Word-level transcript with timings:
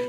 This 0.00 0.08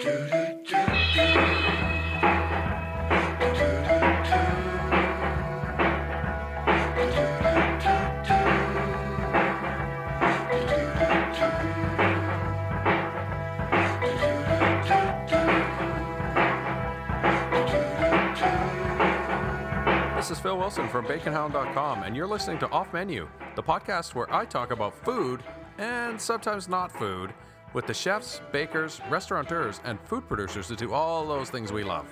is 20.31 20.39
Phil 20.39 20.57
Wilson 20.57 20.87
from 20.87 21.05
baconhound.com, 21.05 22.03
and 22.03 22.15
you're 22.15 22.25
listening 22.25 22.59
to 22.59 22.69
Off 22.69 22.93
Menu, 22.93 23.27
the 23.55 23.63
podcast 23.63 24.15
where 24.15 24.33
I 24.33 24.45
talk 24.45 24.71
about 24.71 24.93
food 25.03 25.43
and 25.77 26.21
sometimes 26.21 26.69
not 26.69 26.93
food 26.93 27.33
with 27.73 27.87
the 27.87 27.93
chefs, 27.93 28.41
bakers, 28.51 29.01
restaurateurs, 29.09 29.81
and 29.83 29.99
food 30.01 30.27
producers 30.27 30.67
that 30.67 30.77
do 30.77 30.93
all 30.93 31.25
those 31.25 31.49
things 31.49 31.71
we 31.71 31.83
love. 31.83 32.05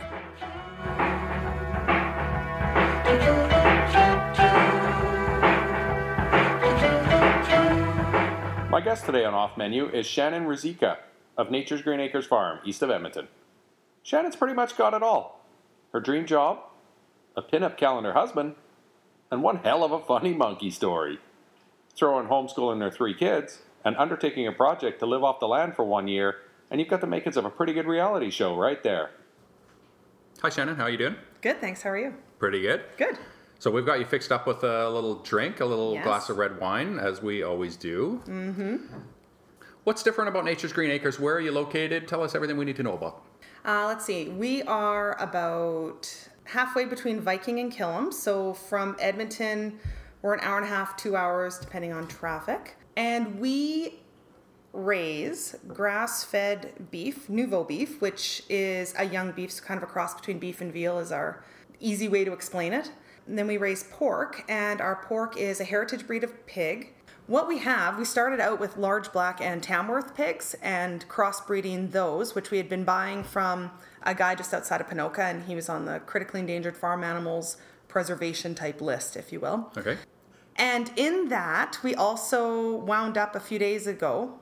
My 8.70 8.82
guest 8.82 9.05
today 9.05 9.26
on 9.26 9.34
Off 9.34 9.58
Menu 9.58 9.90
is 9.90 10.05
Shannon 10.05 10.45
Ruzicka 10.45 10.98
of 11.38 11.52
Nature's 11.52 11.82
Green 11.82 11.99
Acres 11.99 12.26
Farm, 12.26 12.60
east 12.63 12.82
of 12.82 12.90
Edmonton. 12.90 13.27
Shannon's 14.04 14.35
pretty 14.35 14.54
much 14.54 14.77
got 14.77 14.94
it 14.94 15.04
all 15.04 15.40
her 15.91 15.99
dream 15.99 16.26
job, 16.26 16.60
a 17.35 17.41
pinup 17.41 17.76
calendar 17.76 18.13
husband, 18.13 18.55
and 19.32 19.41
one 19.41 19.57
hell 19.57 19.84
of 19.84 19.91
a 19.91 19.99
funny 19.99 20.34
monkey 20.34 20.70
story. 20.70 21.18
Throw 21.96 22.20
in 22.20 22.27
homeschooling 22.27 22.80
their 22.80 22.91
three 22.91 23.13
kids 23.13 23.60
and 23.86 23.96
undertaking 23.98 24.48
a 24.48 24.52
project 24.52 25.00
to 25.00 25.06
live 25.06 25.24
off 25.24 25.40
the 25.40 25.48
land 25.48 25.76
for 25.76 25.84
one 25.84 26.08
year, 26.08 26.36
and 26.72 26.80
you've 26.80 26.90
got 26.90 27.02
the 27.02 27.08
makings 27.08 27.38
of 27.38 27.46
a 27.46 27.50
pretty 27.50 27.74
good 27.74 27.86
reality 27.88 28.30
show 28.30 28.55
right 28.55 28.82
there. 28.84 29.12
Hi, 30.42 30.50
Shannon. 30.50 30.76
How 30.76 30.84
are 30.84 30.90
you 30.90 30.98
doing? 30.98 31.16
Good, 31.42 31.60
thanks. 31.62 31.82
How 31.82 31.90
are 31.91 31.98
you? 31.98 32.13
Pretty 32.38 32.62
good. 32.62 32.82
Good. 32.98 33.18
So 33.60 33.70
we've 33.70 33.86
got 33.86 33.99
you 33.99 34.05
fixed 34.05 34.32
up 34.32 34.48
with 34.48 34.63
a 34.63 34.90
little 34.90 35.16
drink, 35.16 35.60
a 35.60 35.66
little 35.66 35.94
Yes. 35.96 36.05
glass 36.05 36.30
of 36.30 36.38
red 36.38 36.60
wine, 36.60 36.98
as 36.98 37.21
we 37.21 37.44
always 37.44 37.76
do. 37.76 38.21
Mm-hmm. 38.26 38.77
What's 39.84 40.04
different 40.04 40.30
about 40.30 40.46
Nature's 40.46 40.71
Green 40.71 40.91
Acres? 40.91 41.20
Where 41.20 41.36
are 41.36 41.41
you 41.41 41.52
located? 41.52 42.08
Tell 42.08 42.24
us 42.24 42.36
everything 42.36 42.58
we 42.58 42.66
need 42.66 42.76
to 42.77 42.84
know 42.84 42.93
about. 42.93 43.24
Uh, 43.66 43.86
let's 43.88 44.05
see. 44.05 44.30
We 44.30 44.62
are 44.64 45.21
about 45.21 46.30
halfway 46.46 46.86
between 46.86 47.20
Viking 47.20 47.60
and 47.60 47.71
Killam. 47.71 48.14
So 48.14 48.54
from 48.54 48.96
Edmonton, 48.99 49.80
we're 50.21 50.34
an 50.34 50.40
hour 50.41 50.58
and 50.58 50.66
a 50.66 50.70
half, 50.70 50.96
two 50.96 51.16
hours, 51.18 51.58
depending 51.60 51.91
on 51.91 52.08
traffic. 52.08 52.77
And 52.95 53.40
we 53.40 53.99
raise 54.73 55.55
grass 55.68 56.23
fed 56.23 56.73
beef, 56.91 57.29
nouveau 57.29 57.63
beef, 57.63 58.01
which 58.01 58.43
is 58.49 58.93
a 58.98 59.05
young 59.05 59.31
beef, 59.31 59.51
so 59.51 59.63
kind 59.63 59.77
of 59.77 59.84
a 59.84 59.91
cross 59.91 60.13
between 60.13 60.40
beef 60.40 60.62
and 60.62 60.71
veal 60.71 60.99
is 60.99 61.12
our 61.12 61.43
easy 61.79 62.07
way 62.07 62.23
to 62.23 62.34
explain 62.34 62.73
it. 62.73 62.91
And 63.27 63.37
then 63.37 63.48
we 63.48 63.57
raise 63.57 63.84
pork, 63.84 64.44
and 64.47 64.81
our 64.81 64.96
pork 65.03 65.38
is 65.38 65.59
a 65.59 65.63
heritage 65.63 66.06
breed 66.07 66.23
of 66.23 66.46
pig. 66.46 66.94
What 67.28 67.47
we 67.47 67.59
have, 67.59 68.00
we 68.00 68.06
started 68.06 68.40
out 68.40 68.59
with 68.59 68.75
large 68.75 69.12
black 69.12 69.40
and 69.40 69.62
Tamworth 69.62 70.16
pigs 70.16 70.56
and 70.63 71.07
crossbreeding 71.07 71.91
those, 71.91 72.34
which 72.34 72.50
we 72.50 72.57
had 72.57 72.68
been 72.68 72.84
buying 72.84 73.24
from 73.24 73.69
a 74.01 74.16
guy 74.16 74.34
just 74.34 74.51
outside 74.51 74.81
of 74.81 74.88
Ponoka, 74.88 75.19
and 75.19 75.44
he 75.44 75.53
was 75.53 75.69
on 75.69 75.85
the 75.85 76.00
critically 76.00 76.40
endangered 76.40 76.75
farm 76.75 77.03
animals 77.03 77.57
preservation 77.88 78.56
type 78.56 78.81
list, 78.81 79.16
if 79.16 79.31
you 79.31 79.40
will. 79.40 79.72
Okay. 79.78 79.97
And 80.59 80.91
in 80.97 81.29
that, 81.29 81.78
we 81.84 81.96
also 81.96 82.75
wound 82.75 83.18
up 83.18 83.34
a 83.34 83.40
few 83.40 83.57
days 83.57 83.88
ago 83.88 84.38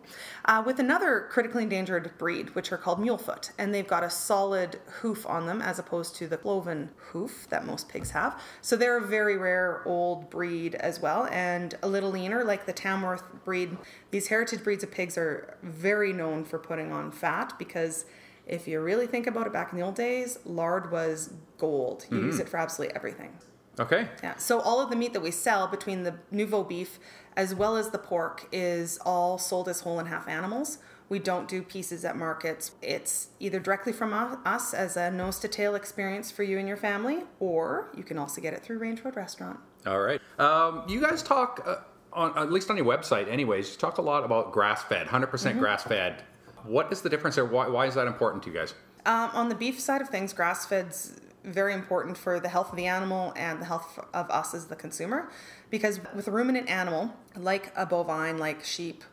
uh, 0.45 0.63
with 0.65 0.79
another 0.79 1.27
critically 1.29 1.61
endangered 1.61 2.11
breed, 2.17 2.55
which 2.55 2.71
are 2.71 2.77
called 2.77 2.99
mulefoot. 2.99 3.51
And 3.59 3.71
they've 3.71 3.87
got 3.87 4.03
a 4.03 4.09
solid 4.09 4.79
hoof 4.87 5.27
on 5.27 5.45
them 5.45 5.61
as 5.61 5.77
opposed 5.77 6.15
to 6.15 6.27
the 6.27 6.37
cloven 6.37 6.89
hoof 6.97 7.45
that 7.51 7.67
most 7.67 7.87
pigs 7.87 8.09
have. 8.11 8.41
So 8.61 8.75
they're 8.75 8.97
a 8.97 9.05
very 9.05 9.37
rare 9.37 9.83
old 9.85 10.31
breed 10.31 10.73
as 10.73 10.99
well 10.99 11.27
and 11.27 11.75
a 11.83 11.87
little 11.87 12.09
leaner, 12.09 12.43
like 12.43 12.65
the 12.65 12.73
Tamworth 12.73 13.23
breed. 13.45 13.77
These 14.09 14.27
heritage 14.29 14.63
breeds 14.63 14.83
of 14.83 14.89
pigs 14.89 15.19
are 15.19 15.55
very 15.61 16.13
known 16.13 16.45
for 16.45 16.57
putting 16.57 16.91
on 16.91 17.11
fat 17.11 17.53
because 17.59 18.05
if 18.47 18.67
you 18.67 18.79
really 18.79 19.05
think 19.05 19.27
about 19.27 19.45
it, 19.45 19.53
back 19.53 19.71
in 19.71 19.77
the 19.77 19.85
old 19.85 19.95
days, 19.95 20.39
lard 20.45 20.91
was 20.91 21.31
gold. 21.59 22.07
You 22.09 22.23
use 22.23 22.39
it 22.39 22.49
for 22.49 22.57
absolutely 22.57 22.95
everything. 22.95 23.37
Okay. 23.79 24.07
Yeah. 24.23 24.35
So 24.37 24.59
all 24.59 24.81
of 24.81 24.89
the 24.89 24.95
meat 24.95 25.13
that 25.13 25.21
we 25.21 25.31
sell 25.31 25.67
between 25.67 26.03
the 26.03 26.15
nouveau 26.31 26.63
beef 26.63 26.99
as 27.35 27.53
well 27.53 27.75
as 27.77 27.91
the 27.91 27.99
pork 27.99 28.47
is 28.51 28.97
all 29.05 29.37
sold 29.37 29.69
as 29.69 29.81
whole 29.81 29.99
and 29.99 30.07
half 30.09 30.27
animals. 30.27 30.79
We 31.09 31.19
don't 31.19 31.47
do 31.47 31.61
pieces 31.61 32.03
at 32.03 32.17
markets. 32.17 32.71
It's 32.81 33.29
either 33.39 33.59
directly 33.59 33.93
from 33.93 34.11
us 34.45 34.73
as 34.73 34.97
a 34.97 35.09
nose 35.11 35.39
to 35.39 35.47
tail 35.47 35.75
experience 35.75 36.31
for 36.31 36.43
you 36.43 36.57
and 36.57 36.67
your 36.67 36.75
family, 36.75 37.19
or 37.39 37.89
you 37.95 38.03
can 38.03 38.17
also 38.17 38.41
get 38.41 38.53
it 38.53 38.61
through 38.63 38.79
Range 38.79 39.01
Road 39.05 39.15
Restaurant. 39.15 39.59
All 39.85 40.01
right. 40.01 40.19
Um, 40.37 40.83
you 40.87 40.99
guys 40.99 41.23
talk, 41.23 41.63
uh, 41.65 41.75
on, 42.11 42.37
at 42.37 42.51
least 42.51 42.69
on 42.69 42.75
your 42.75 42.85
website, 42.85 43.29
anyways, 43.31 43.71
you 43.71 43.77
talk 43.77 43.99
a 43.99 44.01
lot 44.01 44.25
about 44.25 44.51
grass 44.51 44.83
fed, 44.83 45.07
100% 45.07 45.29
Mm-hmm. 45.29 45.59
grass 45.59 45.83
fed. 45.83 46.23
What 46.63 46.91
is 46.91 47.01
the 47.01 47.09
difference 47.09 47.35
there? 47.35 47.45
Why, 47.45 47.67
why 47.69 47.85
is 47.85 47.93
that 47.93 48.07
important 48.07 48.43
to 48.43 48.49
you 48.49 48.55
guys? 48.57 48.73
Um, 49.05 49.29
on 49.33 49.47
the 49.47 49.55
beef 49.55 49.79
side 49.79 50.01
of 50.01 50.09
things, 50.09 50.33
grass 50.33 50.65
fed's 50.65 51.21
very 51.47 51.73
important 51.73 52.17
for 52.17 52.39
the 52.39 52.49
health 52.49 52.69
of 52.71 52.75
the 52.75 52.85
animal 52.85 53.33
and 53.35 53.61
the 53.61 53.65
health 53.65 53.99
of 54.13 54.29
us 54.29 54.53
as 54.53 54.67
the 54.67 54.75
consumer. 54.75 55.29
Because 55.69 55.99
with 56.15 56.27
a 56.27 56.31
ruminant 56.31 56.69
animal, 56.69 57.13
like 57.35 57.71
a 57.75 57.85
bovine, 57.85 58.37
like 58.37 58.63
sheep, 58.63 59.03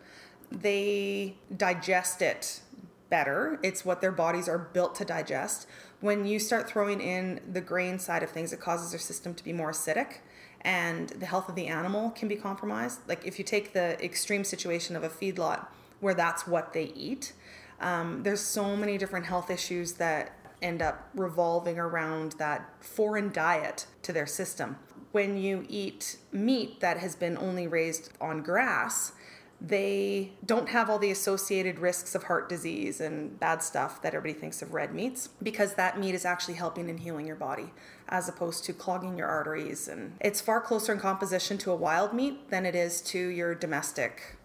they 0.51 1.37
digest 1.57 2.23
it 2.23 2.61
better. 3.09 3.59
It's 3.63 3.85
what 3.85 4.01
their 4.01 4.13
bodies 4.13 4.49
are 4.49 4.59
built 4.59 4.95
to 4.97 5.05
digest. 5.05 5.67
When 6.01 6.27
you 6.27 6.39
start 6.39 6.69
throwing 6.69 7.01
in 7.01 7.41
the 7.51 7.61
grain 7.61 7.99
side 7.99 8.23
of 8.23 8.31
things, 8.31 8.53
it 8.53 8.61
causes 8.61 8.91
their 8.91 9.01
system 9.01 9.35
to 9.35 9.45
be 9.45 9.53
more 9.53 9.71
acidic 9.71 10.19
and 10.65 11.11
the 11.11 11.27
health 11.27 11.49
of 11.49 11.55
the 11.55 11.67
animal 11.67 12.11
can 12.11 12.27
be 12.27 12.37
compromised. 12.37 13.01
Like 13.07 13.27
if 13.27 13.39
you 13.39 13.45
take 13.45 13.75
the 13.75 14.03
extreme 14.03 14.45
situation 14.45 14.97
of 14.97 15.05
a 15.05 15.09
feedlot 15.09 15.67
where 16.01 16.15
that's 16.15 16.47
what 16.47 16.73
they 16.73 16.85
eat, 16.95 17.35
um, 17.81 18.23
there's 18.23 18.41
so 18.41 18.75
many 18.75 18.97
different 18.97 19.27
health 19.27 19.51
issues 19.51 19.93
that 19.95 20.33
end 20.63 20.83
up 20.83 21.09
revolving 21.15 21.79
around 21.79 22.33
that 22.33 22.69
foreign 22.81 23.33
diet 23.33 23.87
to 24.03 24.13
their 24.13 24.27
system. 24.27 24.77
When 25.13 25.37
you 25.37 25.65
eat 25.69 26.17
meat 26.33 26.81
that 26.81 26.99
has 26.99 27.15
been 27.15 27.39
only 27.39 27.67
raised 27.67 28.11
on 28.21 28.43
grass, 28.43 29.13
they 29.61 30.33
don't 30.45 30.69
have 30.69 30.91
all 30.91 30.99
the 30.99 31.11
associated 31.11 31.79
risks 31.79 32.15
of 32.15 32.25
heart 32.25 32.49
disease 32.49 33.01
and 33.01 33.39
bad 33.39 33.63
stuff 33.63 34.03
that 34.03 34.15
everybody 34.15 34.39
thinks 34.39 34.61
of 34.61 34.75
red 34.75 34.93
meats 34.93 35.29
because 35.43 35.75
that 35.75 35.99
meat 35.99 36.15
is 36.15 36.25
actually 36.25 36.55
helping 36.55 36.91
and 36.91 37.01
healing 37.01 37.27
your 37.27 37.37
body 37.37 37.73
as 38.09 38.29
opposed 38.29 38.65
to 38.65 38.73
clogging 38.73 39.17
your 39.17 39.29
arteries 39.29 39.89
and 39.89 40.17
it's 40.21 40.41
far 40.41 40.61
closer 40.61 40.93
in 40.93 40.99
composition 40.99 41.57
to 41.57 41.71
a 41.71 41.77
wild 41.77 42.13
meat 42.13 42.51
than 42.51 42.67
it 42.67 42.75
is 42.75 43.01
to 43.01 43.29
your 43.29 43.55
domestic 43.55 44.37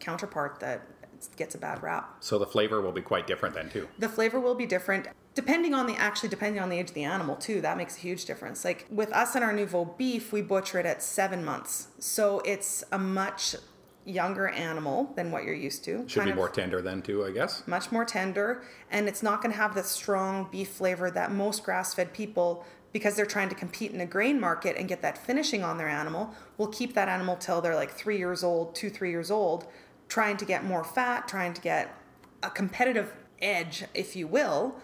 counterpart 0.00 0.58
that 0.60 0.82
gets 1.36 1.54
a 1.54 1.58
bad 1.58 1.82
rap. 1.82 2.16
So 2.20 2.38
the 2.38 2.46
flavor 2.46 2.80
will 2.80 2.92
be 2.92 3.02
quite 3.02 3.26
different 3.26 3.54
then, 3.54 3.70
too. 3.70 3.88
The 3.98 4.08
flavor 4.08 4.40
will 4.40 4.54
be 4.54 4.66
different 4.66 5.08
depending 5.38 5.72
on 5.72 5.86
the 5.86 5.94
actually 5.94 6.28
depending 6.28 6.60
on 6.60 6.68
the 6.68 6.76
age 6.76 6.88
of 6.88 6.94
the 6.94 7.04
animal 7.04 7.36
too. 7.36 7.60
That 7.60 7.76
makes 7.76 7.96
a 7.96 8.00
huge 8.00 8.24
difference. 8.24 8.64
Like 8.64 8.86
with 8.90 9.12
us 9.12 9.36
and 9.36 9.44
our 9.44 9.52
nouveau 9.52 9.84
beef, 9.84 10.32
we 10.32 10.42
butcher 10.42 10.80
it 10.80 10.84
at 10.86 11.00
seven 11.00 11.44
months, 11.44 11.86
so 12.00 12.40
it's 12.44 12.82
a 12.90 12.98
much 12.98 13.54
younger 14.04 14.48
animal 14.48 15.12
than 15.14 15.30
what 15.30 15.44
you're 15.44 15.54
used 15.54 15.84
to. 15.84 16.02
Should 16.08 16.22
Kind 16.22 16.32
be 16.32 16.36
more 16.36 16.48
tender 16.48 16.82
then, 16.82 17.02
too, 17.02 17.24
I 17.24 17.30
guess. 17.30 17.62
much 17.68 17.92
more 17.92 18.04
tender, 18.04 18.62
and 18.90 19.06
it's 19.06 19.22
not 19.22 19.40
going 19.40 19.52
to 19.52 19.56
have 19.56 19.76
the 19.76 19.84
strong 19.84 20.48
beef 20.50 20.70
flavor 20.70 21.08
that 21.12 21.30
most 21.30 21.62
grass-fed 21.62 22.12
people. 22.12 22.64
Because 22.90 23.16
they're 23.16 23.26
trying 23.26 23.50
to 23.50 23.54
compete 23.54 23.92
in 23.92 24.00
a 24.00 24.06
grain 24.06 24.40
market 24.40 24.76
and 24.78 24.88
get 24.88 25.02
that 25.02 25.18
finishing 25.18 25.62
on 25.62 25.76
their 25.76 25.88
animal, 25.88 26.34
will 26.56 26.68
keep 26.68 26.94
that 26.94 27.06
animal 27.06 27.36
till 27.36 27.60
they're 27.60 27.76
like 27.76 27.90
three 27.90 28.16
years 28.16 28.42
old, 28.42 28.74
two, 28.74 28.88
three 28.88 29.10
years 29.10 29.30
old, 29.30 29.66
trying 30.08 30.38
to 30.38 30.46
get 30.46 30.64
more 30.64 30.82
fat, 30.82 31.28
trying 31.28 31.52
to 31.52 31.60
get 31.60 31.94
a 32.42 32.48
competitive 32.48 33.12
edge, 33.42 33.84
if 33.92 34.16
you 34.16 34.26
will, 34.26 34.74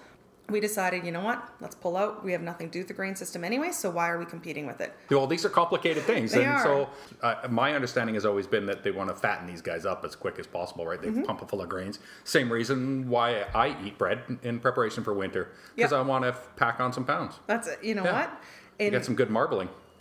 we 0.50 0.60
decided, 0.60 1.06
you 1.06 1.10
know 1.12 1.22
what, 1.22 1.42
let's 1.60 1.74
pull 1.74 1.96
out. 1.96 2.22
We 2.22 2.32
have 2.32 2.42
nothing 2.42 2.68
to 2.68 2.72
do 2.72 2.80
with 2.80 2.88
the 2.88 2.94
grain 2.94 3.16
system 3.16 3.44
anyway, 3.44 3.72
so 3.72 3.88
why 3.88 4.10
are 4.10 4.18
we 4.18 4.26
competing 4.26 4.66
with 4.66 4.80
it? 4.82 4.94
Well, 5.10 5.26
these 5.26 5.44
are 5.44 5.48
complicated 5.48 6.02
things, 6.02 6.32
They 6.32 6.44
and 6.44 6.52
are. 6.52 6.62
so 6.62 6.90
uh, 7.22 7.48
my 7.48 7.74
understanding 7.74 8.14
has 8.14 8.26
always 8.26 8.46
been 8.46 8.66
that 8.66 8.82
they 8.82 8.90
want 8.90 9.08
to 9.08 9.16
fatten 9.16 9.46
these 9.46 9.62
guys 9.62 9.86
up 9.86 10.04
as 10.04 10.14
quick 10.14 10.38
as 10.38 10.46
possible, 10.46 10.86
right? 10.86 11.00
They 11.00 11.08
Mm-hmm. 11.08 11.22
pump 11.22 11.40
it 11.42 11.48
full 11.48 11.62
of 11.62 11.68
grains. 11.70 11.98
Same 12.24 12.52
reason 12.52 13.08
why 13.08 13.46
I 13.54 13.74
eat 13.84 13.96
bread 13.96 14.20
in 14.42 14.60
preparation 14.60 15.02
for 15.02 15.14
winter 15.14 15.52
because 15.76 15.92
Yep. 15.92 16.00
I 16.00 16.02
want 16.02 16.24
to 16.24 16.32
pack 16.56 16.78
on 16.78 16.92
some 16.92 17.04
pounds. 17.06 17.40
That's 17.46 17.66
it. 17.68 17.82
You 17.82 17.94
know 17.94 18.04
Yeah. 18.04 18.20
what? 18.20 18.30
You 18.78 18.86
In, 18.86 18.92
get 18.92 19.04
some 19.04 19.14
good 19.14 19.30
marbling. 19.30 19.68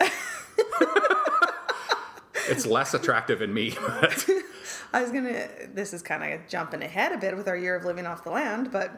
it's 2.48 2.66
less 2.66 2.92
attractive 2.94 3.40
in 3.42 3.52
me. 3.54 3.74
but- 4.00 4.28
I 4.92 5.02
was 5.02 5.10
gonna. 5.10 5.48
This 5.72 5.92
is 5.92 6.02
kind 6.02 6.22
of 6.34 6.46
jumping 6.48 6.82
ahead 6.82 7.10
a 7.12 7.18
bit 7.18 7.36
with 7.36 7.48
our 7.48 7.56
year 7.56 7.74
of 7.74 7.84
living 7.84 8.06
off 8.06 8.22
the 8.22 8.30
land, 8.30 8.70
but 8.70 8.92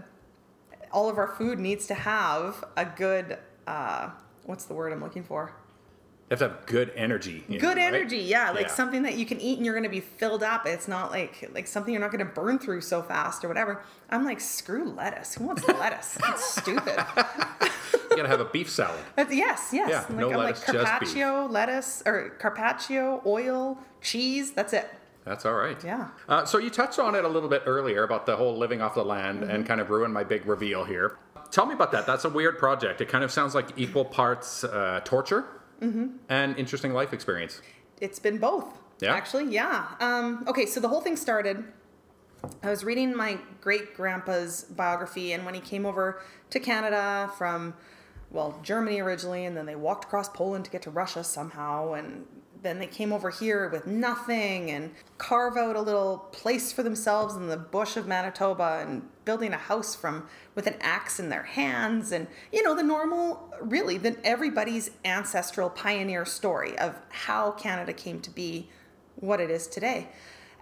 all 0.96 1.10
of 1.10 1.18
our 1.18 1.28
food 1.28 1.58
needs 1.58 1.86
to 1.86 1.94
have 1.94 2.64
a 2.76 2.84
good. 2.86 3.36
Uh, 3.66 4.08
what's 4.46 4.64
the 4.64 4.72
word 4.74 4.92
I'm 4.94 5.02
looking 5.02 5.22
for? 5.24 5.52
You 6.30 6.36
have 6.36 6.38
to 6.40 6.48
have 6.48 6.66
good 6.66 6.90
energy. 6.96 7.44
good 7.48 7.60
you, 7.62 7.68
right? 7.68 7.78
energy 7.78 8.18
yeah 8.18 8.50
like 8.50 8.62
Yeah. 8.62 8.72
something 8.72 9.02
that 9.04 9.14
you 9.16 9.24
can 9.26 9.40
eat 9.40 9.58
and 9.58 9.64
you're 9.66 9.74
going 9.74 9.84
to 9.84 9.88
be 9.90 10.00
filled 10.00 10.42
up 10.42 10.66
it's 10.66 10.88
not 10.88 11.12
like 11.12 11.48
like 11.54 11.68
something 11.68 11.92
you're 11.94 12.00
not 12.00 12.10
going 12.10 12.26
to 12.26 12.32
burn 12.32 12.58
through 12.58 12.80
so 12.80 13.00
fast 13.00 13.44
or 13.44 13.48
whatever 13.48 13.80
i'm 14.10 14.24
like 14.24 14.40
screw 14.40 14.86
lettuce 14.90 15.34
who 15.34 15.44
wants 15.44 15.64
lettuce 15.68 16.18
That's 16.20 16.44
stupid 16.60 16.96
You 18.10 18.16
gotta 18.16 18.28
have 18.28 18.40
a 18.40 18.44
beef 18.46 18.68
salad. 18.68 18.98
yes 19.30 19.70
yes 19.72 19.88
Yeah, 19.88 20.00
like 20.00 20.10
no 20.18 20.30
i'm 20.32 20.36
lettuce, 20.38 20.66
like 20.66 20.72
just 20.72 21.00
beef. 21.00 21.14
carpaccio 21.14 21.46
lettuce 21.46 22.02
or 22.06 22.30
carpaccio 22.40 23.22
oil 23.24 23.78
cheese 24.00 24.50
that's 24.50 24.72
it 24.72 24.88
That's 25.26 25.44
all 25.44 25.54
right. 25.54 25.82
Yeah. 25.84 26.08
Uh, 26.28 26.44
so 26.46 26.56
you 26.58 26.70
touched 26.70 26.98
on 26.98 27.14
it 27.16 27.24
a 27.24 27.28
little 27.28 27.48
bit 27.48 27.64
earlier 27.66 28.04
about 28.04 28.24
the 28.26 28.36
whole 28.36 28.56
living 28.56 28.80
off 28.80 28.94
the 28.94 29.04
land 29.04 29.40
Mm-hmm. 29.40 29.50
and 29.50 29.66
kind 29.66 29.80
of 29.80 29.90
ruined 29.90 30.14
my 30.14 30.24
big 30.24 30.46
reveal 30.46 30.84
here. 30.84 31.18
Tell 31.50 31.66
me 31.66 31.74
about 31.74 31.92
that. 31.92 32.06
That's 32.06 32.24
a 32.24 32.28
weird 32.30 32.58
project. 32.58 33.00
It 33.00 33.08
kind 33.08 33.24
of 33.24 33.30
sounds 33.32 33.54
like 33.54 33.70
equal 33.76 34.04
parts 34.04 34.64
uh, 34.64 35.00
torture 35.04 35.44
Mm-hmm. 35.82 36.06
and 36.30 36.56
interesting 36.56 36.94
life 36.94 37.12
experience. 37.12 37.60
it's 38.00 38.18
been 38.18 38.38
both 38.38 38.64
Yeah? 39.00 39.12
actually 39.14 39.44
yeah 39.52 39.84
um, 40.00 40.42
okay 40.48 40.64
so 40.64 40.80
the 40.80 40.88
whole 40.88 41.02
thing 41.02 41.16
started 41.16 41.62
i 42.62 42.70
was 42.70 42.82
reading 42.82 43.14
my 43.14 43.38
great 43.60 43.94
grandpa's 43.94 44.64
biography 44.70 45.32
and 45.32 45.44
when 45.44 45.52
he 45.52 45.60
came 45.60 45.84
over 45.84 46.22
to 46.48 46.58
canada 46.60 47.30
from 47.36 47.74
well 48.30 48.58
germany 48.62 49.00
originally 49.00 49.44
and 49.44 49.54
then 49.54 49.66
they 49.66 49.76
walked 49.76 50.04
across 50.04 50.30
poland 50.30 50.64
to 50.64 50.70
get 50.70 50.80
to 50.80 50.90
russia 50.90 51.22
somehow 51.22 51.92
and 51.92 52.24
then 52.62 52.78
they 52.78 52.86
came 52.86 53.12
over 53.12 53.30
here 53.30 53.68
with 53.68 53.86
nothing 53.86 54.70
and 54.70 54.92
carve 55.18 55.56
out 55.56 55.76
a 55.76 55.80
little 55.80 56.18
place 56.32 56.72
for 56.72 56.82
themselves 56.82 57.34
in 57.36 57.48
the 57.48 57.56
bush 57.56 57.96
of 57.96 58.06
manitoba 58.06 58.78
and 58.86 59.02
building 59.24 59.52
a 59.52 59.56
house 59.58 59.94
from 59.94 60.26
with 60.54 60.66
an 60.66 60.74
axe 60.80 61.18
in 61.20 61.28
their 61.28 61.42
hands 61.42 62.12
and 62.12 62.26
you 62.52 62.62
know 62.62 62.74
the 62.74 62.82
normal 62.82 63.52
really 63.60 63.98
the 63.98 64.16
everybody's 64.24 64.90
ancestral 65.04 65.68
pioneer 65.70 66.24
story 66.24 66.78
of 66.78 66.94
how 67.10 67.50
canada 67.52 67.92
came 67.92 68.20
to 68.20 68.30
be 68.30 68.68
what 69.16 69.40
it 69.40 69.50
is 69.50 69.66
today. 69.66 70.08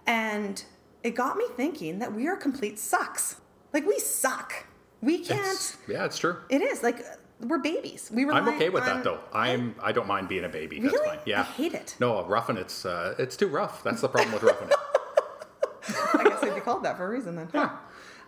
And 0.07 0.63
it 1.03 1.11
got 1.15 1.35
me 1.37 1.45
thinking 1.57 1.99
that 1.99 2.13
we 2.13 2.27
are 2.27 2.37
complete 2.37 2.79
sucks. 2.79 3.41
Like 3.73 3.85
we 3.85 3.99
suck. 3.99 4.65
We 5.01 5.17
can't 5.19 5.39
It's- 5.41 5.77
yeah, 5.87 6.05
it's 6.05 6.17
true. 6.17 6.37
it 6.49 6.61
is. 6.61 6.81
Like 6.81 7.03
we're 7.47 7.59
babies 7.59 8.09
we 8.13 8.23
rely 8.25 8.39
I'm 8.39 8.49
okay 8.49 8.69
with 8.69 8.83
on- 8.83 8.89
that 8.97 9.03
though. 9.03 9.19
I'm 9.33 9.75
I 9.81 9.91
don't 9.91 10.07
mind 10.07 10.27
being 10.27 10.45
a 10.45 10.49
baby. 10.49 10.79
That's 10.79 10.93
Really? 10.93 11.07
fine. 11.09 11.19
Yeah. 11.25 11.41
I 11.41 11.43
hate 11.43 11.73
it. 11.73 11.95
No, 11.99 12.23
roughing 12.25 12.57
it's 12.57 12.85
uh, 12.85 13.15
it's 13.19 13.35
too 13.37 13.47
rough. 13.47 13.83
That's 13.83 14.01
the 14.01 14.09
problem 14.09 14.33
with 14.33 14.43
roughing 14.43 14.69
it. 14.69 14.75
I 16.15 16.23
guess 16.23 16.41
it'd 16.43 16.55
be 16.55 16.61
called 16.61 16.83
that 16.83 16.97
for 16.97 17.05
a 17.05 17.09
reason 17.09 17.35
then. 17.35 17.49
Yeah. 17.53 17.77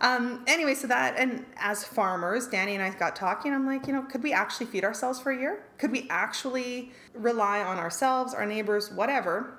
Um, 0.00 0.44
anyway, 0.46 0.74
so 0.74 0.86
that, 0.86 1.16
and 1.18 1.44
as 1.56 1.82
farmers, 1.82 2.46
Danny 2.46 2.74
and 2.74 2.82
I 2.84 2.90
got 2.90 3.16
talking. 3.16 3.52
I'm 3.52 3.66
like, 3.66 3.88
you 3.88 3.92
know, 3.92 4.02
could 4.02 4.22
we 4.22 4.32
actually 4.32 4.66
feed 4.66 4.84
ourselves 4.84 5.18
for 5.18 5.32
a 5.32 5.36
year? 5.36 5.64
Could 5.78 5.90
we 5.90 6.06
actually 6.08 6.92
rely 7.14 7.60
on 7.62 7.78
ourselves, 7.78 8.32
our 8.32 8.46
neighbors, 8.46 8.92
whatever, 8.92 9.58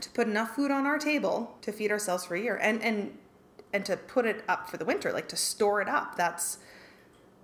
to 0.00 0.08
put 0.10 0.28
enough 0.28 0.54
food 0.54 0.70
on 0.70 0.86
our 0.86 0.98
table 0.98 1.56
to 1.62 1.72
feed 1.72 1.90
ourselves 1.90 2.24
for 2.26 2.36
a 2.36 2.40
year, 2.40 2.56
and 2.62 2.80
and 2.80 3.18
and 3.72 3.84
to 3.86 3.96
put 3.96 4.24
it 4.24 4.44
up 4.48 4.70
for 4.70 4.76
the 4.76 4.84
winter, 4.84 5.12
like 5.12 5.28
to 5.30 5.36
store 5.36 5.80
it 5.82 5.88
up? 5.88 6.14
That's 6.16 6.58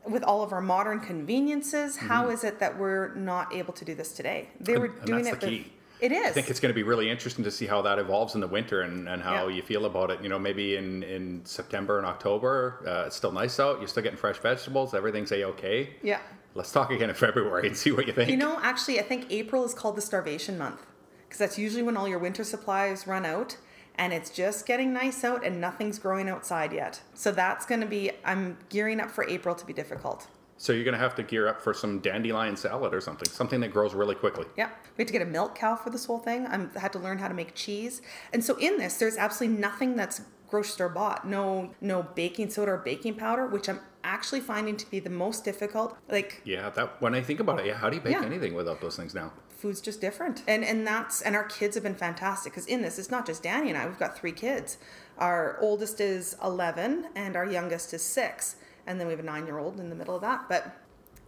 with 0.08 0.22
all 0.24 0.42
of 0.42 0.52
our 0.52 0.60
modern 0.60 1.00
conveniences. 1.00 1.96
how 1.96 2.28
is 2.28 2.44
it 2.44 2.58
that 2.58 2.78
we're 2.78 3.14
not 3.14 3.52
able 3.54 3.72
to 3.74 3.84
do 3.84 3.94
this 3.94 4.12
today? 4.12 4.48
They 4.60 4.76
were 4.78 4.88
Mm-hmm. 4.88 4.98
And 4.98 5.06
doing 5.06 5.24
that's 5.24 5.36
it. 5.36 5.40
the 5.40 5.58
with-. 5.58 5.66
It 6.00 6.10
is. 6.10 6.26
I 6.26 6.30
think 6.32 6.50
it's 6.50 6.58
going 6.58 6.70
to 6.70 6.74
be 6.74 6.82
really 6.82 7.08
interesting 7.08 7.44
to 7.44 7.50
see 7.52 7.64
how 7.66 7.80
that 7.82 8.00
evolves 8.00 8.34
in 8.34 8.40
the 8.40 8.48
winter 8.48 8.80
and, 8.82 9.08
and 9.08 9.22
how 9.22 9.46
Yeah. 9.46 9.54
you 9.54 9.62
feel 9.62 9.84
about 9.86 10.10
it. 10.10 10.20
You 10.20 10.28
know, 10.28 10.38
maybe 10.38 10.74
in, 10.74 11.04
in 11.04 11.42
September 11.44 11.98
and 11.98 12.04
October, 12.06 12.82
uh, 12.84 13.06
it's 13.06 13.14
still 13.14 13.30
nice 13.30 13.60
out. 13.60 13.78
You're 13.78 13.86
still 13.86 14.02
getting 14.02 14.18
fresh 14.18 14.38
vegetables. 14.38 14.94
Everything's 14.94 15.30
a 15.30 15.44
okay. 15.44 15.90
yeah. 16.02 16.18
Let's 16.54 16.72
talk 16.72 16.90
again 16.90 17.08
in 17.08 17.14
February 17.14 17.68
and 17.68 17.76
see 17.82 17.92
what 17.92 18.06
you 18.08 18.12
think. 18.12 18.28
You 18.30 18.36
know, 18.36 18.58
actually, 18.62 18.98
I 18.98 19.04
think 19.04 19.26
April 19.30 19.64
is 19.64 19.72
called 19.74 19.96
the 19.96 20.02
starvation 20.02 20.58
month 20.58 20.80
because 21.24 21.38
that's 21.38 21.56
usually 21.56 21.82
when 21.84 21.96
all 21.96 22.08
your 22.08 22.18
winter 22.18 22.42
supplies 22.44 23.06
run 23.06 23.24
out 23.24 23.56
and 23.96 24.12
it's 24.12 24.30
just 24.30 24.66
getting 24.66 24.92
nice 24.92 25.24
out 25.24 25.44
and 25.44 25.60
nothing's 25.60 25.98
growing 25.98 26.28
outside 26.28 26.72
yet. 26.72 27.00
So 27.14 27.30
that's 27.32 27.66
going 27.66 27.80
to 27.80 27.86
be, 27.86 28.10
I'm 28.24 28.56
gearing 28.68 29.00
up 29.00 29.10
for 29.10 29.24
April 29.28 29.54
to 29.54 29.66
be 29.66 29.72
difficult. 29.72 30.26
so 30.56 30.72
you're 30.72 30.84
going 30.84 30.94
to 30.94 30.98
have 31.00 31.14
to 31.16 31.22
gear 31.24 31.48
up 31.48 31.60
for 31.60 31.74
some 31.74 31.98
dandelion 32.00 32.56
salad 32.56 32.94
or 32.94 33.00
something, 33.00 33.28
something 33.28 33.60
that 33.60 33.72
grows 33.72 33.94
really 33.94 34.14
quickly. 34.14 34.46
Yeah, 34.56 34.68
we 34.96 35.02
had 35.02 35.08
to 35.08 35.12
get 35.12 35.22
a 35.22 35.26
milk 35.26 35.56
cow 35.56 35.74
for 35.76 35.90
this 35.90 36.04
whole 36.04 36.18
thing. 36.20 36.46
I'm- 36.46 36.70
I 36.76 36.78
had 36.78 36.92
to 36.92 37.00
learn 37.00 37.18
how 37.18 37.26
to 37.28 37.34
make 37.34 37.54
cheese, 37.54 38.00
and 38.32 38.44
so 38.44 38.56
in 38.58 38.76
this, 38.78 38.96
there's 38.98 39.16
absolutely 39.16 39.58
nothing 39.58 39.96
that's 39.96 40.20
grocery 40.48 40.70
store 40.70 40.88
bought. 40.88 41.26
No, 41.26 41.74
no 41.80 42.02
baking 42.14 42.50
soda 42.50 42.72
or 42.72 42.76
baking 42.76 43.14
powder, 43.14 43.46
which 43.46 43.68
I'm 43.68 43.80
actually 44.04 44.40
finding 44.40 44.76
to 44.76 44.88
be 44.90 45.00
the 45.00 45.10
most 45.10 45.44
difficult. 45.44 45.96
Like 46.08 46.42
Yeah, 46.44 46.68
that 46.70 47.00
when 47.02 47.14
I 47.14 47.22
think 47.22 47.40
about 47.40 47.58
it, 47.60 47.66
yeah, 47.66 47.74
how 47.74 47.88
do 47.90 47.96
you 47.96 48.02
bake 48.02 48.12
Yeah. 48.12 48.24
anything 48.24 48.54
without 48.54 48.80
those 48.80 48.94
things 48.96 49.14
now? 49.14 49.32
Food's 49.62 49.80
just 49.80 50.00
different. 50.00 50.42
And 50.48 50.64
and 50.64 50.84
that's 50.84 51.22
and 51.22 51.36
our 51.36 51.44
kids 51.44 51.76
have 51.76 51.84
been 51.84 51.94
fantastic 51.94 52.52
because 52.52 52.66
in 52.66 52.82
this 52.82 52.98
it's 52.98 53.12
not 53.12 53.24
just 53.24 53.44
danny 53.44 53.68
and 53.68 53.78
i 53.78 53.86
we've 53.86 53.98
got 53.98 54.18
three 54.18 54.32
kids. 54.32 54.76
Our 55.18 55.56
oldest 55.60 56.00
is 56.00 56.36
11 56.42 57.06
and 57.14 57.36
our 57.36 57.46
youngest 57.46 57.94
is 57.94 58.02
6 58.02 58.56
and 58.86 58.98
then 58.98 59.06
we 59.06 59.12
have 59.12 59.20
a 59.20 59.22
nine 59.22 59.46
year 59.46 59.58
old 59.58 59.78
in 59.78 59.88
the 59.88 59.94
middle 59.94 60.16
of 60.16 60.20
that. 60.22 60.48
But 60.48 60.76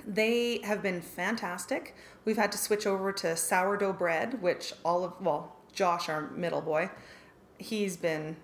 they 0.05 0.59
have 0.65 0.83
been 0.83 1.01
fantastic. 1.01 1.95
We've 2.25 2.37
had 2.37 2.51
to 2.53 2.59
switch 2.59 2.87
over 2.87 3.13
to 3.13 3.37
sourdough 3.37 3.93
bread 3.93 4.43
which 4.43 4.73
all 4.85 5.05
of 5.05 5.13
well 5.21 5.55
josh 5.73 6.09
our 6.09 6.31
middle 6.31 6.61
boy 6.61 6.91
he's 7.59 7.97
been 7.97 8.37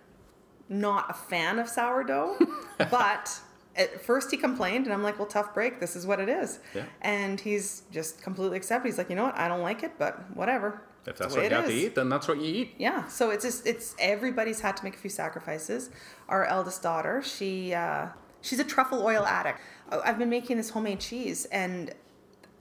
not 0.69 1.11
a 1.11 1.15
fan 1.15 1.59
of 1.59 1.69
sourdough 1.69 2.37
but 2.79 3.41
at 3.81 4.01
first 4.09 4.31
he 4.31 4.37
complained 4.37 4.85
and 4.87 4.93
i'm 4.95 5.03
like 5.03 5.19
well 5.19 5.27
tough 5.39 5.51
break. 5.55 5.81
This 5.81 5.97
is 5.97 6.07
what 6.07 6.19
it 6.21 6.29
is. 6.29 6.61
Yeah. 6.75 6.85
and 7.01 7.41
he's 7.41 7.83
just 7.91 8.23
completely 8.23 8.57
accepted. 8.57 8.89
He's 8.89 8.99
like 8.99 9.11
you 9.11 9.17
know 9.17 9.25
what? 9.25 9.37
I 9.37 9.49
don't 9.49 9.63
like 9.71 9.83
it 9.83 9.93
but 9.99 10.13
whatever. 10.37 10.83
If 11.07 11.17
that's 11.17 11.35
what 11.35 11.45
you 11.45 11.51
have 11.51 11.67
to 11.67 11.73
eat, 11.73 11.95
then 11.95 12.09
that's 12.11 12.29
what 12.29 12.39
you 12.43 12.51
eat. 12.61 12.75
yeah. 12.79 13.07
So 13.09 13.31
it's 13.31 13.45
just 13.45 13.67
it's 13.67 13.97
everybody's 13.99 14.61
had 14.61 14.77
to 14.79 14.85
make 14.85 14.95
a 14.95 14.99
few 14.99 15.11
sacrifices. 15.11 15.91
Our 16.29 16.45
eldest 16.45 16.83
daughter 16.83 17.23
she 17.23 17.73
uh, 17.75 18.09
she's 18.43 18.61
a 18.61 18.65
truffle 18.65 19.03
oil 19.03 19.25
addict. 19.25 19.59
Oh, 19.93 20.01
i've 20.05 20.19
been 20.19 20.31
making 20.31 20.57
this 20.59 20.71
homemade 20.71 21.01
cheese 21.01 21.47
and 21.47 21.93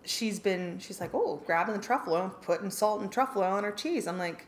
she's 0.06 0.39
been 0.39 0.80
she's 0.80 1.00
like 1.01 1.13
oh 1.13 1.42
grabbing 1.45 1.75
the 1.75 1.81
truffle 1.81 2.13
oil 2.13 2.24
and 2.24 2.42
putting 2.42 2.71
salt 2.71 3.01
and 3.01 3.12
truffle 3.12 3.42
oil 3.44 3.54
on 3.54 3.63
her 3.63 3.71
cheese. 3.83 4.07
I'm 4.07 4.18
like 4.18 4.48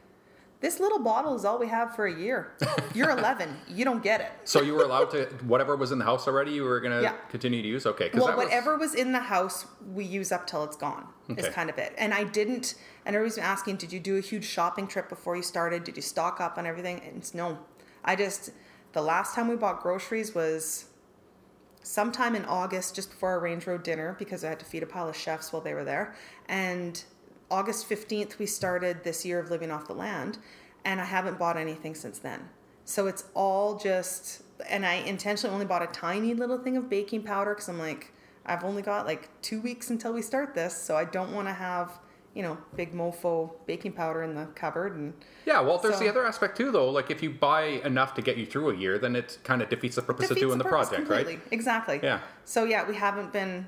this 0.61 0.79
little 0.79 0.99
bottle 0.99 1.35
is 1.35 1.43
all 1.43 1.59
we 1.59 1.67
have 1.67 1.95
for 1.95 2.05
a 2.05 2.13
year 2.13 2.53
you're 2.93 3.09
11 3.17 3.53
you 3.67 3.83
don't 3.83 4.01
get 4.01 4.21
it 4.21 4.31
So 4.45 4.61
you 4.61 4.73
were 4.73 4.83
allowed 4.83 5.09
to 5.11 5.25
whatever 5.45 5.75
was 5.75 5.91
in 5.91 5.99
the 5.99 6.05
house 6.05 6.27
already. 6.27 6.51
You 6.51 6.63
were 6.63 6.79
going 6.79 6.93
to 6.93 7.01
Yeah. 7.01 7.13
continue 7.29 7.61
to 7.61 7.67
use. 7.67 7.85
Okay, 7.85 8.09
well 8.13 8.27
that 8.27 8.37
was- 8.37 8.45
whatever 8.45 8.77
was 8.77 8.93
in 8.95 9.11
the 9.11 9.19
house 9.19 9.65
we 9.93 10.05
use 10.05 10.31
up 10.31 10.47
till 10.47 10.63
it's 10.63 10.77
gone 10.77 11.07
Okay. 11.29 11.41
is 11.41 11.49
kind 11.49 11.69
of 11.69 11.77
it 11.77 11.93
and 11.97 12.13
i 12.13 12.23
didn't 12.23 12.75
and 13.05 13.15
everybody's 13.15 13.35
been 13.35 13.43
asking 13.45 13.75
did 13.77 13.91
you 13.91 13.99
do 13.99 14.17
a 14.17 14.21
huge 14.21 14.45
shopping 14.45 14.87
trip 14.87 15.09
before 15.09 15.35
you 15.35 15.43
started 15.43 15.83
did 15.83 15.95
you 15.95 16.01
stock 16.01 16.39
up 16.39 16.57
on 16.57 16.65
everything 16.65 17.01
and 17.05 17.17
it's 17.17 17.33
no 17.33 17.57
i 18.03 18.15
just 18.15 18.51
the 18.93 19.01
last 19.01 19.33
time 19.35 19.47
we 19.47 19.55
bought 19.55 19.81
groceries 19.81 20.35
was 20.35 20.85
sometime 21.83 22.35
in 22.35 22.45
august 22.45 22.93
just 22.95 23.09
before 23.09 23.29
our 23.31 23.39
range 23.39 23.65
road 23.65 23.81
dinner 23.83 24.15
because 24.19 24.43
i 24.43 24.49
had 24.49 24.59
to 24.59 24.65
feed 24.65 24.83
a 24.83 24.85
pile 24.85 25.07
of 25.09 25.15
chefs 25.15 25.51
while 25.51 25.61
they 25.61 25.73
were 25.73 25.83
there 25.85 26.13
and 26.49 27.03
august 27.51 27.87
15th 27.89 28.39
we 28.39 28.45
started 28.45 29.03
this 29.03 29.25
year 29.25 29.37
of 29.39 29.51
living 29.51 29.69
off 29.71 29.85
the 29.87 29.93
land 29.93 30.37
and 30.85 30.99
i 31.01 31.05
haven't 31.05 31.37
bought 31.37 31.57
anything 31.57 31.93
since 31.93 32.17
then 32.19 32.39
so 32.85 33.05
it's 33.07 33.25
all 33.35 33.77
just 33.77 34.41
and 34.69 34.85
i 34.85 34.93
intentionally 34.95 35.53
only 35.53 35.65
bought 35.65 35.83
a 35.83 35.87
tiny 35.87 36.33
little 36.33 36.57
thing 36.57 36.77
of 36.77 36.89
baking 36.89 37.21
powder 37.21 37.51
because 37.53 37.67
i'm 37.69 37.77
like 37.79 38.13
i've 38.45 38.63
only 38.63 38.81
got 38.81 39.05
like 39.05 39.29
two 39.41 39.59
weeks 39.61 39.89
until 39.89 40.13
we 40.13 40.21
start 40.21 40.55
this 40.55 40.75
so 40.75 40.95
i 40.95 41.03
don't 41.05 41.31
want 41.33 41.47
to 41.47 41.53
have 41.53 41.99
you 42.33 42.41
know 42.41 42.57
big 42.77 42.93
mofo 42.93 43.51
baking 43.67 43.91
powder 43.91 44.23
in 44.23 44.33
the 44.33 44.45
cupboard 44.55 44.95
and 44.95 45.13
Yeah, 45.45 45.59
well, 45.59 45.77
there's 45.79 45.95
So- 45.95 46.03
the 46.03 46.09
other 46.09 46.25
aspect 46.25 46.55
too, 46.55 46.71
though. 46.71 46.89
Like 46.89 47.11
if 47.11 47.21
you 47.21 47.29
buy 47.29 47.63
enough 47.83 48.13
to 48.13 48.21
get 48.21 48.37
you 48.37 48.45
through 48.45 48.69
a 48.69 48.75
year, 48.77 48.97
then 48.97 49.17
it 49.17 49.37
kind 49.43 49.61
of 49.61 49.67
defeats 49.67 49.97
the 49.97 50.01
purpose 50.01 50.29
defeats 50.29 50.43
of 50.43 50.47
doing 50.47 50.57
the, 50.59 50.63
purpose 50.63 50.87
project, 50.87 51.07
completely. 51.09 51.35
right? 51.43 51.47
Exactly. 51.51 51.99
Yeah. 52.01 52.19
So 52.45 52.63
yeah, 52.63 52.87
we 52.87 52.95
haven't 52.95 53.33
been 53.33 53.67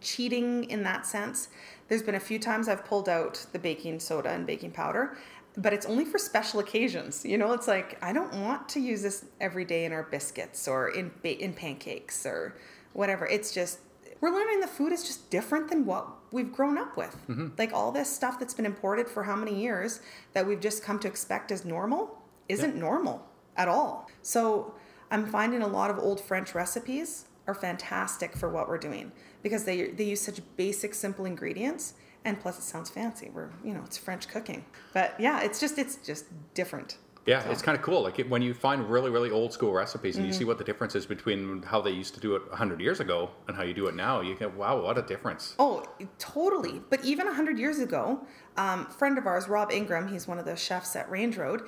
cheating 0.00 0.64
in 0.70 0.82
that 0.84 1.06
sense. 1.06 1.48
There's 1.88 2.02
been 2.02 2.14
a 2.14 2.20
few 2.20 2.38
times 2.38 2.68
I've 2.68 2.84
pulled 2.84 3.08
out 3.08 3.46
the 3.52 3.58
baking 3.58 4.00
soda 4.00 4.30
and 4.30 4.46
baking 4.46 4.72
powder, 4.72 5.16
but 5.56 5.72
it's 5.72 5.86
only 5.86 6.04
for 6.04 6.18
special 6.18 6.60
occasions. 6.60 7.24
You 7.24 7.38
know, 7.38 7.52
it's 7.52 7.68
like 7.68 7.98
I 8.02 8.12
don't 8.12 8.32
want 8.40 8.68
to 8.70 8.80
use 8.80 9.02
this 9.02 9.26
every 9.40 9.64
day 9.64 9.84
in 9.84 9.92
our 9.92 10.04
biscuits 10.04 10.66
or 10.66 10.88
in 10.88 11.10
ba- 11.22 11.42
in 11.42 11.52
pancakes 11.52 12.26
or 12.26 12.56
whatever. 12.92 13.26
It's 13.26 13.52
just 13.52 13.80
we're 14.20 14.30
learning 14.30 14.60
the 14.60 14.66
food 14.66 14.92
is 14.92 15.04
just 15.04 15.28
different 15.30 15.68
than 15.68 15.84
what 15.84 16.08
we've 16.32 16.52
grown 16.52 16.78
up 16.78 16.96
with. 16.96 17.14
Mm-hmm. 17.28 17.48
Like 17.58 17.72
all 17.72 17.92
this 17.92 18.10
stuff 18.10 18.38
that's 18.38 18.54
been 18.54 18.66
imported 18.66 19.06
for 19.08 19.22
how 19.24 19.36
many 19.36 19.60
years 19.60 20.00
that 20.32 20.46
we've 20.46 20.60
just 20.60 20.82
come 20.82 20.98
to 21.00 21.08
expect 21.08 21.52
as 21.52 21.64
normal 21.64 22.22
isn't 22.48 22.76
normal 22.76 23.26
at 23.56 23.68
all. 23.68 24.10
So 24.22 24.74
I'm 25.10 25.26
finding 25.26 25.62
a 25.62 25.66
lot 25.66 25.90
of 25.90 25.98
old 25.98 26.20
French 26.20 26.54
recipes 26.54 27.26
are 27.46 27.54
fantastic 27.54 28.34
for 28.36 28.48
what 28.48 28.68
we're 28.68 28.78
doing 28.78 29.12
because 29.44 29.62
they 29.62 29.90
they 29.90 30.04
use 30.04 30.20
such 30.20 30.40
basic, 30.56 30.92
simple 30.94 31.24
ingredients, 31.26 31.94
and 32.24 32.40
plus 32.40 32.58
it 32.58 32.62
sounds 32.62 32.90
fancy. 32.90 33.30
We're 33.32 33.50
you 33.62 33.72
know 33.74 33.82
it's 33.84 33.96
French 33.96 34.26
cooking, 34.26 34.64
but 34.92 35.14
yeah, 35.20 35.42
it's 35.42 35.60
just 35.60 35.78
it's 35.78 35.94
just 35.96 36.24
different. 36.54 36.96
Yeah, 37.26 37.42
it's 37.48 37.62
kind 37.62 37.74
of 37.74 37.82
cool. 37.82 38.02
Like 38.02 38.18
it, 38.18 38.28
when 38.28 38.42
you 38.42 38.52
find 38.52 38.86
really, 38.90 39.10
really 39.10 39.30
old 39.30 39.50
school 39.50 39.72
recipes 39.72 40.16
and 40.16 40.26
you 40.26 40.30
Mm-hmm. 40.30 40.38
see 40.40 40.44
what 40.44 40.58
the 40.58 40.64
difference 40.64 40.94
is 40.94 41.06
between 41.06 41.62
how 41.62 41.80
they 41.80 41.90
used 41.90 42.12
to 42.14 42.20
do 42.20 42.36
it 42.36 42.46
100 42.50 42.82
years 42.82 43.00
ago 43.00 43.30
and 43.48 43.56
how 43.56 43.62
you 43.62 43.72
do 43.72 43.86
it 43.86 43.94
now, 43.94 44.20
you 44.20 44.34
go, 44.34 44.48
wow, 44.50 44.78
what 44.82 44.98
a 44.98 45.02
difference. 45.02 45.54
Oh, 45.58 45.82
totally. 46.18 46.82
But 46.90 47.02
even 47.02 47.24
100 47.26 47.58
years 47.58 47.78
ago, 47.78 48.26
um, 48.58 48.84
friend 48.90 49.16
of 49.16 49.26
ours, 49.26 49.48
Rob 49.48 49.72
Ingram, 49.72 50.08
he's 50.08 50.28
one 50.28 50.38
of 50.38 50.44
the 50.44 50.54
chefs 50.54 50.96
at 50.96 51.10
Range 51.10 51.34
Road, 51.38 51.62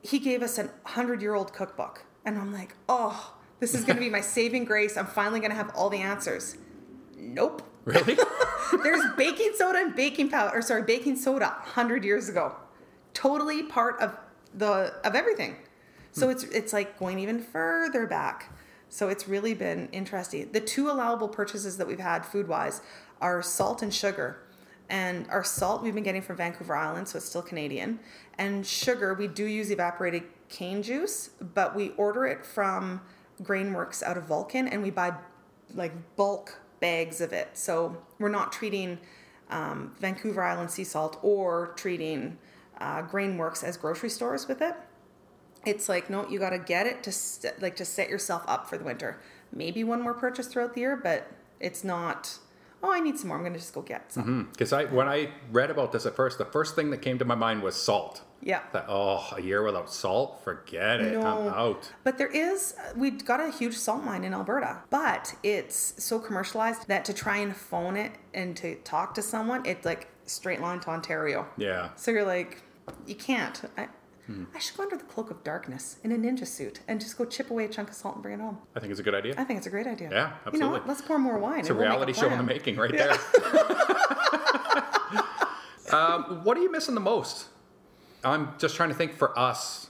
he 0.00 0.18
gave 0.18 0.42
us 0.42 0.56
a 0.56 0.62
100 0.62 1.20
year 1.20 1.34
old 1.34 1.52
cookbook. 1.52 2.06
And 2.24 2.38
I'm 2.38 2.50
like, 2.50 2.74
oh, 2.88 3.34
this 3.60 3.74
is 3.74 3.84
going 3.84 3.96
to 3.96 4.02
be 4.02 4.08
my 4.08 4.20
saving 4.38 4.64
grace. 4.64 4.96
I'm 4.96 5.04
finally 5.04 5.40
going 5.40 5.50
to 5.50 5.56
have 5.58 5.72
all 5.76 5.90
the 5.90 5.98
answers. 5.98 6.56
Nope. 7.22 7.62
Really? 7.84 8.16
There's 8.82 9.04
baking 9.16 9.52
soda 9.56 9.78
and 9.78 9.94
baking 9.94 10.30
powder, 10.30 10.58
or 10.58 10.62
sorry, 10.62 10.82
baking 10.82 11.16
soda 11.16 11.46
100 11.46 12.04
years 12.04 12.28
ago. 12.28 12.56
Totally 13.14 13.62
part 13.62 14.00
of 14.00 14.16
the 14.54 14.94
of 15.04 15.14
everything. 15.14 15.56
So 16.12 16.26
hmm. 16.26 16.32
it's 16.32 16.44
it's 16.44 16.72
like 16.72 16.98
going 16.98 17.18
even 17.18 17.40
further 17.40 18.06
back. 18.06 18.52
So 18.88 19.08
it's 19.08 19.26
really 19.26 19.54
been 19.54 19.88
interesting. 19.92 20.50
The 20.52 20.60
two 20.60 20.90
allowable 20.90 21.28
purchases 21.28 21.78
that 21.78 21.86
we've 21.86 21.98
had 21.98 22.26
food 22.26 22.48
wise 22.48 22.82
are 23.20 23.40
salt 23.40 23.82
and 23.82 23.94
sugar. 23.94 24.38
And 24.90 25.26
our 25.30 25.44
salt 25.44 25.82
we've 25.82 25.94
been 25.94 26.02
getting 26.02 26.20
from 26.20 26.36
Vancouver 26.36 26.76
Island, 26.76 27.08
so 27.08 27.16
it's 27.16 27.26
still 27.26 27.40
Canadian. 27.40 28.00
And 28.36 28.66
sugar, 28.66 29.14
we 29.14 29.28
do 29.28 29.46
use 29.46 29.70
evaporated 29.70 30.24
cane 30.50 30.82
juice, 30.82 31.30
but 31.54 31.74
we 31.74 31.90
order 31.90 32.26
it 32.26 32.44
from 32.44 33.00
Grainworks 33.42 34.02
out 34.02 34.18
of 34.18 34.24
Vulcan 34.24 34.68
and 34.68 34.82
we 34.82 34.90
buy 34.90 35.14
like 35.74 35.92
bulk 36.16 36.58
bags 36.82 37.22
of 37.22 37.32
it. 37.32 37.48
So 37.54 37.96
we're 38.18 38.28
not 38.28 38.52
treating 38.52 38.98
um, 39.48 39.94
Vancouver 40.00 40.42
Island 40.42 40.70
sea 40.70 40.84
salt 40.84 41.18
or 41.22 41.72
treating 41.76 42.36
uh, 42.78 43.02
Grainworks 43.02 43.64
as 43.64 43.78
grocery 43.78 44.10
stores 44.10 44.48
with 44.48 44.60
it. 44.60 44.74
It's 45.64 45.88
like 45.88 46.10
no, 46.10 46.28
you 46.28 46.38
got 46.40 46.50
to 46.50 46.58
get 46.58 46.86
it 46.86 47.04
to 47.04 47.12
st- 47.12 47.62
like 47.62 47.76
to 47.76 47.84
set 47.84 48.10
yourself 48.10 48.42
up 48.48 48.68
for 48.68 48.76
the 48.76 48.84
winter. 48.84 49.20
Maybe 49.52 49.84
one 49.84 50.02
more 50.02 50.12
purchase 50.12 50.48
throughout 50.48 50.74
the 50.74 50.80
year, 50.80 50.96
but 50.96 51.30
it's 51.60 51.84
not. 51.84 52.38
Oh, 52.82 52.92
I 52.92 52.98
need 52.98 53.16
some 53.16 53.28
more. 53.28 53.36
I'm 53.36 53.44
going 53.44 53.52
to 53.52 53.60
just 53.60 53.74
go 53.74 53.82
get 53.82 54.12
some. 54.12 54.48
Because 54.50 54.72
I, 54.72 54.86
when 54.86 55.06
I 55.08 55.28
read 55.52 55.70
about 55.70 55.92
this 55.92 56.04
at 56.04 56.16
first, 56.16 56.38
the 56.38 56.44
first 56.44 56.74
thing 56.74 56.90
that 56.90 56.98
came 56.98 57.16
to 57.20 57.24
my 57.24 57.36
mind 57.36 57.62
was 57.62 57.76
salt. 57.76 58.22
Yeah. 58.42 58.60
That, 58.72 58.86
oh, 58.88 59.24
a 59.36 59.40
year 59.40 59.62
without 59.62 59.90
salt? 59.92 60.42
Forget 60.42 61.00
it. 61.00 61.14
I'm 61.16 61.20
No. 61.20 61.48
out. 61.50 61.92
But 62.04 62.18
there 62.18 62.26
is, 62.26 62.74
we've 62.96 63.24
got 63.24 63.38
a 63.40 63.50
huge 63.50 63.76
salt 63.76 64.02
mine 64.02 64.24
in 64.24 64.34
Alberta, 64.34 64.78
but 64.90 65.34
it's 65.44 65.94
so 66.02 66.18
commercialized 66.18 66.88
that 66.88 67.04
to 67.04 67.14
try 67.14 67.36
and 67.38 67.54
phone 67.56 67.96
it 67.96 68.12
and 68.34 68.56
to 68.56 68.74
talk 68.82 69.14
to 69.14 69.22
someone, 69.22 69.64
it's 69.64 69.86
like 69.86 70.08
straight 70.26 70.60
line 70.60 70.80
to 70.80 70.90
Ontario. 70.90 71.46
Yeah. 71.56 71.90
So 71.96 72.10
you're 72.10 72.24
like, 72.26 72.60
you 73.06 73.14
can't. 73.14 73.62
I, 73.78 73.88
Hmm. 74.26 74.44
I 74.54 74.60
should 74.60 74.76
go 74.76 74.84
under 74.84 74.96
the 74.96 75.02
cloak 75.02 75.32
of 75.32 75.42
darkness 75.42 75.96
in 76.04 76.12
a 76.12 76.16
ninja 76.16 76.46
suit 76.46 76.78
and 76.86 77.00
just 77.00 77.18
go 77.18 77.24
chip 77.24 77.50
away 77.50 77.64
a 77.64 77.68
chunk 77.68 77.88
of 77.88 77.96
salt 77.96 78.14
and 78.14 78.22
bring 78.22 78.38
it 78.38 78.40
home. 78.40 78.56
I 78.76 78.78
think 78.78 78.92
it's 78.92 79.00
a 79.00 79.02
good 79.02 79.16
idea. 79.16 79.34
I 79.36 79.42
think 79.42 79.56
it's 79.58 79.66
a 79.66 79.70
great 79.70 79.88
idea. 79.88 80.10
Yeah, 80.12 80.30
You 80.52 80.60
know 80.60 80.66
absolutely. 80.66 80.78
what? 80.78 80.86
Let's 80.88 81.02
pour 81.02 81.18
more 81.18 81.38
wine. 81.38 81.58
It's 81.58 81.70
a 81.70 81.74
reality 81.74 82.12
show 82.12 82.28
in 82.30 82.38
the 82.38 82.44
making 82.44 82.76
right 82.76 82.92
there. 82.92 83.10
um, 85.92 86.44
what 86.44 86.56
are 86.56 86.60
you 86.60 86.70
missing 86.70 86.94
the 86.94 87.00
most? 87.00 87.46
I'm 88.24 88.54
just 88.58 88.76
trying 88.76 88.90
to 88.90 88.94
think 88.94 89.14
for 89.14 89.36
us 89.38 89.88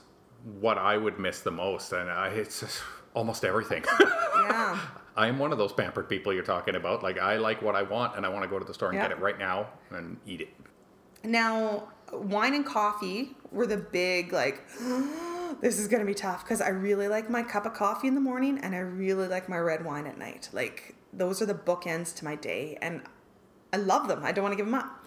what 0.59 0.77
I 0.77 0.97
would 0.97 1.19
miss 1.19 1.41
the 1.41 1.51
most, 1.51 1.91
and 1.93 2.09
I, 2.09 2.27
it's 2.29 2.81
almost 3.13 3.45
everything. 3.45 3.83
Yeah. 3.99 4.79
I 5.15 5.27
am 5.27 5.37
one 5.37 5.51
of 5.51 5.59
those 5.59 5.71
pampered 5.71 6.09
people 6.09 6.33
you're 6.33 6.43
talking 6.43 6.75
about. 6.75 7.03
Like 7.03 7.19
I 7.19 7.37
like 7.37 7.61
what 7.61 7.75
I 7.75 7.83
want, 7.83 8.15
and 8.17 8.25
I 8.25 8.29
want 8.29 8.43
to 8.43 8.49
go 8.49 8.57
to 8.57 8.65
the 8.65 8.73
store 8.73 8.89
and 8.89 8.97
Yeah. 8.97 9.03
get 9.09 9.11
it 9.17 9.19
right 9.19 9.37
now 9.37 9.67
and 9.91 10.17
eat 10.25 10.41
it. 10.41 10.49
Now, 11.23 11.89
wine 12.11 12.53
and 12.55 12.65
coffee 12.65 13.37
were 13.51 13.67
the 13.67 13.77
big, 13.77 14.33
like, 14.33 14.67
this 15.61 15.79
is 15.79 15.87
going 15.87 15.99
to 16.01 16.05
be 16.05 16.15
tough 16.15 16.43
because 16.43 16.59
I 16.61 16.69
really 16.69 17.07
like 17.07 17.29
my 17.29 17.43
cup 17.43 17.65
of 17.65 17.73
coffee 17.73 18.07
in 18.07 18.15
the 18.15 18.21
morning 18.21 18.57
and 18.59 18.73
I 18.75 18.79
really 18.79 19.27
like 19.27 19.47
my 19.47 19.57
red 19.59 19.85
wine 19.85 20.07
at 20.07 20.17
night. 20.17 20.49
Like, 20.51 20.95
those 21.13 21.41
are 21.41 21.45
the 21.45 21.53
bookends 21.53 22.13
to 22.15 22.25
my 22.25 22.35
day 22.35 22.77
and 22.81 23.03
I 23.71 23.77
love 23.77 24.07
them. 24.07 24.23
I 24.25 24.31
don't 24.31 24.43
want 24.43 24.53
to 24.53 24.57
give 24.57 24.65
them 24.65 24.75
up. 24.75 25.05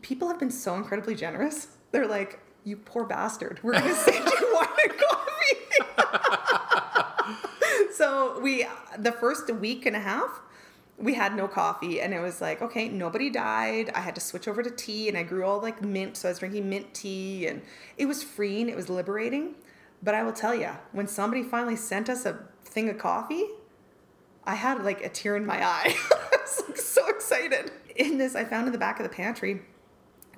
People 0.00 0.26
have 0.28 0.38
been 0.40 0.50
so 0.50 0.74
incredibly 0.74 1.14
generous. 1.14 1.68
They're 1.92 2.08
like, 2.08 2.40
you 2.64 2.76
poor 2.76 3.04
bastard. 3.04 3.60
We're 3.62 3.72
going 3.72 3.84
to 3.84 3.94
send 3.94 4.24
you 4.24 4.54
wine 4.54 4.68
and 4.84 4.92
coffee. 5.08 6.32
so, 7.94 8.40
we, 8.40 8.66
the 8.98 9.12
first 9.12 9.50
week 9.54 9.86
and 9.86 9.94
a 9.94 10.00
half, 10.00 10.40
we 10.98 11.14
had 11.14 11.34
no 11.34 11.48
coffee 11.48 12.00
and 12.00 12.14
it 12.14 12.20
was 12.20 12.40
like 12.40 12.62
okay 12.62 12.88
nobody 12.88 13.28
died 13.28 13.90
i 13.94 14.00
had 14.00 14.14
to 14.14 14.20
switch 14.20 14.46
over 14.46 14.62
to 14.62 14.70
tea 14.70 15.08
and 15.08 15.18
i 15.18 15.22
grew 15.22 15.44
all 15.44 15.60
like 15.60 15.82
mint 15.82 16.16
so 16.16 16.28
i 16.28 16.30
was 16.30 16.38
drinking 16.38 16.68
mint 16.68 16.94
tea 16.94 17.46
and 17.46 17.62
it 17.96 18.06
was 18.06 18.22
freeing 18.22 18.68
it 18.68 18.76
was 18.76 18.88
liberating 18.88 19.54
but 20.02 20.14
i 20.14 20.22
will 20.22 20.32
tell 20.32 20.54
you 20.54 20.68
when 20.92 21.08
somebody 21.08 21.42
finally 21.42 21.76
sent 21.76 22.08
us 22.08 22.24
a 22.24 22.38
thing 22.64 22.88
of 22.88 22.98
coffee 22.98 23.46
i 24.44 24.54
had 24.54 24.84
like 24.84 25.02
a 25.04 25.08
tear 25.08 25.36
in 25.36 25.44
my 25.44 25.64
eye 25.64 25.96
i 26.12 26.36
was 26.40 26.62
like 26.68 26.76
so 26.76 27.06
excited 27.08 27.72
in 27.96 28.18
this 28.18 28.36
i 28.36 28.44
found 28.44 28.66
in 28.66 28.72
the 28.72 28.78
back 28.78 29.00
of 29.00 29.02
the 29.02 29.14
pantry 29.14 29.62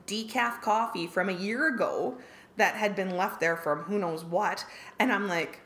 decaf 0.06 0.60
coffee 0.60 1.06
from 1.06 1.28
a 1.28 1.32
year 1.32 1.68
ago 1.68 2.16
that 2.56 2.74
had 2.74 2.94
been 2.94 3.16
left 3.16 3.40
there 3.40 3.56
from 3.56 3.80
who 3.84 3.98
knows 3.98 4.24
what 4.24 4.64
and 4.98 5.12
i'm 5.12 5.26
like 5.26 5.60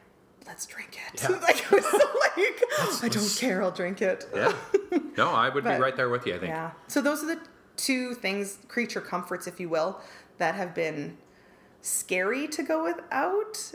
let's 0.46 0.64
drink 0.66 0.98
it 1.12 1.22
Yeah. 1.22 1.28
like 1.42 1.72
i 1.72 1.74
was 1.74 1.84
like 1.92 3.04
i 3.04 3.08
don't 3.08 3.36
care 3.38 3.62
i'll 3.62 3.70
drink 3.70 4.00
it 4.02 4.26
Yeah. 4.34 4.52
No, 5.16 5.30
I 5.30 5.48
would 5.48 5.64
But- 5.64 5.76
be 5.78 5.82
right 5.82 5.96
there 5.96 6.08
with 6.08 6.26
you. 6.28 6.36
I 6.36 6.38
think. 6.38 6.50
yeah. 6.50 6.70
So 6.86 7.00
those 7.02 7.24
are 7.24 7.26
the 7.26 7.40
two 7.76 8.14
things, 8.14 8.58
creature 8.68 9.00
comforts, 9.00 9.48
if 9.48 9.58
you 9.58 9.68
will, 9.68 10.00
that 10.38 10.54
have 10.54 10.76
been 10.76 11.18
scary 11.82 12.46
to 12.48 12.62
go 12.62 12.84
without. 12.84 13.72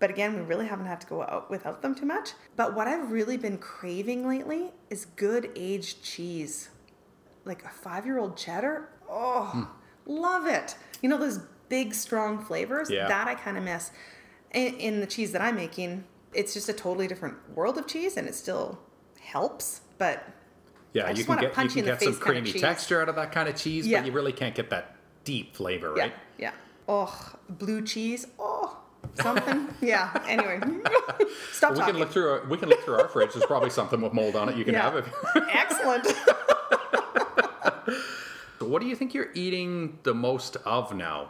But 0.00 0.10
again, 0.10 0.34
we 0.34 0.42
really 0.42 0.66
haven't 0.66 0.84
had 0.84 1.00
to 1.00 1.06
go 1.06 1.22
out 1.22 1.50
without 1.50 1.80
them 1.80 1.94
too 1.94 2.04
much. 2.04 2.32
But 2.56 2.74
what 2.74 2.88
I've 2.88 3.10
really 3.10 3.38
been 3.38 3.56
craving 3.56 4.28
lately 4.28 4.70
is 4.90 5.06
good 5.16 5.50
aged 5.56 6.02
cheese. 6.02 6.68
Like 7.46 7.64
a 7.64 7.70
five 7.70 8.04
year 8.04 8.18
old 8.18 8.36
cheddar. 8.36 8.90
Oh, 9.08 9.44
Hmm. 9.44 9.62
Love 10.06 10.46
it. 10.46 10.74
You 11.00 11.08
know, 11.08 11.18
those 11.18 11.38
big, 11.68 11.94
strong 11.94 12.44
flavors? 12.44 12.90
Yeah. 12.90 13.08
That 13.08 13.28
I 13.28 13.34
kind 13.34 13.56
of 13.56 13.64
miss. 13.64 13.90
In, 14.52 14.74
in 14.74 15.00
the 15.00 15.06
cheese 15.06 15.32
that 15.32 15.40
I'm 15.42 15.56
making, 15.56 16.04
it's 16.34 16.52
just 16.54 16.68
a 16.68 16.72
totally 16.72 17.06
different 17.06 17.36
world 17.56 17.78
of 17.78 17.86
cheese 17.86 18.16
and 18.16 18.28
it 18.28 18.34
still 18.34 18.78
helps. 19.20 19.80
But 19.98 20.26
Yeah, 20.92 21.04
I 21.04 21.10
you 21.10 21.14
just 21.16 21.26
can 21.28 21.36
get 21.36 21.44
you 21.44 21.48
punch 21.50 21.70
can 21.72 21.78
you 21.78 21.80
in 21.84 21.86
the 21.86 21.92
get 21.92 22.02
some 22.02 22.12
face 22.14 22.22
kinda 22.22 22.40
creamy 22.42 22.58
texture 22.60 23.00
out 23.00 23.08
of 23.08 23.16
that 23.16 23.32
kind 23.32 23.48
of 23.48 23.56
cheese, 23.56 23.86
Yeah. 23.86 24.00
but 24.00 24.06
you 24.06 24.12
really 24.12 24.32
can't 24.32 24.54
get 24.54 24.70
that 24.70 24.96
deep 25.24 25.54
flavor, 25.56 25.92
right? 25.94 26.12
yeah. 26.38 26.52
Oh, 26.88 27.32
blue 27.48 27.80
cheese. 27.82 28.26
Oh, 28.38 28.76
something. 29.14 29.68
yeah. 29.80 30.10
Anyway, 30.26 30.58
stop 31.52 31.72
We 31.72 31.78
talking. 31.78 31.94
can 31.94 31.98
look 31.98 32.10
through 32.10 32.28
our, 32.30 32.44
we 32.48 32.58
can 32.58 32.68
look 32.68 32.82
through 32.82 32.98
our 33.00 33.08
fridge. 33.08 33.32
There's 33.32 33.46
probably 33.46 33.70
something 33.70 34.00
with 34.00 34.12
mold 34.12 34.34
on 34.36 34.48
it 34.48 34.56
you 34.56 34.64
can 34.64 34.74
Yeah. 34.74 34.82
have. 34.90 34.96
it. 34.96 35.04
Excellent. 35.52 36.06
What 38.72 38.80
do 38.80 38.88
you 38.88 38.96
think 38.96 39.12
you're 39.12 39.30
eating 39.34 39.98
the 40.02 40.14
most 40.14 40.56
of 40.64 40.94
now? 40.94 41.28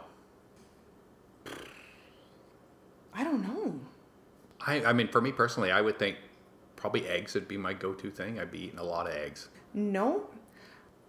I 3.13 3.25
don't 3.25 3.41
know. 3.41 3.81
I, 4.65 4.85
I 4.85 4.93
mean, 4.93 5.09
for 5.09 5.19
me 5.19 5.33
personally, 5.33 5.69
I 5.69 5.81
would 5.81 5.99
think 5.99 6.15
probably 6.77 7.05
eggs 7.05 7.33
would 7.33 7.49
be 7.49 7.57
my 7.57 7.73
go-to 7.73 8.09
thing. 8.09 8.39
I'd 8.39 8.49
be 8.49 8.63
eating 8.63 8.79
a 8.79 8.83
lot 8.83 9.07
of 9.07 9.13
eggs. 9.13 9.49
No 9.73 10.27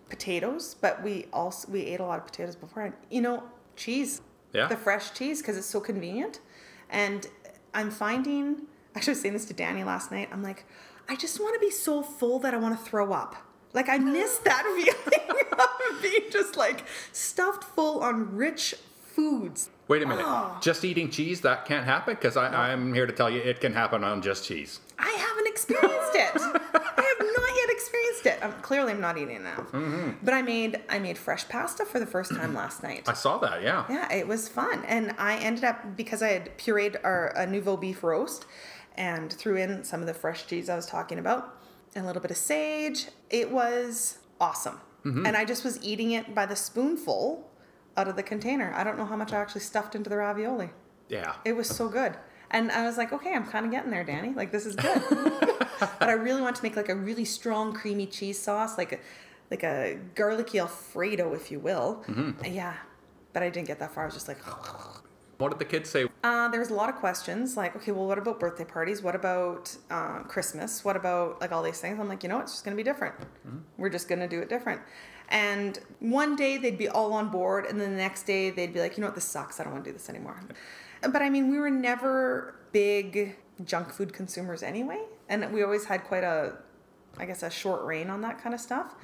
potatoes, 0.09 0.75
but 0.81 1.05
we 1.05 1.27
also 1.33 1.71
we 1.71 1.83
ate 1.83 2.01
a 2.01 2.05
lot 2.05 2.19
of 2.19 2.27
potatoes 2.27 2.57
before. 2.57 2.93
You 3.11 3.23
know, 3.23 3.45
cheese. 3.77 4.21
Yeah. 4.53 4.67
The 4.67 4.77
fresh 4.77 5.13
cheese 5.13 5.41
because 5.41 5.57
it's 5.57 5.69
so 5.69 5.81
convenient, 5.81 6.41
and 6.91 7.29
I'm 7.75 7.93
finding. 7.93 8.63
Actually, 8.97 9.13
I 9.13 9.15
was 9.15 9.21
saying 9.21 9.35
this 9.35 9.45
to 9.47 9.55
Danny 9.55 9.85
last 9.85 10.11
night. 10.11 10.31
I'm 10.33 10.43
like, 10.43 10.65
I 11.09 11.15
just 11.15 11.39
want 11.39 11.55
to 11.55 11.61
be 11.61 11.71
so 11.71 12.03
full 12.03 12.41
that 12.41 12.55
I 12.55 12.57
want 12.57 12.77
to 12.77 12.85
throw 12.85 13.13
up. 13.13 13.37
Like 13.73 13.89
I 13.89 13.99
miss 13.99 14.39
that 14.39 14.65
feeling 14.77 15.47
of 15.91 16.03
being 16.03 16.31
just 16.31 16.57
like 16.57 16.85
stuffed 17.13 17.65
full 17.65 18.01
on 18.01 18.37
rich 18.37 18.75
foods. 19.15 19.71
Wait 19.87 20.03
a 20.03 20.07
minute. 20.07 20.25
Oh. 20.27 20.59
Just 20.63 20.85
eating 20.85 21.11
cheese, 21.11 21.43
that 21.43 21.67
can't 21.67 21.85
happen? 21.85 22.15
Because 22.15 22.37
I'm 22.37 22.95
here 22.95 23.07
to 23.07 23.13
tell 23.13 23.29
you 23.29 23.41
it 23.41 23.61
can 23.61 23.73
happen 23.75 24.03
on 24.03 24.23
just 24.23 24.45
cheese. 24.45 24.81
I 24.99 25.11
haven't 25.11 25.47
experienced 25.47 26.15
it. 26.15 26.33
I 26.37 27.15
have 27.19 27.27
not 27.37 27.57
yet 27.57 27.71
experienced 27.71 28.27
it. 28.27 28.43
Um, 28.43 28.53
clearly, 28.63 28.93
I'm 28.93 29.01
not 29.01 29.19
eating 29.19 29.37
enough. 29.37 29.67
But 30.23 30.33
I 30.35 30.41
made 30.43 30.81
I 30.89 30.99
made 30.99 31.19
fresh 31.19 31.47
pasta 31.49 31.85
for 31.85 32.01
the 32.01 32.07
first 32.07 32.35
time 32.35 32.55
last 32.55 32.83
night. 32.83 33.07
I 33.09 33.13
saw 33.13 33.37
that, 33.39 33.63
yeah. 33.63 33.85
Yeah, 33.91 34.11
it 34.13 34.27
was 34.27 34.49
fun, 34.49 34.83
and 34.87 35.15
I 35.19 35.37
ended 35.37 35.65
up 35.65 35.97
because 35.97 36.23
I 36.23 36.29
had 36.29 36.57
pureed 36.57 36.97
our 37.05 37.29
a 37.37 37.47
nouveau 37.47 37.77
beef 37.77 38.03
roast, 38.03 38.47
and 38.97 39.31
threw 39.33 39.57
in 39.57 39.85
some 39.85 40.01
of 40.01 40.07
the 40.07 40.15
fresh 40.15 40.47
cheese 40.47 40.69
I 40.71 40.77
was 40.77 40.87
talking 40.87 41.19
about, 41.19 41.59
and 41.95 42.05
a 42.05 42.07
little 42.07 42.23
bit 42.23 42.31
of 42.31 42.37
sage. 42.39 43.09
It 43.29 43.51
was 43.51 44.19
awesome, 44.41 44.81
Mm-hmm. 45.05 45.27
and 45.27 45.37
I 45.37 45.45
just 45.45 45.65
was 45.65 45.83
eating 45.83 46.13
it 46.13 46.35
by 46.35 46.47
the 46.47 46.57
spoonful 46.57 47.51
out 47.97 48.09
of 48.09 48.17
the 48.17 48.23
container. 48.23 48.73
I 48.75 48.85
don't 48.85 48.97
know 48.97 49.05
how 49.05 49.17
much 49.17 49.33
I 49.33 49.37
actually 49.37 49.61
stuffed 49.61 49.95
into 49.95 50.09
the 50.11 50.17
ravioli. 50.17 50.71
Yeah. 51.09 51.35
It 51.45 51.53
was 51.55 51.69
so 51.69 51.89
good. 51.89 52.17
And 52.51 52.71
I 52.71 52.87
was 52.87 52.97
like, 52.97 53.13
okay, 53.13 53.35
I'm 53.35 53.47
kind 53.47 53.67
of 53.67 53.73
getting 53.73 53.91
there, 53.91 54.05
Danny. 54.05 54.33
Like, 54.33 54.53
this 54.53 54.65
is 54.65 54.77
good. 54.77 55.03
but 55.81 56.09
I 56.09 56.13
really 56.13 56.41
want 56.41 56.57
to 56.57 56.63
make 56.63 56.77
like 56.77 56.89
a 56.89 56.95
really 56.95 57.25
strong 57.25 57.73
creamy 57.73 58.07
cheese 58.07 58.39
sauce, 58.39 58.79
like 58.79 58.93
a, 58.93 58.99
like 59.51 59.63
a 59.63 59.99
garlicky 60.15 60.59
Alfredo, 60.59 61.35
if 61.35 61.51
you 61.51 61.59
will. 61.59 62.05
Mm-hmm. 62.07 62.45
Yeah. 62.53 62.75
But 63.33 63.43
I 63.43 63.51
didn't 63.51 63.67
get 63.67 63.81
that 63.81 63.93
far. 63.93 64.05
I 64.05 64.07
was 64.07 64.15
just 64.15 64.29
like, 64.29 64.39
What 65.39 65.51
did 65.51 65.59
the 65.59 65.65
kids 65.65 65.91
say? 65.91 66.07
Uh, 66.23 66.49
there's 66.49 66.71
a 66.71 66.75
lot 66.75 66.89
of 66.89 66.97
questions 66.97 67.57
like, 67.57 67.75
okay, 67.77 67.93
well, 67.93 68.07
what 68.07 68.19
about 68.19 68.39
birthday 68.39 68.65
parties? 68.65 69.03
What 69.03 69.15
about 69.15 69.77
uh, 69.91 70.21
Christmas? 70.21 70.85
What 70.85 70.97
about 70.97 71.41
like 71.41 71.53
all 71.53 71.63
these 71.63 71.81
things? 71.81 71.99
I'm 71.99 72.09
like, 72.09 72.23
you 72.23 72.29
know, 72.29 72.41
it's 72.41 72.53
just 72.53 72.65
going 72.65 72.77
to 72.77 72.83
be 72.83 72.89
different. 72.89 73.15
We're 73.77 73.91
just 73.91 74.09
going 74.09 74.21
to 74.21 74.29
do 74.29 74.41
it 74.41 74.49
different. 74.49 74.81
And 75.31 75.79
one 76.01 76.37
day 76.37 76.59
they'd 76.59 76.79
be 76.79 76.89
all 76.89 77.13
on 77.15 77.31
board, 77.31 77.65
and 77.67 77.81
then 77.81 77.93
the 77.93 77.97
next 77.97 78.25
day 78.25 78.51
they'd 78.51 78.73
be 78.75 78.81
like, 78.81 78.97
you 78.97 79.01
know 79.01 79.09
what, 79.09 79.15
this 79.15 79.25
sucks. 79.25 79.59
I 79.59 79.65
don't 79.65 79.73
want 79.73 79.85
to 79.85 79.91
do 79.91 79.97
this 79.97 80.09
anymore. 80.09 80.41
But 81.03 81.23
I 81.23 81.31
mean, 81.31 81.51
we 81.51 81.59
were 81.59 81.71
never 81.71 82.57
big 82.73 83.37
junk 83.65 83.91
food 83.93 84.13
consumers 84.13 84.63
anyway, 84.63 85.01
and 85.29 85.53
we 85.53 85.63
always 85.63 85.85
had 85.87 86.05
quite 86.05 86.25
a, 86.25 86.59
I 87.19 87.25
guess, 87.25 87.43
a 87.43 87.51
short 87.51 87.85
reign 87.85 88.11
on 88.11 88.21
that 88.21 88.41
kind 88.43 88.55
of 88.55 88.61
stuff. 88.61 88.95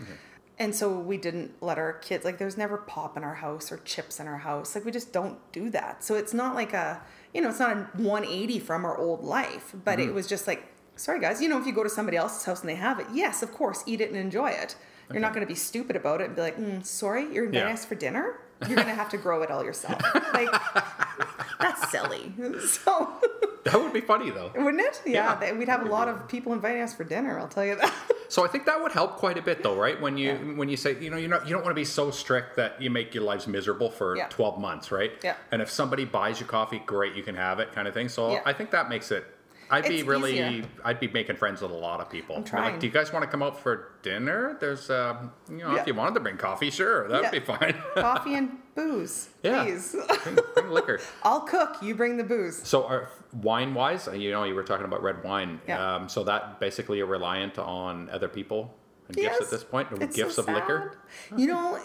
And 0.61 0.75
so 0.75 0.91
we 0.97 1.17
didn't 1.17 1.61
let 1.63 1.79
our 1.79 1.95
kids 1.95 2.25
like 2.25 2.37
there's 2.39 2.57
never 2.59 2.77
pop 2.77 3.17
in 3.17 3.25
our 3.25 3.35
house 3.37 3.73
or 3.73 3.79
chips 3.79 4.21
in 4.21 4.29
our 4.29 4.39
house. 4.39 4.75
Like 4.75 4.85
we 4.85 4.93
just 4.93 5.11
don't 5.13 5.39
do 5.53 5.71
that. 5.71 6.05
So 6.05 6.15
it's 6.15 6.35
not 6.35 6.55
like 6.55 6.73
a 6.75 7.01
you 7.35 7.41
know, 7.41 7.49
it's 7.49 7.59
not 7.59 7.77
a 7.77 7.81
180 7.97 8.59
from 8.59 8.85
our 8.85 8.97
old 8.99 9.25
life, 9.25 9.75
but 9.85 9.99
it 9.99 10.13
was 10.13 10.27
just 10.27 10.47
like, 10.47 10.65
sorry 10.97 11.19
guys, 11.21 11.41
you 11.41 11.49
know, 11.49 11.59
if 11.59 11.67
you 11.67 11.73
go 11.73 11.83
to 11.83 11.89
somebody 11.89 12.17
else's 12.19 12.45
house 12.45 12.61
and 12.61 12.69
they 12.69 12.75
have 12.75 13.01
it, 13.01 13.07
yes, 13.13 13.43
of 13.43 13.53
course, 13.53 13.83
eat 13.87 14.01
it 14.01 14.09
and 14.11 14.17
enjoy 14.19 14.51
it. 14.51 14.77
You're 15.11 15.21
not 15.21 15.33
going 15.35 15.45
to 15.47 15.49
be 15.49 15.57
stupid 15.57 15.97
about 15.97 16.21
it 16.21 16.27
and 16.29 16.37
be 16.37 16.43
like, 16.43 16.57
mm, 16.57 16.85
sorry, 16.85 17.23
you're 17.33 17.47
inviting 17.47 17.67
Yeah. 17.69 17.75
us 17.75 17.85
for 17.85 17.97
dinner. 17.97 18.39
You're 18.69 18.77
going 18.77 18.87
to 18.89 18.95
have 18.95 19.09
to 19.09 19.17
grow 19.19 19.43
it 19.43 19.51
all 19.51 19.65
yourself. 19.65 20.01
like 20.35 20.49
that's 21.61 21.91
silly. 21.91 22.33
So 22.67 23.13
That 23.65 23.81
would 23.81 23.93
be 23.93 24.01
funny 24.01 24.31
though. 24.31 24.51
wouldn't 24.57 24.81
it? 24.81 25.03
Yeah, 25.07 25.39
Yeah. 25.41 25.53
we'd 25.53 25.69
have 25.69 25.83
a 25.85 25.89
lot 25.89 26.09
of 26.09 26.27
people 26.29 26.53
inviting 26.53 26.83
us 26.83 26.95
for 26.95 27.05
dinner. 27.05 27.39
I'll 27.39 27.49
tell 27.49 27.65
you 27.65 27.77
that. 27.77 27.93
So 28.31 28.45
I 28.45 28.47
think 28.49 28.65
that 28.67 28.81
would 28.81 28.93
help 28.93 29.17
quite 29.17 29.39
a 29.39 29.43
bit, 29.43 29.65
though, 29.65 29.75
right? 29.75 30.01
When 30.01 30.17
you 30.17 30.37
when 30.55 30.69
you 30.69 30.77
say 30.77 30.97
you 31.01 31.11
know 31.11 31.17
you're 31.17 31.29
not 31.29 31.49
you 31.49 31.53
don't 31.53 31.65
want 31.65 31.73
to 31.73 31.81
be 31.81 31.85
so 31.85 32.13
strict 32.13 32.55
that 32.55 32.81
you 32.81 32.89
make 32.89 33.13
your 33.13 33.25
lives 33.25 33.49
miserable 33.49 33.91
for 33.91 34.17
Yeah. 34.17 34.29
12 34.29 34.61
months, 34.61 34.93
right? 34.93 35.11
Yeah. 35.25 35.35
And 35.51 35.61
if 35.61 35.69
somebody 35.69 36.05
buys 36.05 36.39
you 36.39 36.47
coffee, 36.47 36.81
great, 36.87 37.17
you 37.17 37.25
can 37.25 37.35
have 37.35 37.59
it, 37.59 37.73
kind 37.73 37.89
of 37.89 37.93
thing. 37.95 38.09
So 38.09 38.31
Yeah. 38.35 38.43
I 38.47 38.53
think 38.53 38.71
that 38.71 38.89
makes 38.89 39.11
it. 39.11 39.25
I'd 39.71 39.85
be 39.89 40.03
really, 40.03 40.33
easier. 40.33 40.65
I'd 40.85 40.99
be 41.01 41.09
making 41.09 41.37
friends 41.37 41.63
with 41.63 41.71
a 41.71 41.75
lot 41.75 42.01
of 42.01 42.11
people. 42.11 42.37
I'm 42.37 42.45
trying. 42.45 42.73
Like, 42.73 42.81
do 42.81 42.87
you 42.87 42.93
guys 42.93 43.13
want 43.13 43.25
to 43.25 43.31
come 43.31 43.43
out 43.43 43.59
for 43.59 43.93
dinner? 44.03 44.57
There's, 44.61 44.91
um, 44.91 45.33
you 45.49 45.59
know, 45.59 45.75
Yeah. 45.75 45.81
if 45.81 45.87
you 45.87 45.95
wanted 45.95 46.15
to 46.15 46.21
bring 46.21 46.37
coffee, 46.37 46.71
sure, 46.71 47.09
that'd 47.09 47.25
Yeah. 47.25 47.31
be 47.31 47.41
fine. 47.41 47.75
Coffee 47.95 48.35
and 48.35 48.59
booze, 48.75 49.29
Yeah. 49.43 49.65
please. 49.65 49.95
bring, 50.25 50.39
bring 50.55 50.71
liquor. 50.71 51.01
I'll 51.23 51.43
cook. 51.43 51.77
You 51.83 51.95
bring 51.95 52.17
the 52.17 52.25
booze. 52.25 52.67
So, 52.67 52.85
are, 52.87 53.09
wine 53.43 53.75
wise, 53.75 54.09
you 54.13 54.31
know, 54.31 54.45
you 54.45 54.55
were 54.55 54.65
talking 54.65 54.85
about 54.87 55.03
red 55.03 55.23
wine. 55.23 55.61
Yeah. 55.69 55.95
Um, 55.97 56.09
so 56.09 56.25
that 56.25 56.59
basically 56.61 56.99
you're 56.99 57.07
reliant 57.07 57.59
on 57.59 58.11
other 58.11 58.29
people 58.29 58.75
and 59.09 59.17
gifts 59.17 59.41
at 59.41 59.51
this 59.51 59.65
point, 59.65 59.89
It's 60.01 60.17
gifts 60.17 60.37
so 60.37 60.43
of 60.43 60.49
liquor. 60.49 60.99
You 61.37 61.47
know, 61.49 61.79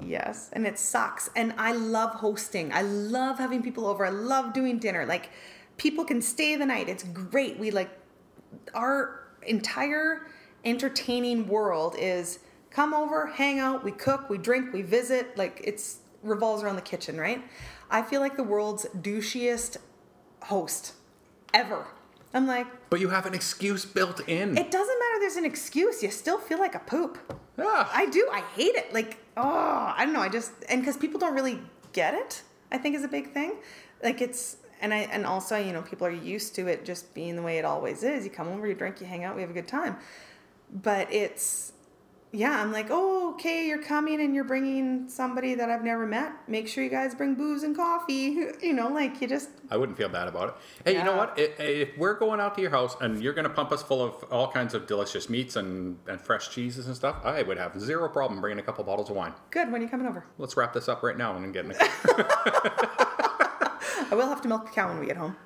yes, 0.00 0.50
and 0.52 0.66
it 0.66 0.78
sucks. 0.78 1.28
And 1.36 1.52
I 1.58 1.72
love 1.72 2.10
hosting. 2.14 2.72
I 2.72 2.82
love 2.82 3.38
having 3.38 3.62
people 3.62 3.86
over. 3.86 4.06
I 4.06 4.10
love 4.10 4.52
doing 4.52 4.78
dinner. 4.78 5.04
Like 5.06 5.30
people 5.78 6.04
can 6.04 6.20
stay 6.20 6.54
the 6.56 6.66
night. 6.66 6.88
It's 6.88 7.02
great. 7.04 7.58
We 7.58 7.70
like 7.70 7.90
our 8.74 9.20
entire 9.46 10.26
entertaining 10.64 11.48
world 11.48 11.94
is 11.98 12.40
come 12.70 12.92
over, 12.92 13.26
hang 13.26 13.58
out, 13.58 13.82
we 13.82 13.92
cook, 13.92 14.28
we 14.28 14.36
drink, 14.36 14.72
we 14.74 14.82
visit. 14.82 15.36
Like 15.38 15.60
it's 15.64 15.98
revolves 16.22 16.62
around 16.62 16.76
the 16.76 16.82
kitchen, 16.82 17.18
right? 17.18 17.42
I 17.90 18.02
feel 18.02 18.20
like 18.20 18.36
the 18.36 18.42
world's 18.44 18.84
douchiest 18.86 19.78
host 20.42 20.92
ever. 21.54 21.86
I'm 22.34 22.46
like, 22.46 22.66
But 22.90 23.00
you 23.00 23.08
have 23.08 23.24
an 23.24 23.32
excuse 23.32 23.86
built 23.86 24.20
in. 24.28 24.58
it 24.58 24.70
doesn't 24.70 24.98
matter. 24.98 25.20
There's 25.20 25.36
an 25.36 25.46
excuse. 25.46 26.02
You 26.02 26.10
still 26.10 26.36
feel 26.38 26.58
like 26.58 26.74
a 26.74 26.80
poop. 26.80 27.16
yeah. 27.56 27.88
I 27.90 28.04
do. 28.06 28.28
I 28.30 28.40
hate 28.54 28.74
it. 28.74 28.92
Like, 28.92 29.16
oh, 29.36 29.94
I 29.96 30.04
don't 30.04 30.12
know. 30.12 30.20
I 30.20 30.28
just 30.28 30.52
and 30.68 30.82
because 30.82 30.98
people 30.98 31.18
don't 31.18 31.34
really 31.34 31.58
get 31.94 32.12
it, 32.12 32.42
I 32.70 32.76
think 32.76 32.94
is 32.96 33.04
a 33.04 33.08
big 33.08 33.32
thing. 33.32 33.54
Like 34.02 34.20
it's 34.20 34.57
and 34.80 34.92
I 34.94 34.98
and 34.98 35.26
also 35.26 35.56
you 35.56 35.72
know 35.72 35.82
people 35.82 36.06
are 36.06 36.10
used 36.10 36.54
to 36.56 36.66
it 36.66 36.84
just 36.84 37.14
being 37.14 37.36
the 37.36 37.42
way 37.42 37.58
it 37.58 37.64
always 37.64 38.02
is. 38.02 38.24
You 38.24 38.30
come 38.30 38.48
over, 38.48 38.66
you 38.66 38.74
drink, 38.74 39.00
you 39.00 39.06
hang 39.06 39.24
out, 39.24 39.34
we 39.34 39.42
have 39.42 39.50
a 39.50 39.54
good 39.54 39.68
time. 39.68 39.96
But 40.70 41.12
it's 41.12 41.72
yeah, 42.30 42.60
I'm 42.60 42.72
like, 42.72 42.88
oh, 42.90 43.32
okay, 43.32 43.66
you're 43.66 43.82
coming 43.82 44.20
and 44.20 44.34
you're 44.34 44.44
bringing 44.44 45.08
somebody 45.08 45.54
that 45.54 45.70
I've 45.70 45.82
never 45.82 46.06
met. 46.06 46.32
Make 46.46 46.68
sure 46.68 46.84
you 46.84 46.90
guys 46.90 47.14
bring 47.14 47.34
booze 47.34 47.62
and 47.62 47.74
coffee. 47.74 48.36
You 48.60 48.72
know, 48.72 48.88
like 48.88 49.20
you 49.20 49.28
just 49.28 49.50
I 49.70 49.76
wouldn't 49.76 49.96
feel 49.96 50.08
bad 50.08 50.28
about 50.28 50.48
it. 50.48 50.54
Hey, 50.84 50.98
you 50.98 51.04
know 51.04 51.16
what? 51.16 51.38
If, 51.38 51.58
if 51.60 51.96
we're 51.96 52.18
going 52.18 52.40
out 52.40 52.54
to 52.56 52.60
your 52.60 52.70
house 52.70 52.96
and 53.00 53.22
you're 53.22 53.32
going 53.32 53.44
to 53.44 53.50
pump 53.50 53.72
us 53.72 53.82
full 53.82 54.02
of 54.02 54.24
all 54.30 54.50
kinds 54.50 54.74
of 54.74 54.86
delicious 54.86 55.30
meats 55.30 55.56
and, 55.56 55.96
and 56.06 56.20
fresh 56.20 56.50
cheeses 56.50 56.86
and 56.86 56.96
stuff, 56.96 57.16
I 57.24 57.42
would 57.42 57.56
have 57.56 57.80
zero 57.80 58.08
problem 58.08 58.40
bringing 58.40 58.58
a 58.58 58.62
couple 58.62 58.84
bottles 58.84 59.10
of 59.10 59.16
wine. 59.16 59.32
good 59.50 59.70
when 59.70 59.80
are 59.80 59.84
you 59.84 59.90
coming 59.90 60.06
over. 60.06 60.24
Let's 60.38 60.56
wrap 60.56 60.72
this 60.72 60.88
up 60.88 61.02
right 61.02 61.16
now 61.16 61.36
and 61.36 61.52
get 61.52 61.64
in 61.64 61.70
the 61.70 61.78
I 64.10 64.14
will 64.14 64.28
have 64.28 64.40
to 64.42 64.48
milk 64.48 64.66
the 64.66 64.72
cow 64.72 64.88
when 64.88 65.00
we 65.00 65.06
get 65.06 65.16
home. 65.16 65.36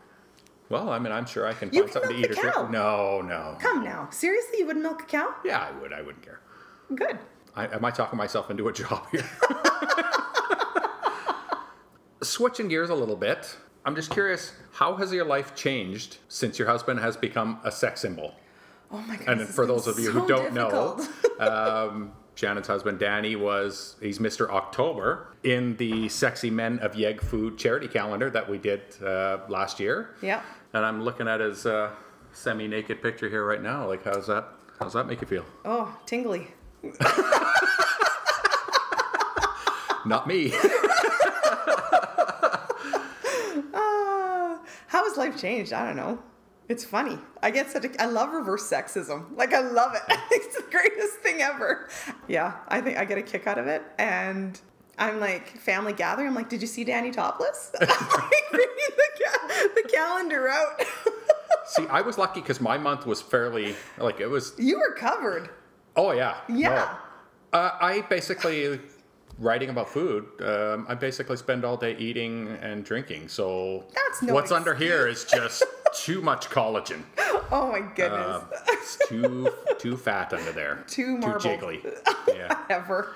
Well, 0.68 0.90
I 0.90 0.98
mean, 0.98 1.12
I'm 1.12 1.26
sure 1.26 1.46
I 1.46 1.52
can 1.52 1.70
find 1.70 1.84
can 1.84 1.92
something 1.92 2.10
to 2.10 2.16
milk 2.16 2.30
eat 2.30 2.34
the 2.34 2.40
or 2.40 2.50
cow. 2.50 2.58
drink. 2.60 2.70
No, 2.70 3.20
no. 3.20 3.56
Come 3.60 3.84
now, 3.84 4.08
seriously, 4.10 4.58
you 4.58 4.66
wouldn't 4.66 4.84
milk 4.84 5.02
a 5.02 5.06
cow? 5.06 5.34
Yeah, 5.44 5.58
I 5.60 5.70
would. 5.80 5.92
I 5.92 6.00
wouldn't 6.00 6.24
care. 6.24 6.40
Good. 6.94 7.18
I, 7.54 7.66
am 7.66 7.84
I 7.84 7.90
talking 7.90 8.16
myself 8.16 8.50
into 8.50 8.68
a 8.68 8.72
job 8.72 9.06
here? 9.10 9.28
Switching 12.22 12.68
gears 12.68 12.88
a 12.88 12.94
little 12.94 13.16
bit, 13.16 13.56
I'm 13.84 13.96
just 13.96 14.10
curious 14.10 14.52
how 14.72 14.94
has 14.96 15.12
your 15.12 15.24
life 15.24 15.54
changed 15.54 16.18
since 16.28 16.58
your 16.58 16.68
husband 16.68 17.00
has 17.00 17.16
become 17.16 17.58
a 17.64 17.72
sex 17.72 18.00
symbol? 18.00 18.34
Oh 18.90 18.98
my 19.00 19.16
god. 19.16 19.28
And 19.28 19.48
for 19.48 19.66
those 19.66 19.86
of 19.86 19.98
you 19.98 20.06
so 20.06 20.12
who 20.12 20.28
don't 20.28 20.54
difficult. 20.54 21.08
know, 21.40 21.46
um, 21.88 22.12
Shannon's 22.34 22.66
husband 22.66 22.98
Danny 22.98 23.36
was 23.36 23.96
he's 24.00 24.18
Mr. 24.18 24.48
October 24.50 25.28
in 25.44 25.76
the 25.76 26.08
Sexy 26.08 26.50
Men 26.50 26.78
of 26.78 26.94
Yeg 26.94 27.20
Food 27.20 27.58
charity 27.58 27.88
calendar 27.88 28.30
that 28.30 28.48
we 28.48 28.58
did 28.58 28.80
uh, 29.02 29.38
last 29.48 29.78
year. 29.78 30.16
Yeah. 30.22 30.42
And 30.72 30.84
I'm 30.84 31.02
looking 31.02 31.28
at 31.28 31.40
his 31.40 31.66
uh, 31.66 31.90
semi-naked 32.32 33.02
picture 33.02 33.28
here 33.28 33.44
right 33.46 33.62
now. 33.62 33.86
Like, 33.86 34.04
how's 34.04 34.26
that? 34.28 34.48
How's 34.78 34.94
that 34.94 35.06
make 35.06 35.20
you 35.20 35.26
feel? 35.26 35.44
Oh, 35.64 35.94
tingly. 36.06 36.48
Not 40.04 40.26
me. 40.26 40.52
Ah, 43.74 44.60
how 44.88 45.04
has 45.08 45.16
life 45.16 45.38
changed? 45.38 45.72
I 45.72 45.86
don't 45.86 45.96
know. 45.96 46.18
It's 46.72 46.86
funny. 46.86 47.18
I 47.42 47.50
get 47.50 47.70
such 47.70 47.84
a, 47.84 48.02
I 48.02 48.06
love 48.06 48.32
reverse 48.32 48.66
sexism. 48.66 49.36
Like 49.36 49.52
I 49.52 49.60
love 49.60 49.94
it. 49.94 50.00
it's 50.30 50.56
the 50.56 50.64
greatest 50.70 51.18
thing 51.18 51.42
ever. 51.42 51.90
Yeah, 52.28 52.54
I 52.68 52.80
think 52.80 52.96
I 52.96 53.04
get 53.04 53.18
a 53.18 53.22
kick 53.22 53.46
out 53.46 53.58
of 53.58 53.66
it. 53.66 53.82
And 53.98 54.58
I'm 54.98 55.20
like 55.20 55.58
family 55.58 55.92
gathering. 55.92 56.28
I'm 56.28 56.34
like, 56.34 56.48
did 56.48 56.62
you 56.62 56.66
see 56.66 56.82
Danny 56.82 57.10
topless? 57.10 57.72
I'm 57.78 57.86
like 57.88 58.44
bringing 58.50 58.92
the, 58.96 59.22
ca- 59.22 59.68
the 59.74 59.88
calendar 59.92 60.48
out. 60.48 60.82
See, 61.66 61.86
I 61.88 62.00
was 62.00 62.16
lucky 62.16 62.40
because 62.40 62.58
my 62.58 62.78
month 62.78 63.04
was 63.04 63.20
fairly 63.20 63.76
like 63.98 64.20
it 64.20 64.26
was. 64.26 64.54
you 64.58 64.78
were 64.78 64.94
covered. 64.94 65.50
Oh 65.94 66.12
yeah. 66.12 66.38
Yeah. 66.48 66.96
No. 67.52 67.58
Uh, 67.58 67.76
I 67.82 68.00
basically 68.08 68.80
writing 69.38 69.68
about 69.68 69.90
food. 69.90 70.24
Um, 70.40 70.86
I 70.88 70.94
basically 70.94 71.36
spend 71.36 71.66
all 71.66 71.76
day 71.76 71.94
eating 71.98 72.56
and 72.62 72.82
drinking. 72.82 73.28
So 73.28 73.84
That's 73.94 74.22
no 74.22 74.32
what's 74.32 74.50
under 74.52 74.74
here 74.74 75.06
is 75.06 75.26
just 75.26 75.62
too 75.94 76.20
much 76.20 76.48
collagen. 76.50 77.02
Oh 77.54 77.70
my 77.70 77.80
goodness. 77.80 78.36
Um, 78.36 78.48
it's 78.68 79.08
too 79.08 79.50
too 79.78 79.94
fat 79.98 80.32
under 80.32 80.52
there. 80.52 80.84
Too 80.88 81.18
marble. 81.18 81.38
Too 81.40 81.48
jiggly. 81.48 81.98
Yeah. 82.34 82.56
Ever. 82.70 83.12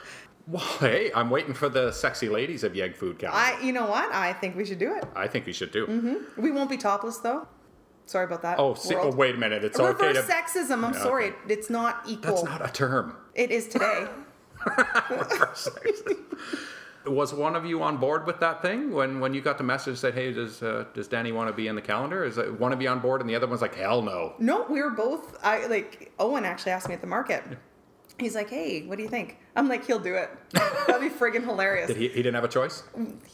Well, 0.47 0.63
hey, 0.79 1.11
I'm 1.15 1.31
waiting 1.31 1.55
for 1.55 1.71
the 1.71 1.91
sexy 1.91 2.29
ladies 2.29 2.63
of 2.63 2.77
Yeg 2.77 2.95
Food 2.97 3.19
calendar. 3.19 3.39
I. 3.59 3.59
You 3.65 3.73
know 3.73 3.87
what? 3.87 4.13
I 4.13 4.35
think 4.35 4.55
we 4.55 4.67
should 4.67 4.79
do 4.79 4.95
it. 4.95 5.05
I 5.17 5.27
think 5.27 5.47
we 5.47 5.55
should 5.55 5.71
do. 5.71 5.87
Mm-hmm. 5.87 6.43
We 6.43 6.51
won't 6.51 6.69
be 6.69 6.77
topless 6.77 7.17
though. 7.17 7.49
Sorry 8.05 8.27
about 8.27 8.43
that. 8.43 8.59
Oh, 8.59 8.75
si- 8.75 8.95
oh, 8.95 9.11
wait 9.11 9.35
a 9.37 9.39
minute. 9.39 9.65
It's 9.65 9.81
okay 9.81 10.09
Reverse 10.09 10.27
to. 10.27 10.33
sexism. 10.33 10.85
I'm 10.85 10.93
Yeah, 10.93 11.03
sorry. 11.03 11.27
okay. 11.29 11.37
It's 11.49 11.71
not 11.71 12.03
equal. 12.07 12.35
That's 12.35 12.45
not 12.45 12.69
a 12.69 12.71
term. 12.73 13.17
It 13.35 13.51
is 13.51 13.69
today. 13.69 14.07
Reverse 14.67 15.69
sexism. 15.71 16.19
Was 17.07 17.33
one 17.33 17.55
of 17.55 17.65
you 17.65 17.83
on 17.83 17.97
board 17.99 18.27
with 18.27 18.41
that 18.41 18.63
thing 18.63 18.93
when, 18.93 19.21
when 19.21 19.33
you 19.33 19.41
got 19.41 19.59
the 19.59 19.65
message 19.65 20.01
that 20.01 20.15
hey 20.15 20.33
does 20.33 20.63
uh, 20.63 20.85
does 20.95 21.09
Danny 21.09 21.33
want 21.33 21.49
to 21.49 21.53
be 21.53 21.69
in 21.69 21.75
the 21.75 21.83
calendar? 21.83 22.25
Is 22.25 22.39
it 22.39 22.59
one 22.59 22.73
of 22.73 22.83
you 22.83 22.89
on 22.89 23.01
board 23.01 23.21
and 23.21 23.31
the 23.31 23.35
other 23.35 23.47
one's 23.47 23.63
like 23.63 23.75
hell 23.75 24.03
no? 24.03 24.35
no, 24.39 24.67
we 24.69 24.83
were 24.83 24.91
both. 24.91 25.37
I 25.45 25.67
like 25.67 26.13
Owen 26.19 26.45
actually 26.45 26.73
asked 26.73 26.89
me 26.89 26.95
at 26.95 27.01
the 27.01 27.07
market. 27.07 27.45
He's 28.19 28.35
like, 28.35 28.49
"Hey, 28.49 28.83
what 28.87 28.97
do 28.97 29.03
you 29.03 29.11
think?" 29.11 29.39
I'm 29.55 29.69
like, 29.69 29.87
"He'll 29.87 29.99
do 29.99 30.15
it. 30.15 30.31
That'd 30.87 31.03
be 31.03 31.15
friggin' 31.15 31.45
hilarious." 31.45 31.89
Did 31.89 31.99
he? 31.99 32.09
He 32.09 32.17
didn't 32.23 32.35
have 32.35 32.45
a 32.45 32.49
choice. 32.49 32.83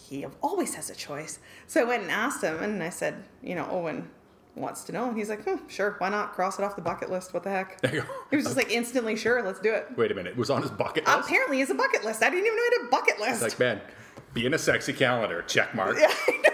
he 0.09 0.27
always 0.43 0.75
has 0.75 0.91
a 0.91 0.95
choice. 0.95 1.39
So 1.69 1.81
I 1.81 1.85
went 1.85 2.03
and 2.03 2.11
asked 2.11 2.43
him, 2.43 2.61
and 2.63 2.83
I 2.83 2.91
said, 2.91 3.23
"You 3.43 3.55
know, 3.55 3.69
Owen 3.71 4.11
wants 4.55 4.85
to 4.85 4.93
know." 4.93 5.09
And 5.09 5.17
he's 5.17 5.29
like, 5.29 5.45
hmm, 5.45 5.57
"Sure, 5.69 5.97
why 5.99 6.09
not? 6.09 6.33
Cross 6.35 6.59
it 6.59 6.65
off 6.65 6.77
the 6.77 6.83
bucket 6.83 7.11
list. 7.11 7.33
What 7.35 7.43
the 7.43 7.51
heck?" 7.51 7.81
There 7.81 7.95
you 7.95 8.01
go. 8.03 8.07
He 8.31 8.37
was 8.37 8.45
just 8.45 8.57
like 8.57 8.71
instantly 8.71 9.17
sure. 9.17 9.43
Let's 9.43 9.61
do 9.61 9.73
it. 9.73 9.89
Wait 9.97 10.11
a 10.11 10.15
minute. 10.15 10.33
It 10.33 10.37
was 10.39 10.51
on 10.51 10.63
his 10.63 10.71
bucket 10.71 11.07
list. 11.07 11.19
Apparently, 11.27 11.61
it's 11.61 11.71
a 11.71 11.75
bucket 11.75 12.05
list. 12.05 12.23
I 12.23 12.31
didn't 12.31 12.47
even 12.47 12.57
know 12.57 12.63
it 12.65 12.75
had 12.81 12.87
a 12.87 12.91
bucket 12.91 13.21
list. 13.21 13.43
Like 13.43 13.59
man, 13.59 13.81
being 14.35 14.55
a 14.55 14.59
sexy 14.59 14.93
calendar. 14.93 15.43
Check 15.43 15.75
mark. 15.75 15.97
yeah. 15.99 16.13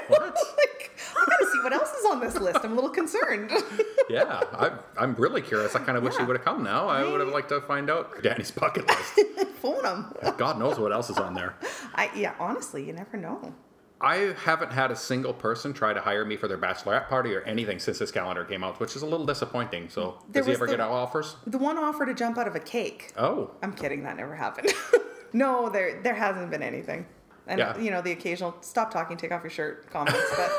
What? 0.08 0.20
like, 0.56 0.90
I 1.16 1.24
gotta 1.26 1.46
see 1.52 1.58
what 1.62 1.72
else 1.72 1.90
is 1.92 2.06
on 2.06 2.20
this 2.20 2.36
list. 2.38 2.60
I'm 2.64 2.72
a 2.72 2.74
little 2.74 2.90
concerned. 2.90 3.50
Yeah, 4.10 4.40
I, 4.52 4.70
I'm 4.96 5.14
really 5.16 5.42
curious. 5.42 5.76
I 5.76 5.80
kind 5.80 5.98
of 5.98 6.02
wish 6.02 6.14
he 6.14 6.20
Yeah. 6.20 6.26
would 6.28 6.36
have 6.36 6.44
come 6.44 6.62
now. 6.64 6.88
I 6.88 7.04
would 7.04 7.20
have 7.20 7.28
liked 7.28 7.50
to 7.50 7.60
find 7.60 7.90
out 7.90 8.22
Danny's 8.22 8.50
bucket 8.50 8.88
list. 8.88 9.20
Phone 9.60 9.84
him. 9.84 10.14
God 10.38 10.58
knows 10.58 10.78
what 10.78 10.92
else 10.94 11.10
is 11.10 11.18
on 11.18 11.34
there. 11.34 11.54
I 11.94 12.08
yeah, 12.16 12.32
honestly, 12.40 12.82
you 12.86 12.94
never 12.94 13.18
know. 13.18 13.52
I 14.00 14.34
haven't 14.44 14.72
had 14.72 14.90
a 14.92 14.96
single 14.96 15.32
person 15.34 15.72
try 15.72 15.92
to 15.92 16.00
hire 16.00 16.24
me 16.24 16.36
for 16.36 16.46
their 16.46 16.58
bachelorette 16.58 17.08
party 17.08 17.34
or 17.34 17.40
anything 17.42 17.80
since 17.80 17.98
this 17.98 18.12
calendar 18.12 18.44
came 18.44 18.62
out, 18.62 18.78
which 18.78 18.94
is 18.94 19.02
a 19.02 19.06
little 19.06 19.26
disappointing. 19.26 19.88
So, 19.88 20.22
There 20.28 20.42
does 20.42 20.46
he 20.46 20.52
ever 20.52 20.66
the- 20.66 20.72
get 20.76 20.80
offers? 20.80 21.34
The 21.46 21.58
one 21.58 21.76
offer 21.78 22.06
to 22.06 22.14
jump 22.14 22.38
out 22.38 22.46
of 22.46 22.54
a 22.54 22.60
cake. 22.60 23.12
Oh, 23.16 23.50
I'm 23.62 23.72
kidding, 23.72 24.04
that 24.04 24.16
never 24.16 24.36
happened. 24.36 24.72
no, 25.32 25.68
there 25.68 26.00
there 26.02 26.14
hasn't 26.14 26.50
been 26.50 26.62
anything. 26.62 27.06
And 27.48 27.58
Yeah. 27.58 27.76
you 27.78 27.90
know, 27.90 28.00
the 28.00 28.12
occasional 28.12 28.54
stop 28.60 28.92
talking, 28.92 29.16
take 29.16 29.32
off 29.32 29.42
your 29.42 29.50
shirt 29.50 29.90
comments, 29.90 30.20
but 30.36 30.52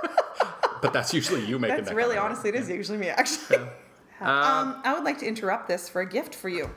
but 0.82 0.92
that's 0.92 1.12
usually 1.12 1.44
you 1.44 1.58
making 1.58 1.76
that's 1.76 1.88
that 1.88 1.94
really 1.96 2.14
comment. 2.16 2.32
honestly 2.32 2.50
it 2.50 2.56
is 2.56 2.68
usually 2.70 2.98
me 2.98 3.08
actually. 3.08 3.56
um, 4.20 4.80
I 4.84 4.94
would 4.94 5.04
like 5.04 5.18
to 5.18 5.26
interrupt 5.26 5.68
this 5.68 5.88
for 5.88 6.00
a 6.00 6.08
gift 6.08 6.34
for 6.34 6.48
you. 6.48 6.70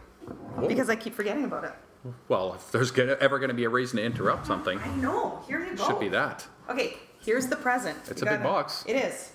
Because 0.67 0.89
I 0.89 0.95
keep 0.97 1.13
forgetting 1.13 1.45
about 1.45 1.63
it. 1.63 1.73
Well, 2.27 2.53
if 2.55 2.71
there's 2.71 2.91
gonna, 2.91 3.17
ever 3.19 3.39
going 3.39 3.49
to 3.49 3.55
be 3.55 3.63
a 3.65 3.69
reason 3.69 3.97
to 3.97 4.03
interrupt 4.03 4.45
something, 4.47 4.79
I 4.79 4.95
know. 4.95 5.43
Here 5.47 5.63
you 5.65 5.75
go. 5.75 5.85
should 5.87 5.99
be 5.99 6.09
that. 6.09 6.45
Okay, 6.69 6.97
here's 7.23 7.47
the 7.47 7.55
present. 7.55 7.97
It's 8.09 8.21
You 8.21 8.27
a 8.27 8.31
big 8.31 8.39
gotta- 8.39 8.43
box. 8.43 8.83
It 8.87 8.95
is. 8.95 9.31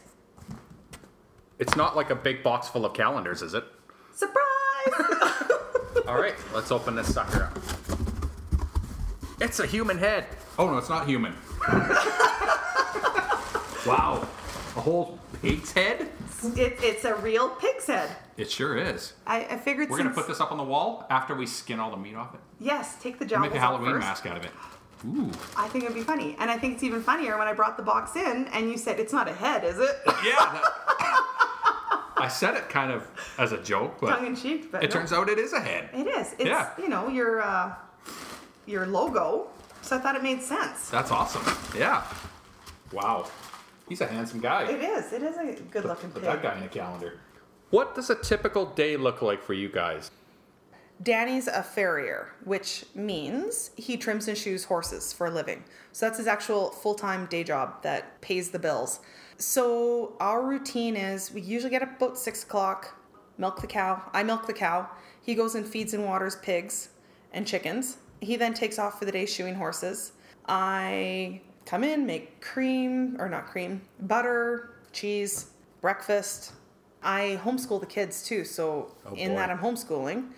It's 1.59 1.77
not 1.77 1.95
like 1.97 2.11
a 2.11 2.15
big 2.17 2.43
box 2.43 2.69
full 2.69 2.85
of 2.85 2.93
calendars, 2.95 3.41
is 3.43 3.55
it? 3.55 3.65
Surprise! 4.15 4.43
All 6.09 6.21
right, 6.21 6.35
let's 6.55 6.71
open 6.73 6.95
this 6.97 7.13
sucker 7.15 7.45
up. 7.45 7.59
It's 9.41 9.59
a 9.61 9.67
human 9.67 9.99
head. 9.99 10.27
Oh 10.59 10.67
no, 10.71 10.79
it's 10.79 10.89
not 10.89 11.07
human. 11.07 11.35
wow, 13.87 14.27
a 14.77 14.81
whole 14.81 15.19
pig's 15.41 15.73
head? 15.73 16.11
It, 16.57 16.79
it's 16.83 17.05
a 17.05 17.15
real 17.17 17.49
pig's 17.51 17.87
head. 17.87 18.11
It 18.37 18.51
sure 18.51 18.77
is. 18.77 19.13
I, 19.27 19.45
I 19.45 19.57
figured 19.59 19.91
We're 19.91 19.99
since 19.99 20.09
gonna 20.09 20.15
put 20.15 20.27
this 20.29 20.41
up 20.41 20.51
on 20.53 20.59
the 20.59 20.65
wall 20.65 21.07
after 21.11 21.35
we 21.35 21.47
skin 21.47 21.79
all 21.81 21.91
the 21.91 21.97
meat 21.97 22.15
off 22.15 22.35
it. 22.35 22.41
yes, 22.61 22.97
take 23.03 23.19
the 23.19 23.25
jowls 23.25 23.43
make 23.43 23.55
a 23.55 23.61
Halloween 23.61 23.93
first. 23.93 24.07
mask 24.07 24.27
out 24.27 24.37
of 24.37 24.45
it. 24.45 24.51
Ooh. 25.07 25.31
I 25.57 25.67
think 25.69 25.85
it'd 25.85 25.97
be 25.97 26.03
funny, 26.03 26.37
and 26.39 26.51
I 26.51 26.57
think 26.59 26.75
it's 26.75 26.83
even 26.85 27.03
funnier 27.03 27.37
when 27.37 27.49
I 27.49 27.53
brought 27.53 27.77
the 27.77 27.83
box 27.83 28.15
in 28.17 28.47
and 28.53 28.71
you 28.71 28.79
said 28.79 29.01
it's 29.01 29.13
not 29.13 29.29
a 29.29 29.33
head, 29.33 29.65
is 29.65 29.79
it? 29.79 29.91
Yeah. 30.25 30.37
that- 30.37 30.79
I 32.17 32.29
said 32.29 32.55
it 32.55 32.69
kind 32.69 32.93
of 32.93 33.05
as 33.37 33.51
a 33.51 33.61
joke, 33.61 33.97
but 34.01 34.11
Tongue 34.11 34.27
in 34.27 34.37
cheek, 34.37 34.71
but 34.71 34.85
it 34.85 34.91
no. 34.91 34.95
turns 35.01 35.13
out 35.13 35.29
it 35.29 35.39
is 35.39 35.53
a 35.53 35.61
head. 35.61 35.89
it 35.93 36.07
is. 36.07 36.33
It's 36.35 36.45
Yeah. 36.45 36.71
you 36.79 36.89
know 36.89 37.09
your 37.09 37.43
uh, 37.43 37.75
your 38.67 38.87
logo, 38.87 39.49
so 39.83 39.97
I 39.97 39.99
thought 39.99 40.15
it 40.15 40.23
made 40.23 40.41
sense. 40.41 40.89
That's 40.89 41.11
awesome. 41.11 41.43
Yeah. 41.77 42.05
Wow. 42.93 43.27
He's 43.93 44.01
a 44.01 44.07
handsome 44.07 44.41
guy. 44.41 44.63
It 44.71 44.81
is. 44.81 45.13
It 45.13 45.23
is 45.23 45.37
a 45.37 45.63
good 45.71 45.85
looking 45.85 46.09
Put 46.09 46.23
pig. 46.23 46.31
that 46.33 46.43
guy 46.43 46.57
in 46.57 46.63
a 46.63 46.69
calendar. 46.69 47.21
What 47.69 47.95
does 47.95 48.09
a 48.09 48.15
typical 48.15 48.65
day 48.65 48.97
look 48.97 49.21
like 49.21 49.43
for 49.43 49.53
you 49.53 49.69
guys? 49.69 50.11
Danny's 51.03 51.47
a 51.47 51.63
farrier, 51.63 52.33
which 52.45 52.87
means 52.95 53.71
he 53.77 53.99
trims 53.99 54.29
and 54.29 54.39
shoes 54.39 54.65
horses 54.65 55.13
for 55.13 55.27
a 55.27 55.31
living. 55.31 55.63
So 55.93 56.07
that's 56.07 56.17
his 56.17 56.27
actual 56.27 56.71
full 56.71 56.95
time 56.95 57.27
day 57.27 57.45
job 57.45 57.83
that 57.83 58.19
pays 58.23 58.51
the 58.51 58.59
bills. 58.59 59.01
So 59.37 60.17
our 60.21 60.43
routine 60.43 60.97
is 60.97 61.31
we 61.31 61.43
usually 61.43 61.71
get 61.71 61.83
up 61.83 61.95
about 61.99 62.17
six 62.17 62.45
o'clock, 62.45 62.99
milk 63.37 63.61
the 63.61 63.67
cow. 63.67 64.01
I 64.15 64.23
milk 64.23 64.47
the 64.47 64.55
cow. 64.55 64.89
He 65.21 65.35
goes 65.35 65.55
and 65.55 65.67
feeds 65.67 65.93
and 65.93 66.07
waters 66.07 66.37
pigs 66.37 66.89
and 67.31 67.47
chickens. 67.47 67.99
He 68.23 68.37
then 68.37 68.55
takes 68.55 68.79
off 68.79 68.99
for 68.99 69.05
the 69.05 69.13
day 69.13 69.27
shoeing 69.27 69.57
horses. 69.57 70.13
I 70.49 71.43
come 71.67 71.85
in, 71.85 72.07
make 72.07 72.41
cream, 72.41 73.17
or 73.19 73.29
not 73.29 73.47
cream, 73.47 73.83
butter, 74.01 74.71
cheese, 74.93 75.51
breakfast. 75.81 76.53
I 77.03 77.41
homeschool 77.43 77.81
the 77.81 77.87
kids 77.87 78.23
too, 78.23 78.45
so 78.45 78.95
Oh, 79.07 79.15
in 79.15 79.35
that 79.35 79.51
I'm 79.51 79.59
homeschooling. 79.59 80.31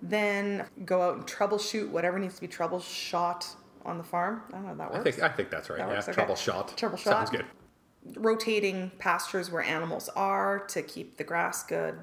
Then 0.00 0.66
go 0.84 1.02
out 1.02 1.16
and 1.16 1.26
troubleshoot 1.26 1.88
whatever 1.90 2.18
needs 2.18 2.34
to 2.36 2.40
be 2.40 2.48
troubleshot 2.48 3.54
on 3.84 3.98
the 3.98 4.04
farm. 4.04 4.42
I 4.48 4.52
don't 4.52 4.66
know 4.66 4.74
that 4.76 4.88
I 4.90 4.92
works. 4.98 5.04
think 5.04 5.22
I 5.22 5.28
think 5.28 5.50
that's 5.50 5.70
right. 5.70 5.78
That 5.78 5.88
yeah, 5.88 5.94
works, 5.94 6.08
okay. 6.08 6.14
trouble 6.14 6.36
shot. 6.36 6.78
Sounds 6.98 7.30
good. 7.30 7.44
rotating 8.16 8.90
pastures 8.98 9.50
where 9.50 9.62
animals 9.62 10.08
are 10.16 10.60
to 10.68 10.82
keep 10.82 11.16
the 11.16 11.24
grass 11.24 11.62
good. 11.64 11.98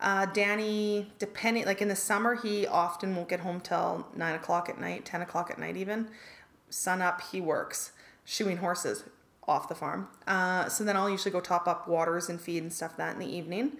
Uh, 0.00 0.26
Danny, 0.26 1.12
depending, 1.18 1.64
like 1.64 1.80
in 1.80 1.88
the 1.88 1.96
summer, 1.96 2.34
he 2.34 2.66
often 2.66 3.14
won't 3.14 3.28
get 3.28 3.40
home 3.40 3.60
till 3.60 4.06
nine 4.16 4.34
o'clock 4.34 4.68
at 4.68 4.78
night, 4.80 5.04
10 5.04 5.22
o'clock 5.22 5.50
at 5.50 5.58
night, 5.58 5.76
even. 5.76 6.08
Sun 6.68 7.00
up, 7.00 7.20
he 7.30 7.40
works, 7.40 7.92
shoeing 8.24 8.58
horses 8.58 9.04
off 9.46 9.68
the 9.68 9.74
farm. 9.74 10.08
Uh, 10.26 10.68
so 10.68 10.84
then 10.84 10.96
I'll 10.96 11.10
usually 11.10 11.30
go 11.30 11.40
top 11.40 11.68
up 11.68 11.86
waters 11.86 12.28
and 12.28 12.40
feed 12.40 12.62
and 12.62 12.72
stuff 12.72 12.96
that 12.96 13.14
in 13.14 13.20
the 13.20 13.36
evening. 13.36 13.72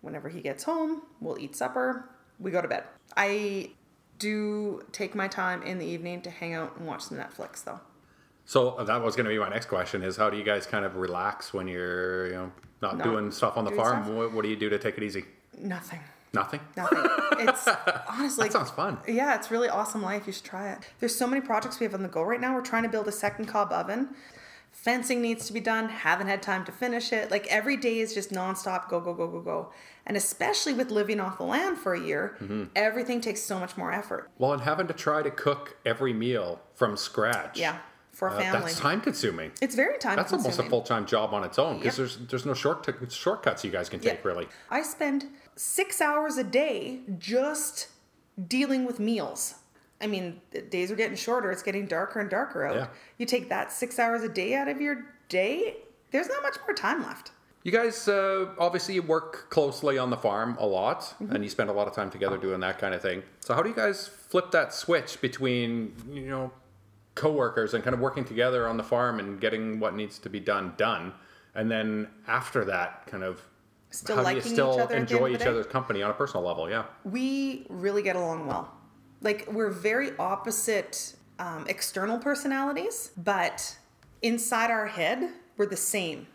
Whenever 0.00 0.28
he 0.28 0.40
gets 0.40 0.64
home, 0.64 1.02
we'll 1.20 1.38
eat 1.38 1.56
supper, 1.56 2.08
we 2.38 2.50
go 2.50 2.60
to 2.60 2.68
bed. 2.68 2.84
I 3.16 3.70
do 4.18 4.82
take 4.92 5.14
my 5.14 5.28
time 5.28 5.62
in 5.62 5.78
the 5.78 5.86
evening 5.86 6.22
to 6.22 6.30
hang 6.30 6.54
out 6.54 6.76
and 6.76 6.86
watch 6.86 7.02
some 7.02 7.18
Netflix 7.18 7.64
though. 7.64 7.80
So 8.44 8.70
uh, 8.70 8.84
that 8.84 9.02
was 9.02 9.16
going 9.16 9.24
to 9.24 9.30
be 9.30 9.38
my 9.38 9.48
next 9.48 9.66
question: 9.66 10.02
is 10.02 10.16
how 10.16 10.30
do 10.30 10.36
you 10.36 10.44
guys 10.44 10.66
kind 10.66 10.84
of 10.84 10.96
relax 10.96 11.52
when 11.52 11.66
you're 11.66 12.26
you 12.28 12.34
know 12.34 12.52
not 12.80 12.98
Not 12.98 13.04
doing 13.04 13.30
stuff 13.30 13.56
on 13.56 13.64
the 13.64 13.72
farm? 13.72 14.14
What, 14.14 14.32
what 14.32 14.42
do 14.42 14.48
you 14.48 14.56
do 14.56 14.68
to 14.68 14.78
take 14.78 14.96
it 14.96 15.02
easy? 15.02 15.24
Nothing. 15.58 16.00
Nothing. 16.32 16.60
Nothing. 16.76 17.04
It's 17.38 17.66
honestly 18.08 18.44
That 18.48 18.52
sounds 18.52 18.70
fun. 18.70 18.98
Yeah, 19.08 19.34
it's 19.36 19.50
really 19.50 19.68
awesome 19.68 20.02
life. 20.02 20.26
You 20.26 20.32
should 20.32 20.44
try 20.44 20.70
it. 20.70 20.78
There's 21.00 21.14
so 21.14 21.26
many 21.26 21.40
projects 21.40 21.80
we 21.80 21.84
have 21.84 21.94
on 21.94 22.02
the 22.02 22.08
go 22.08 22.22
right 22.22 22.40
now. 22.40 22.54
We're 22.54 22.60
trying 22.62 22.82
to 22.82 22.88
build 22.88 23.08
a 23.08 23.12
second 23.12 23.46
cob 23.46 23.72
oven. 23.72 24.10
Fencing 24.72 25.22
needs 25.22 25.46
to 25.46 25.54
be 25.54 25.60
done. 25.60 25.88
Haven't 25.88 26.26
had 26.26 26.42
time 26.42 26.64
to 26.66 26.72
finish 26.72 27.10
it. 27.12 27.30
Like 27.30 27.46
every 27.46 27.78
day 27.78 27.98
is 28.00 28.12
just 28.12 28.30
nonstop 28.30 28.88
go, 28.90 29.00
go, 29.00 29.14
go, 29.14 29.26
go, 29.26 29.40
go. 29.40 29.72
And 30.06 30.16
especially 30.16 30.74
with 30.74 30.90
living 30.90 31.18
off 31.18 31.38
the 31.38 31.44
land 31.44 31.78
for 31.78 31.94
a 31.94 32.00
year, 32.00 32.36
Mm-hmm. 32.40 32.64
everything 32.76 33.20
takes 33.22 33.42
so 33.42 33.58
much 33.58 33.76
more 33.78 33.90
effort. 33.90 34.30
Well, 34.38 34.52
and 34.52 34.60
having 34.62 34.86
to 34.88 34.92
try 34.94 35.22
to 35.22 35.30
cook 35.30 35.78
every 35.86 36.12
meal 36.12 36.60
from 36.74 36.96
scratch. 36.98 37.58
Yeah, 37.58 37.78
for 38.16 38.28
a 38.28 38.32
uh, 38.32 38.38
family. 38.40 38.60
that's 38.62 38.78
time 38.80 39.00
consuming. 39.00 39.50
it's 39.60 39.74
very 39.74 39.98
time 39.98 40.16
consuming. 40.16 40.42
That's 40.44 40.58
almost 40.58 40.58
a 40.58 40.70
full 40.70 40.82
time 40.82 41.04
job 41.06 41.34
on 41.34 41.44
its 41.44 41.58
own 41.58 41.78
because 41.78 41.98
Yep. 41.98 42.08
there's 42.08 42.16
there's 42.30 42.46
no 42.46 42.54
short 42.54 42.86
shortcuts 43.10 43.62
you 43.64 43.70
guys 43.70 43.88
can 43.88 44.00
take 44.00 44.20
Yeah. 44.22 44.28
really. 44.30 44.48
I 44.70 44.82
spend 44.82 45.26
six 45.54 46.00
hours 46.00 46.36
a 46.38 46.44
day 46.44 47.00
just 47.18 47.88
dealing 48.48 48.84
with 48.86 48.98
meals. 49.00 49.54
I 50.00 50.06
mean, 50.06 50.40
the 50.50 50.60
days 50.62 50.90
are 50.90 50.96
getting 50.96 51.16
shorter. 51.16 51.50
It's 51.50 51.62
getting 51.62 51.86
darker 51.86 52.20
and 52.20 52.28
darker 52.28 52.64
out. 52.66 52.76
Yeah. 52.76 52.86
You 53.18 53.26
take 53.26 53.48
that 53.48 53.72
six 53.72 53.98
hours 53.98 54.22
a 54.22 54.28
day 54.28 54.54
out 54.54 54.68
of 54.68 54.80
your 54.80 54.96
day, 55.28 55.76
there's 56.10 56.28
not 56.28 56.42
much 56.42 56.56
more 56.66 56.74
time 56.74 57.02
left. 57.02 57.30
You 57.62 57.72
guys 57.72 58.06
uh, 58.06 58.46
obviously 58.58 58.94
you 58.94 59.02
work 59.02 59.50
closely 59.50 59.98
on 59.98 60.10
the 60.10 60.16
farm 60.16 60.56
a 60.60 60.66
lot, 60.66 61.00
Mm-hmm. 61.20 61.34
and 61.34 61.42
you 61.44 61.50
spend 61.50 61.68
a 61.70 61.72
lot 61.72 61.86
of 61.88 61.94
time 61.94 62.10
together 62.10 62.36
doing 62.38 62.60
that 62.60 62.78
kind 62.78 62.94
of 62.94 63.02
thing. 63.02 63.22
So 63.40 63.54
how 63.54 63.62
do 63.62 63.68
you 63.68 63.74
guys 63.74 64.06
flip 64.06 64.50
that 64.52 64.72
switch 64.72 65.20
between 65.20 65.94
you 66.10 66.28
know 66.28 66.52
coworkers 67.16 67.74
and 67.74 67.82
kind 67.82 67.94
of 67.94 68.00
working 68.00 68.24
together 68.24 68.68
on 68.68 68.76
the 68.76 68.84
farm 68.84 69.18
and 69.18 69.40
getting 69.40 69.80
what 69.80 69.96
needs 69.96 70.20
to 70.20 70.30
be 70.30 70.38
done 70.38 70.74
done, 70.76 71.12
and 71.56 71.68
then 71.70 72.08
after 72.28 72.64
that, 72.64 73.06
kind 73.06 73.24
of 73.24 73.42
Still 73.90 74.16
how 74.16 74.28
do 74.28 74.34
you 74.34 74.42
still 74.42 74.74
each 74.74 74.80
other 74.80 74.82
at 74.82 74.88
the 74.88 74.94
end 74.96 75.10
enjoy 75.10 75.30
each 75.30 75.46
other's 75.46 75.66
company 75.66 76.02
on 76.02 76.10
a 76.10 76.14
personal 76.14 76.44
level? 76.44 76.68
Yeah. 76.68 76.84
We 77.04 77.66
really 77.70 78.02
get 78.02 78.16
along 78.16 78.46
well. 78.46 78.72
Like, 79.22 79.50
we're 79.50 79.70
very 79.70 80.16
opposite 80.18 81.14
um, 81.38 81.64
external 81.68 82.18
personalities, 82.18 83.12
but 83.16 83.76
inside 84.22 84.70
our 84.70 84.86
head, 84.86 85.30
we're 85.56 85.66
the 85.66 85.76
same. 85.76 86.26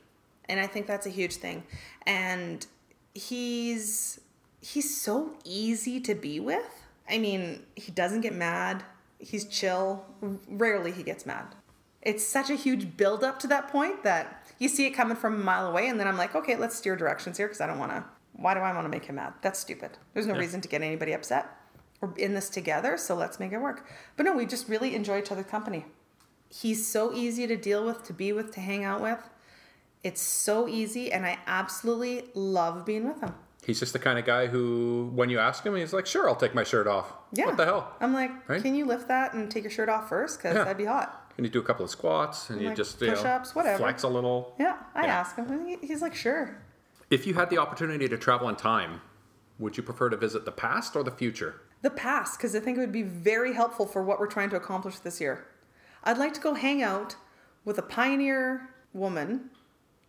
And 0.45 0.59
I 0.59 0.67
think 0.67 0.87
that's 0.87 1.05
a 1.05 1.09
huge 1.09 1.35
thing. 1.35 1.63
And 2.07 2.65
he's 3.13 4.19
he's 4.61 5.01
so 5.01 5.33
easy 5.43 5.99
to 6.01 6.15
be 6.15 6.39
with. 6.39 6.83
I 7.09 7.17
mean, 7.17 7.63
he 7.75 7.91
doesn't 7.91 8.21
get 8.21 8.33
mad. 8.33 8.83
He's 9.21 9.45
chill. 9.45 10.05
Rarely 10.49 10.91
he 10.91 11.03
gets 11.03 11.25
mad. 11.25 11.55
It's 12.01 12.25
such 12.25 12.49
a 12.49 12.55
huge 12.55 12.97
build 12.97 13.23
up 13.23 13.37
to 13.39 13.47
that 13.47 13.67
point 13.67 14.03
that 14.03 14.47
you 14.57 14.67
see 14.67 14.87
it 14.87 14.91
coming 14.91 15.15
from 15.15 15.35
a 15.35 15.43
mile 15.43 15.67
away, 15.67 15.87
and 15.87 15.99
then 15.99 16.07
I'm 16.07 16.17
like, 16.17 16.35
okay, 16.35 16.55
let's 16.55 16.75
steer 16.75 16.95
directions 16.95 17.37
here 17.37 17.47
because 17.47 17.61
I 17.61 17.67
don't 17.67 17.79
want 17.79 17.91
to. 17.91 18.03
Why 18.33 18.53
do 18.53 18.59
I 18.61 18.73
want 18.73 18.85
to 18.85 18.89
make 18.89 19.05
him 19.05 19.15
mad? 19.15 19.33
That's 19.41 19.59
stupid. 19.59 19.91
There's 20.13 20.25
no 20.25 20.35
reason 20.35 20.61
to 20.61 20.67
get 20.67 20.81
anybody 20.81 21.13
upset. 21.13 21.47
We're 21.99 22.15
in 22.15 22.33
this 22.33 22.49
together, 22.49 22.97
so 22.97 23.13
let's 23.13 23.39
make 23.39 23.51
it 23.51 23.61
work. 23.61 23.87
But 24.17 24.25
no, 24.25 24.35
we 24.35 24.47
just 24.47 24.67
really 24.67 24.95
enjoy 24.95 25.19
each 25.19 25.31
other's 25.31 25.45
company. 25.45 25.85
He's 26.49 26.87
so 26.87 27.13
easy 27.13 27.45
to 27.45 27.55
deal 27.55 27.85
with, 27.85 28.03
to 28.05 28.13
be 28.13 28.33
with, 28.33 28.51
to 28.55 28.61
hang 28.61 28.83
out 28.83 29.01
with. 29.01 29.29
It's 30.03 30.21
so 30.21 30.67
easy, 30.67 31.11
and 31.11 31.25
I 31.25 31.37
absolutely 31.45 32.29
love 32.33 32.85
being 32.85 33.07
with 33.07 33.21
him. 33.21 33.35
He's 33.65 33.79
just 33.79 33.93
the 33.93 33.99
kind 33.99 34.17
of 34.17 34.25
guy 34.25 34.47
who, 34.47 35.11
when 35.13 35.29
you 35.29 35.37
ask 35.39 35.63
him, 35.63 35.75
he's 35.75 35.93
like, 35.93 36.07
"Sure, 36.07 36.27
I'll 36.27 36.35
take 36.35 36.55
my 36.55 36.63
shirt 36.63 36.87
off." 36.87 37.13
Yeah. 37.31 37.45
What 37.45 37.57
the 37.57 37.65
hell? 37.65 37.95
I'm 38.01 38.13
like, 38.13 38.31
Right? 38.49 38.61
can 38.61 38.73
you 38.75 38.85
lift 38.85 39.07
that 39.07 39.33
and 39.33 39.51
take 39.51 39.63
your 39.63 39.71
shirt 39.71 39.87
off 39.89 40.09
first? 40.09 40.39
Because 40.39 40.55
Yeah. 40.55 40.63
that'd 40.63 40.77
be 40.77 40.85
hot. 40.85 41.31
Can 41.35 41.45
you 41.45 41.51
do 41.51 41.59
a 41.59 41.63
couple 41.63 41.85
of 41.85 41.91
squats 41.91 42.49
and 42.49 42.59
you 42.59 42.67
Like 42.69 42.75
just 42.77 42.99
you 43.01 43.07
know, 43.07 43.13
push-ups, 43.13 43.53
whatever. 43.55 43.77
flex 43.77 44.03
a 44.03 44.07
little? 44.07 44.55
Yeah, 44.59 44.77
I 44.95 45.05
Yeah. 45.05 45.19
ask 45.19 45.35
him. 45.35 45.65
He's 45.81 46.01
like, 46.01 46.15
sure. 46.15 46.57
If 47.11 47.27
you 47.27 47.35
had 47.35 47.49
the 47.49 47.57
opportunity 47.59 48.07
to 48.09 48.17
travel 48.17 48.49
in 48.49 48.55
time, 48.55 49.01
would 49.59 49.77
you 49.77 49.83
prefer 49.83 50.09
to 50.09 50.17
visit 50.17 50.45
the 50.45 50.51
past 50.51 50.95
or 50.95 51.03
the 51.03 51.11
future? 51.11 51.61
The 51.83 51.89
past, 51.91 52.37
because 52.37 52.55
I 52.55 52.59
think 52.59 52.77
it 52.77 52.81
would 52.81 52.91
be 52.91 53.03
very 53.03 53.53
helpful 53.53 53.85
for 53.85 54.01
what 54.03 54.19
we're 54.19 54.27
trying 54.27 54.49
to 54.51 54.55
accomplish 54.55 54.99
this 54.99 55.21
year. 55.21 55.45
I'd 56.03 56.17
like 56.17 56.33
to 56.33 56.41
go 56.41 56.53
hang 56.55 56.81
out 56.81 57.15
with 57.63 57.77
a 57.77 57.81
pioneer 57.83 58.69
woman. 58.93 59.51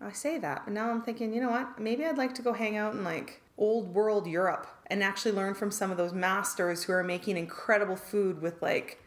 I 0.00 0.10
say 0.12 0.38
that, 0.38 0.62
but 0.64 0.72
now 0.74 0.90
I'm 0.90 1.02
thinking, 1.02 1.32
you 1.32 1.40
know 1.40 1.50
what? 1.50 1.78
Maybe 1.78 2.04
I'd 2.04 2.18
like 2.18 2.34
to 2.36 2.42
go 2.42 2.52
hang 2.54 2.76
out 2.76 2.94
in 2.94 3.04
like 3.04 3.41
old 3.58 3.94
world 3.94 4.26
Europe 4.26 4.66
and 4.86 5.02
actually 5.02 5.32
learn 5.32 5.54
from 5.54 5.70
some 5.70 5.90
of 5.90 5.96
those 5.96 6.12
masters 6.12 6.84
who 6.84 6.92
are 6.92 7.04
making 7.04 7.36
incredible 7.36 7.96
food 7.96 8.40
with 8.42 8.60
like 8.62 9.00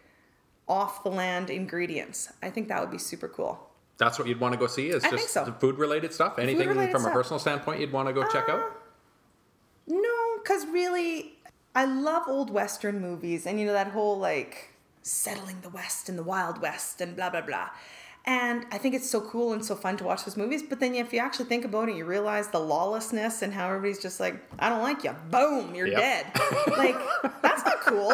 off 0.68 1.04
the 1.04 1.10
land 1.12 1.50
ingredients. 1.50 2.32
I 2.42 2.50
think 2.50 2.68
that 2.70 2.80
would 2.82 2.92
be 2.92 2.98
super 2.98 3.28
cool. 3.28 3.70
That's 3.98 4.20
what 4.20 4.28
you'd 4.28 4.40
want 4.40 4.54
to 4.54 4.60
go 4.60 4.68
see 4.68 4.90
is 4.90 5.04
I 5.04 5.12
just 5.12 5.30
so. 5.30 5.46
food 5.60 5.78
related 5.78 6.14
stuff. 6.14 6.38
Anything 6.38 6.68
Food-related 6.68 6.92
from 6.92 7.02
a 7.02 7.04
stuff. 7.06 7.14
personal 7.14 7.40
standpoint 7.40 7.80
you'd 7.80 7.92
want 7.94 8.08
to 8.10 8.14
go 8.14 8.28
check 8.28 8.50
Uh, 8.50 8.54
out? 8.54 8.82
No, 9.88 10.38
because 10.44 10.66
really, 10.68 11.38
I 11.76 11.86
love 11.86 12.24
old 12.28 12.50
Western 12.50 13.00
movies 13.00 13.46
and, 13.46 13.60
you 13.60 13.66
know, 13.66 13.74
that 13.74 13.88
whole 13.90 14.18
like 14.18 14.74
settling 15.02 15.62
the 15.62 15.70
West 15.70 16.10
and 16.10 16.18
the 16.18 16.24
Wild 16.24 16.62
West 16.62 17.00
and 17.00 17.16
blah, 17.16 17.30
blah, 17.30 17.42
blah. 17.42 17.70
And 18.28 18.66
I 18.72 18.80
think 18.80 18.96
it's 18.96 19.08
so 19.08 19.22
cool 19.22 19.54
and 19.54 19.64
so 19.64 19.76
fun 19.76 19.98
to 19.98 20.04
watch 20.04 20.26
those 20.26 20.36
movies. 20.36 20.64
But 20.64 20.80
then 20.80 20.96
if 20.96 21.14
you 21.14 21.20
actually 21.20 21.46
think 21.46 21.64
about 21.64 21.90
it, 21.90 21.96
you 21.96 22.06
realize 22.06 22.48
the 22.48 22.60
lawlessness 22.60 23.44
and 23.44 23.54
how 23.54 23.68
everybody's 23.68 24.02
just 24.02 24.20
like, 24.20 24.38
I 24.58 24.68
don't 24.70 24.82
like 24.82 25.04
you. 25.04 25.16
Boom, 25.30 25.76
you're 25.76 25.86
Yep. 25.86 26.00
dead. 26.00 26.26
like, 26.76 26.96
that's 27.44 27.64
not 27.64 27.82
cool. 27.82 28.10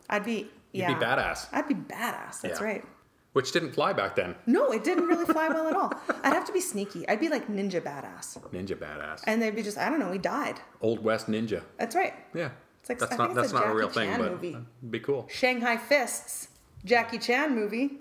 I'd 0.09 0.23
be 0.25 0.49
yeah. 0.71 0.89
You'd 0.89 0.99
be 0.99 1.05
badass, 1.05 1.47
I'd 1.51 1.67
be 1.67 1.75
badass. 1.75 2.41
That's 2.41 2.59
Yeah. 2.59 2.65
right. 2.65 2.85
Which 3.33 3.51
didn't 3.51 3.71
fly 3.73 3.93
back 3.93 4.15
then. 4.15 4.35
No, 4.45 4.71
it 4.71 4.83
didn't 4.83 5.05
really 5.05 5.25
fly 5.25 5.49
well 5.49 5.67
at 5.67 5.75
all. 5.75 5.93
I'd 6.23 6.33
have 6.33 6.45
to 6.45 6.53
be 6.53 6.61
sneaky. 6.61 7.07
I'd 7.09 7.19
be 7.19 7.29
like 7.29 7.47
ninja 7.47 7.81
badass, 7.81 8.37
Ninja 8.51 8.75
badass. 8.77 9.23
and 9.27 9.41
they'd 9.41 9.55
be 9.55 9.63
just 9.63 9.77
I 9.77 9.89
don't 9.89 9.99
know. 9.99 10.09
We 10.11 10.17
died. 10.19 10.59
Old 10.81 11.03
West 11.03 11.27
Ninja. 11.27 11.61
That's 11.77 11.95
right. 11.95 12.13
Yeah. 12.33 12.49
It's 12.81 12.89
like- 12.89 12.99
that's 12.99 13.13
I 13.13 13.17
not 13.17 13.35
that's 13.35 13.51
a 13.51 13.55
not 13.55 13.67
a 13.67 13.73
real 13.73 13.89
Jackie 13.89 14.07
thing, 14.11 14.17
but 14.19 14.31
movie. 14.31 14.57
be 14.89 14.99
cool. 14.99 15.27
Shanghai 15.31 15.77
Fists, 15.77 16.49
Jackie 16.85 17.17
Chan 17.19 17.53
movie. 17.55 17.99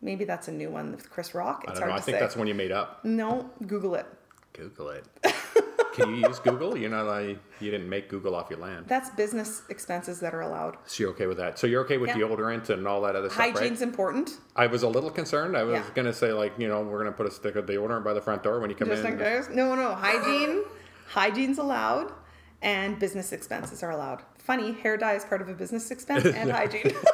Maybe 0.00 0.24
that's 0.24 0.48
a 0.48 0.52
new 0.52 0.70
one 0.70 0.90
with 0.90 1.08
Chris 1.10 1.34
Rock. 1.34 1.64
I 1.66 1.70
It's 1.70 1.80
don't 1.80 1.88
hard 1.88 1.90
know. 1.90 1.94
I 1.94 1.98
to 1.98 2.02
think 2.04 2.16
say. 2.16 2.20
that's 2.20 2.36
one 2.36 2.46
you 2.46 2.54
made 2.54 2.72
up. 2.72 3.04
No, 3.04 3.50
Google 3.66 3.94
it. 3.94 4.06
Google 4.52 4.90
it. 4.90 5.04
Can 5.94 6.10
you 6.16 6.26
use 6.26 6.38
Google? 6.40 6.76
You're 6.76 6.90
not 6.90 7.06
like 7.06 7.38
you 7.60 7.70
didn't 7.70 7.88
make 7.88 8.08
Google 8.08 8.34
off 8.34 8.50
your 8.50 8.58
land. 8.58 8.86
That's 8.88 9.10
business 9.10 9.62
expenses 9.68 10.18
that 10.20 10.34
are 10.34 10.40
allowed. 10.42 10.76
So 10.86 11.04
you're 11.04 11.10
okay 11.12 11.26
with 11.26 11.36
that? 11.38 11.58
So 11.58 11.66
you're 11.68 11.82
okay 11.84 11.98
with 11.98 12.08
Yeah. 12.10 12.16
deodorant 12.16 12.68
and 12.70 12.86
all 12.88 13.00
that 13.02 13.14
other 13.14 13.30
stuff, 13.30 13.38
Hygiene's 13.40 13.78
right? 13.80 13.88
important, 13.88 14.38
I 14.56 14.66
was 14.66 14.82
a 14.82 14.88
little 14.88 15.10
concerned. 15.10 15.56
I 15.56 15.62
was 15.62 15.74
Yeah. 15.76 15.84
gonna 15.94 16.12
say 16.12 16.32
like 16.32 16.52
you 16.58 16.66
know 16.68 16.82
we're 16.82 16.98
gonna 16.98 17.12
put 17.12 17.26
a 17.26 17.30
stick 17.30 17.54
of 17.56 17.66
deodorant 17.66 18.02
by 18.04 18.12
the 18.12 18.20
front 18.20 18.42
door 18.42 18.58
when 18.60 18.70
you 18.70 18.76
come 18.76 18.88
just 18.88 19.04
in. 19.04 19.12
in 19.12 19.18
case. 19.18 19.48
No, 19.52 19.74
no, 19.76 19.94
hygiene. 19.94 20.64
hygiene's 21.08 21.58
allowed, 21.58 22.12
and 22.60 22.98
business 22.98 23.30
expenses 23.32 23.82
are 23.84 23.90
allowed. 23.92 24.22
Funny, 24.38 24.72
hair 24.72 24.96
dye 24.96 25.14
is 25.14 25.24
part 25.24 25.40
of 25.42 25.48
a 25.48 25.54
business 25.54 25.90
expense 25.92 26.24
and 26.26 26.50
hygiene. 26.60 26.92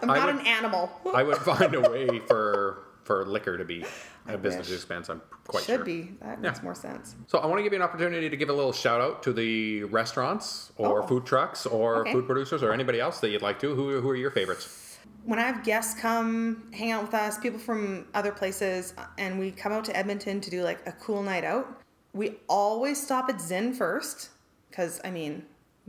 I'm 0.00 0.10
I 0.10 0.16
not 0.18 0.26
would- 0.26 0.40
an 0.42 0.46
animal. 0.46 0.90
I 1.12 1.22
would 1.22 1.38
find 1.38 1.74
a 1.74 1.80
way 1.90 2.20
for 2.28 2.84
for 3.08 3.24
liquor 3.24 3.56
to 3.56 3.64
be 3.64 3.84
a 4.28 4.36
business 4.36 4.68
wish. 4.68 4.76
expense. 4.76 5.08
I'm 5.08 5.22
quite 5.44 5.64
sure. 5.64 5.74
It 5.76 5.78
Should 5.78 5.86
sure. 5.86 6.04
be. 6.04 6.14
That 6.20 6.40
makes 6.42 6.62
more 6.62 6.74
sense. 6.74 7.16
So 7.26 7.38
I 7.38 7.46
want 7.46 7.58
to 7.58 7.62
give 7.62 7.72
you 7.72 7.78
an 7.78 7.82
opportunity 7.82 8.28
to 8.28 8.36
give 8.36 8.50
a 8.50 8.52
little 8.52 8.70
shout 8.72 9.00
out 9.00 9.22
to 9.22 9.32
the 9.32 9.84
restaurants 9.84 10.72
or 10.76 11.02
Oh. 11.02 11.06
food 11.06 11.24
trucks 11.24 11.64
or 11.64 12.00
Okay. 12.02 12.12
food 12.12 12.26
producers 12.26 12.62
or 12.62 12.70
anybody 12.70 13.00
else 13.00 13.20
that 13.20 13.30
you'd 13.30 13.40
like 13.40 13.58
to. 13.60 13.74
Who, 13.74 14.00
who 14.02 14.10
are 14.10 14.16
your 14.16 14.30
favorites? 14.30 14.84
when 15.24 15.38
I 15.38 15.42
have 15.42 15.62
guests 15.64 15.98
come 16.00 16.70
hang 16.72 16.90
out 16.92 17.02
with 17.02 17.12
us, 17.14 17.38
people 17.38 17.58
from 17.58 18.06
other 18.14 18.30
places, 18.32 18.94
and 19.18 19.38
we 19.38 19.50
come 19.50 19.72
out 19.72 19.84
to 19.86 19.96
Edmonton 19.96 20.40
to 20.40 20.48
do 20.50 20.62
like 20.62 20.80
a 20.86 20.92
cool 20.92 21.22
night 21.22 21.44
out, 21.44 21.82
we 22.14 22.36
always 22.48 23.02
stop 23.02 23.28
at 23.28 23.36
Tzin 23.36 23.74
first 23.74 24.30
because 24.70 25.00
I 25.04 25.10
mean, 25.10 25.44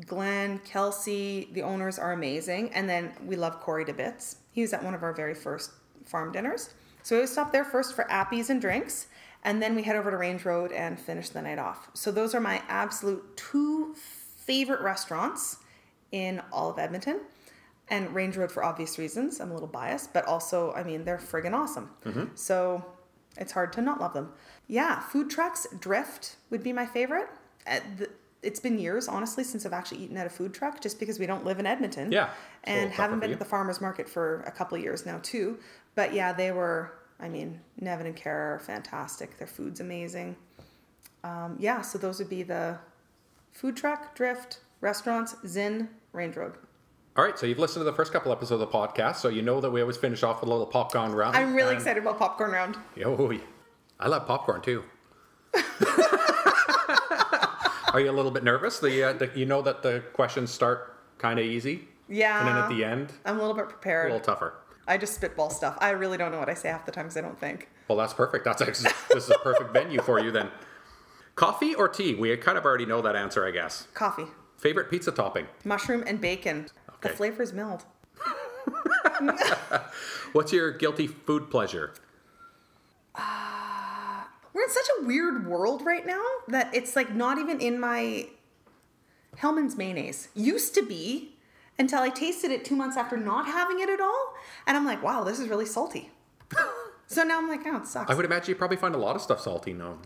Glenn, 0.05 0.59
Kelsey, 0.59 1.49
the 1.53 1.61
owners 1.61 1.99
are 1.99 2.11
amazing, 2.13 2.73
and 2.73 2.89
then 2.89 3.11
we 3.25 3.35
love 3.35 3.59
Corey 3.61 3.85
to 3.85 3.93
bits. 3.93 4.37
He 4.51 4.61
was 4.61 4.73
at 4.73 4.83
one 4.83 4.93
of 4.93 5.03
our 5.03 5.13
very 5.13 5.35
first 5.35 5.71
farm 6.05 6.31
dinners, 6.31 6.73
so 7.03 7.15
we 7.15 7.19
always 7.19 7.31
stop 7.31 7.51
there 7.51 7.65
first 7.65 7.95
for 7.95 8.05
appies 8.05 8.49
and 8.49 8.61
drinks, 8.61 9.07
and 9.43 9.61
then 9.61 9.75
we 9.75 9.83
head 9.83 9.95
over 9.95 10.11
to 10.11 10.17
Range 10.17 10.43
Road 10.45 10.71
and 10.71 10.99
finish 10.99 11.29
the 11.29 11.41
night 11.41 11.59
off. 11.59 11.89
So 11.93 12.11
those 12.11 12.35
are 12.35 12.41
my 12.41 12.61
absolute 12.67 13.37
two 13.37 13.95
favorite 13.95 14.81
restaurants 14.81 15.57
in 16.11 16.41
all 16.51 16.69
of 16.69 16.79
Edmonton 16.79 17.21
and 17.89 18.13
Range 18.13 18.35
Road 18.37 18.51
for 18.51 18.63
obvious 18.63 18.97
reasons. 18.97 19.39
I'm 19.39 19.51
a 19.51 19.53
little 19.53 19.67
biased, 19.67 20.13
but 20.13 20.25
also, 20.25 20.73
I 20.73 20.83
mean, 20.83 21.05
they're 21.05 21.17
friggin' 21.17 21.53
awesome. 21.53 21.89
So 22.35 22.85
it's 23.37 23.51
hard 23.51 23.73
to 23.73 23.81
not 23.81 23.99
love 24.01 24.13
them. 24.13 24.31
Yeah, 24.67 24.99
food 24.99 25.29
trucks, 25.29 25.67
Drift 25.79 26.35
would 26.49 26.63
be 26.63 26.73
my 26.73 26.85
favorite. 26.85 27.27
Uh, 27.65 27.79
the, 27.97 28.09
it's 28.41 28.59
been 28.59 28.79
years, 28.79 29.07
honestly, 29.09 29.43
since 29.43 29.65
I've 29.65 29.73
actually 29.73 29.99
eaten 30.01 30.15
at 30.15 30.25
a 30.25 30.29
food 30.29 30.53
truck, 30.53 30.79
just 30.81 30.97
because 30.97 31.19
we 31.19 31.25
don't 31.25 31.43
live 31.43 31.59
in 31.59 31.65
Edmonton. 31.65 32.11
Yeah, 32.11 32.29
and 32.63 32.89
haven't 32.91 33.19
been 33.19 33.31
at 33.33 33.39
the 33.39 33.45
farmers 33.45 33.81
market 33.81 34.07
for 34.07 34.41
a 34.43 34.51
couple 34.51 34.77
of 34.77 34.83
years 34.83 35.05
now 35.05 35.19
too. 35.21 35.57
But 35.95 36.13
yeah, 36.13 36.33
they 36.33 36.51
were. 36.51 36.93
I 37.19 37.27
mean, 37.27 37.59
Nevin 37.79 38.05
and 38.07 38.15
Kara 38.15 38.55
are 38.55 38.59
fantastic. 38.59 39.37
Their 39.37 39.47
food's 39.47 39.79
amazing. 39.81 40.35
Um, 41.23 41.57
yeah, 41.59 41.81
so 41.81 41.97
those 41.97 42.17
would 42.19 42.29
be 42.29 42.43
the 42.43 42.77
food 43.51 43.75
truck, 43.75 44.15
Drift, 44.15 44.59
restaurants, 44.79 45.35
Tzin, 45.43 45.89
Range 46.13 46.35
Road. 46.37 46.53
All 47.17 47.25
right, 47.25 47.37
so 47.37 47.45
you've 47.45 47.59
listened 47.59 47.81
to 47.81 47.83
the 47.91 47.95
first 47.97 48.13
couple 48.13 48.31
episodes 48.31 48.61
of 48.61 48.71
the 48.71 48.77
podcast, 48.77 49.17
so 49.17 49.27
you 49.27 49.41
know 49.41 49.59
that 49.59 49.69
we 49.69 49.81
always 49.81 49.97
finish 49.97 50.23
off 50.23 50.39
with 50.39 50.47
a 50.47 50.51
little 50.51 50.65
popcorn 50.65 51.11
round. 51.11 51.35
I'm 51.35 51.53
really 51.53 51.71
And- 51.71 51.77
excited 51.79 52.01
about 52.01 52.17
popcorn 52.17 52.51
round. 52.51 52.77
Oh, 53.03 53.31
yeah. 53.31 53.39
I 53.99 54.07
love 54.07 54.25
popcorn 54.25 54.61
too. 54.61 54.85
Are 57.93 57.99
you 57.99 58.11
a 58.11 58.13
little 58.13 58.31
bit 58.31 58.43
nervous? 58.43 58.79
The, 58.79 59.03
uh, 59.03 59.13
the 59.13 59.31
you 59.35 59.45
know 59.47 59.61
that 59.63 59.81
the 59.81 60.03
questions 60.13 60.51
start 60.51 60.95
kind 61.17 61.39
of 61.39 61.45
easy, 61.45 61.87
Yeah. 62.07 62.39
and 62.39 62.47
then 62.47 62.55
at 62.55 62.69
the 62.69 62.85
end, 62.85 63.11
I'm 63.25 63.37
a 63.37 63.39
little 63.41 63.55
bit 63.55 63.67
prepared. 63.67 64.11
a 64.11 64.13
little 64.13 64.25
tougher. 64.25 64.53
I 64.89 64.97
just 64.97 65.13
spitball 65.13 65.51
stuff. 65.51 65.77
I 65.79 65.91
really 65.91 66.17
don't 66.17 66.31
know 66.31 66.39
what 66.39 66.49
I 66.49 66.55
say 66.55 66.69
half 66.69 66.83
the 66.85 66.91
time 66.91 67.05
because 67.05 67.15
I 67.17 67.21
don't 67.21 67.39
think. 67.39 67.69
Well, 67.87 67.97
that's 67.97 68.13
perfect. 68.13 68.43
That's 68.43 68.59
ex- 68.61 68.81
this 69.13 69.23
is 69.25 69.29
a 69.29 69.37
perfect 69.37 69.71
venue 69.71 70.01
for 70.01 70.19
you 70.19 70.31
then. 70.31 70.49
Coffee 71.35 71.75
or 71.75 71.87
tea? 71.87 72.15
We 72.15 72.35
kind 72.37 72.57
of 72.57 72.65
already 72.65 72.87
know 72.87 72.99
that 73.03 73.15
answer, 73.15 73.45
I 73.45 73.51
guess. 73.51 73.87
Coffee, 73.93 74.25
Favorite 74.57 74.89
pizza 74.89 75.11
topping? 75.11 75.45
mushroom, 75.63 76.03
and 76.07 76.19
bacon. 76.19 76.67
The 77.01 77.09
flavor's 77.09 77.53
mild. 77.53 77.85
What's 80.33 80.51
your 80.51 80.71
guilty 80.71 81.07
food 81.07 81.49
pleasure? 81.51 81.93
Uh, 83.15 84.23
we're 84.53 84.63
in 84.63 84.69
such 84.69 84.87
a 84.99 85.05
weird 85.05 85.47
world 85.47 85.85
right 85.85 86.05
now 86.05 86.23
that 86.47 86.73
it's 86.75 86.95
like 86.95 87.13
not 87.13 87.37
even 87.37 87.61
in 87.61 87.79
my 87.79 88.27
Hellmann's 89.37 89.77
mayonnaise. 89.77 90.29
Used 90.35 90.73
to 90.75 90.81
be 90.85 91.35
until 91.79 91.99
I 91.99 92.09
tasted 92.09 92.51
it 92.51 92.65
two 92.65 92.75
months 92.75 92.97
after 92.97 93.17
not 93.17 93.47
having 93.47 93.79
it 93.79 93.89
at 93.89 94.01
all. 94.01 94.33
And 94.67 94.77
I'm 94.77 94.85
like, 94.85 95.01
wow, 95.01 95.23
this 95.23 95.39
is 95.39 95.47
really 95.47 95.65
salty. 95.65 96.11
so 97.07 97.23
now 97.23 97.39
I'm 97.39 97.47
like, 97.47 97.61
oh, 97.65 97.77
it 97.77 97.87
sucks. 97.87 98.11
I 98.11 98.13
would 98.13 98.25
imagine 98.25 98.49
you 98.49 98.55
probably 98.55 98.77
find 98.77 98.93
a 98.93 98.99
lot 98.99 99.15
of 99.15 99.21
stuff 99.21 99.39
salty. 99.39 99.73
No, 99.73 99.97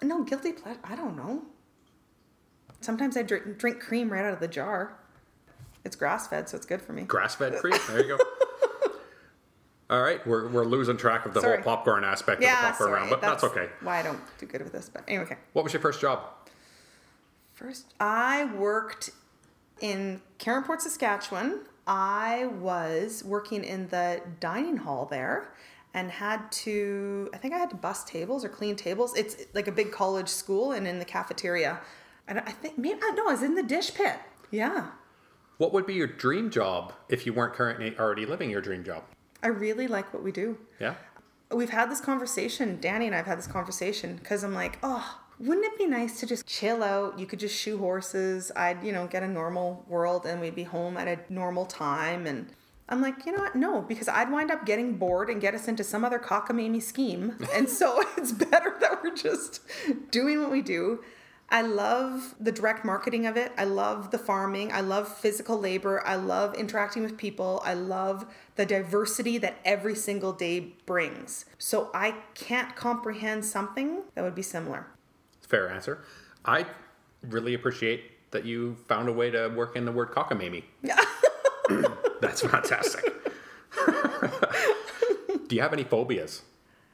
no, 0.00 0.22
guilty 0.22 0.52
pleasure. 0.52 0.78
I 0.84 0.94
don't 0.94 1.16
know. 1.16 1.42
Sometimes 2.80 3.16
I 3.16 3.22
drink, 3.22 3.58
drink 3.58 3.80
cream 3.80 4.10
right 4.10 4.24
out 4.24 4.32
of 4.32 4.40
the 4.40 4.48
jar. 4.48 4.96
It's 5.84 5.96
grass 5.96 6.28
fed, 6.28 6.48
so 6.48 6.56
it's 6.56 6.66
good 6.66 6.80
for 6.80 6.92
me. 6.92 7.02
grass-fed 7.02 7.54
cream. 7.56 7.74
There 7.88 8.04
you 8.04 8.16
go. 8.16 8.24
All 9.90 10.02
right, 10.02 10.24
we're, 10.26 10.48
we're 10.48 10.66
losing 10.66 10.98
track 10.98 11.24
of 11.24 11.32
the 11.32 11.40
Sorry. 11.40 11.56
whole 11.56 11.76
popcorn 11.76 12.04
aspect 12.04 12.42
of 12.42 12.48
the 12.48 12.54
popcorn 12.54 12.90
sorry. 12.90 12.92
round, 12.92 13.10
but 13.10 13.22
that's, 13.22 13.42
okay. 13.42 13.70
Why 13.80 14.00
I 14.00 14.02
don't 14.02 14.20
do 14.36 14.44
good 14.44 14.62
with 14.62 14.72
this, 14.72 14.90
but 14.92 15.02
anyway, 15.08 15.24
okay. 15.24 15.36
What 15.54 15.64
was 15.64 15.72
your 15.72 15.80
first 15.80 15.98
job? 15.98 16.20
First, 17.54 17.94
I 17.98 18.44
worked 18.54 19.10
in 19.80 20.20
Caronport, 20.38 20.80
Saskatchewan. 20.80 21.60
I 21.86 22.46
was 22.60 23.24
working 23.24 23.64
in 23.64 23.88
the 23.88 24.20
dining 24.40 24.76
hall 24.76 25.06
there 25.06 25.54
and 25.94 26.10
had 26.10 26.52
to, 26.52 27.30
I 27.32 27.38
think 27.38 27.54
I 27.54 27.58
had 27.58 27.70
to 27.70 27.76
bus 27.76 28.04
tables 28.04 28.44
or 28.44 28.48
clean 28.48 28.76
tables. 28.76 29.16
It's 29.16 29.46
like 29.54 29.68
a 29.68 29.72
big 29.72 29.90
college 29.90 30.28
school 30.28 30.72
and 30.72 30.86
in 30.86 30.98
the 30.98 31.04
cafeteria. 31.04 31.80
And 32.26 32.40
I 32.40 32.52
think, 32.52 32.76
maybe, 32.76 33.00
no, 33.00 33.28
I 33.28 33.32
was 33.32 33.42
in 33.42 33.54
the 33.54 33.62
dish 33.62 33.94
pit. 33.94 34.16
Yeah. 34.50 34.88
What 35.56 35.72
would 35.72 35.86
be 35.86 35.94
your 35.94 36.06
dream 36.06 36.50
job 36.50 36.92
if 37.08 37.24
you 37.24 37.32
weren't 37.32 37.54
currently 37.54 37.98
already 37.98 38.26
living 38.26 38.50
your 38.50 38.60
dream 38.60 38.84
job? 38.84 39.02
I 39.42 39.48
really 39.48 39.88
like 39.88 40.12
what 40.12 40.22
we 40.22 40.30
do. 40.30 40.58
Yeah. 40.78 40.94
We've 41.50 41.70
had 41.70 41.90
this 41.90 42.00
conversation, 42.00 42.78
Danny 42.80 43.06
and 43.06 43.14
I 43.14 43.18
have 43.18 43.26
had 43.26 43.38
this 43.38 43.46
conversation 43.46 44.16
because 44.16 44.44
I'm 44.44 44.54
like, 44.54 44.78
oh, 44.82 45.20
wouldn't 45.40 45.66
it 45.66 45.78
be 45.78 45.86
nice 45.86 46.20
to 46.20 46.26
just 46.26 46.46
chill 46.46 46.82
out? 46.82 47.18
You 47.18 47.26
could 47.26 47.38
just 47.38 47.56
shoe 47.56 47.78
horses. 47.78 48.50
I'd, 48.56 48.82
you 48.82 48.92
know, 48.92 49.06
get 49.06 49.22
a 49.22 49.28
normal 49.28 49.84
world 49.88 50.26
and 50.26 50.40
we'd 50.40 50.54
be 50.54 50.64
home 50.64 50.96
at 50.96 51.06
a 51.06 51.32
normal 51.32 51.66
time. 51.66 52.26
And 52.26 52.52
I'm 52.88 53.00
like, 53.00 53.24
you 53.24 53.32
know 53.32 53.42
what? 53.42 53.54
No, 53.54 53.82
because 53.82 54.08
I'd 54.08 54.32
wind 54.32 54.50
up 54.50 54.66
getting 54.66 54.96
bored 54.96 55.30
and 55.30 55.40
get 55.40 55.54
us 55.54 55.68
into 55.68 55.84
some 55.84 56.04
other 56.04 56.18
cockamamie 56.18 56.82
scheme. 56.82 57.36
And 57.54 57.68
so 57.68 58.02
it's 58.16 58.32
better 58.32 58.74
that 58.80 59.02
we're 59.02 59.14
just 59.14 59.60
doing 60.10 60.40
what 60.40 60.50
we 60.50 60.62
do. 60.62 61.04
I 61.50 61.62
love 61.62 62.34
the 62.38 62.52
direct 62.52 62.84
marketing 62.84 63.26
of 63.26 63.38
it. 63.38 63.52
I 63.56 63.64
love 63.64 64.10
the 64.10 64.18
farming. 64.18 64.70
I 64.70 64.82
love 64.82 65.08
physical 65.08 65.58
labor. 65.58 66.06
I 66.06 66.16
love 66.16 66.54
interacting 66.54 67.02
with 67.02 67.16
people. 67.16 67.62
I 67.64 67.72
love 67.72 68.26
the 68.56 68.66
diversity 68.66 69.38
that 69.38 69.56
every 69.64 69.94
single 69.94 70.32
day 70.32 70.74
brings. 70.84 71.46
So 71.56 71.90
I 71.94 72.16
can't 72.34 72.76
comprehend 72.76 73.46
something 73.46 74.02
that 74.14 74.24
would 74.24 74.34
be 74.34 74.42
similar. 74.42 74.88
Fair 75.48 75.70
answer. 75.70 76.04
I 76.44 76.66
really 77.22 77.54
appreciate 77.54 78.30
that 78.30 78.44
you 78.44 78.76
found 78.86 79.08
a 79.08 79.12
way 79.12 79.30
to 79.30 79.48
work 79.48 79.76
in 79.76 79.84
the 79.86 79.92
word 79.92 80.10
cockamamie. 80.10 80.64
That's 82.20 82.42
fantastic. 82.42 83.04
Do 85.48 85.56
you 85.56 85.62
have 85.62 85.72
any 85.72 85.84
phobias? 85.84 86.42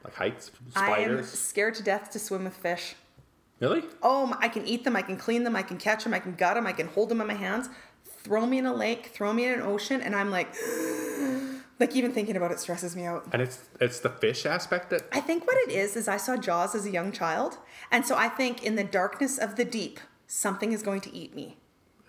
Like 0.03 0.15
heights, 0.15 0.51
I 0.75 0.99
am 0.99 1.23
scared 1.23 1.75
to 1.75 1.83
death 1.83 2.11
to 2.11 2.19
swim 2.19 2.43
with 2.45 2.55
fish. 2.55 2.95
Really? 3.59 3.83
Oh, 4.03 4.33
I 4.39 4.47
can 4.49 4.65
eat 4.65 4.83
them, 4.83 4.95
I 4.95 5.01
can 5.01 5.17
clean 5.17 5.43
them, 5.43 5.55
I 5.55 5.63
can 5.63 5.77
catch 5.77 6.03
them, 6.03 6.13
I 6.13 6.19
can 6.19 6.35
gut 6.35 6.55
them, 6.55 6.67
I 6.67 6.73
can 6.73 6.87
hold 6.87 7.09
them 7.09 7.21
in 7.21 7.27
my 7.27 7.33
hands. 7.33 7.69
Throw 8.05 8.45
me 8.45 8.59
in 8.59 8.65
a 8.65 8.73
lake, 8.73 9.07
throw 9.07 9.33
me 9.33 9.45
in 9.45 9.53
an 9.53 9.61
ocean, 9.61 10.01
and 10.01 10.15
I'm 10.15 10.29
like, 10.31 10.53
like 11.79 11.95
even 11.95 12.11
thinking 12.11 12.37
about 12.37 12.51
it 12.51 12.59
stresses 12.59 12.95
me 12.95 13.05
out. 13.05 13.27
And 13.33 13.41
it's 13.41 13.59
it's 13.81 13.99
the 13.99 14.09
fish 14.09 14.45
aspect 14.45 14.89
that 14.91 15.03
I 15.11 15.19
think 15.19 15.45
what 15.47 15.57
it 15.57 15.71
is 15.71 15.95
is 15.95 16.07
I 16.07 16.17
saw 16.17 16.37
Jaws 16.37 16.75
as 16.75 16.85
a 16.85 16.91
young 16.91 17.11
child, 17.11 17.57
and 17.91 18.05
so 18.05 18.15
I 18.15 18.29
think 18.29 18.63
in 18.63 18.75
the 18.75 18.83
darkness 18.83 19.37
of 19.37 19.55
the 19.55 19.65
deep, 19.65 19.99
something 20.27 20.71
is 20.71 20.81
going 20.81 21.01
to 21.01 21.13
eat 21.15 21.35
me. 21.35 21.57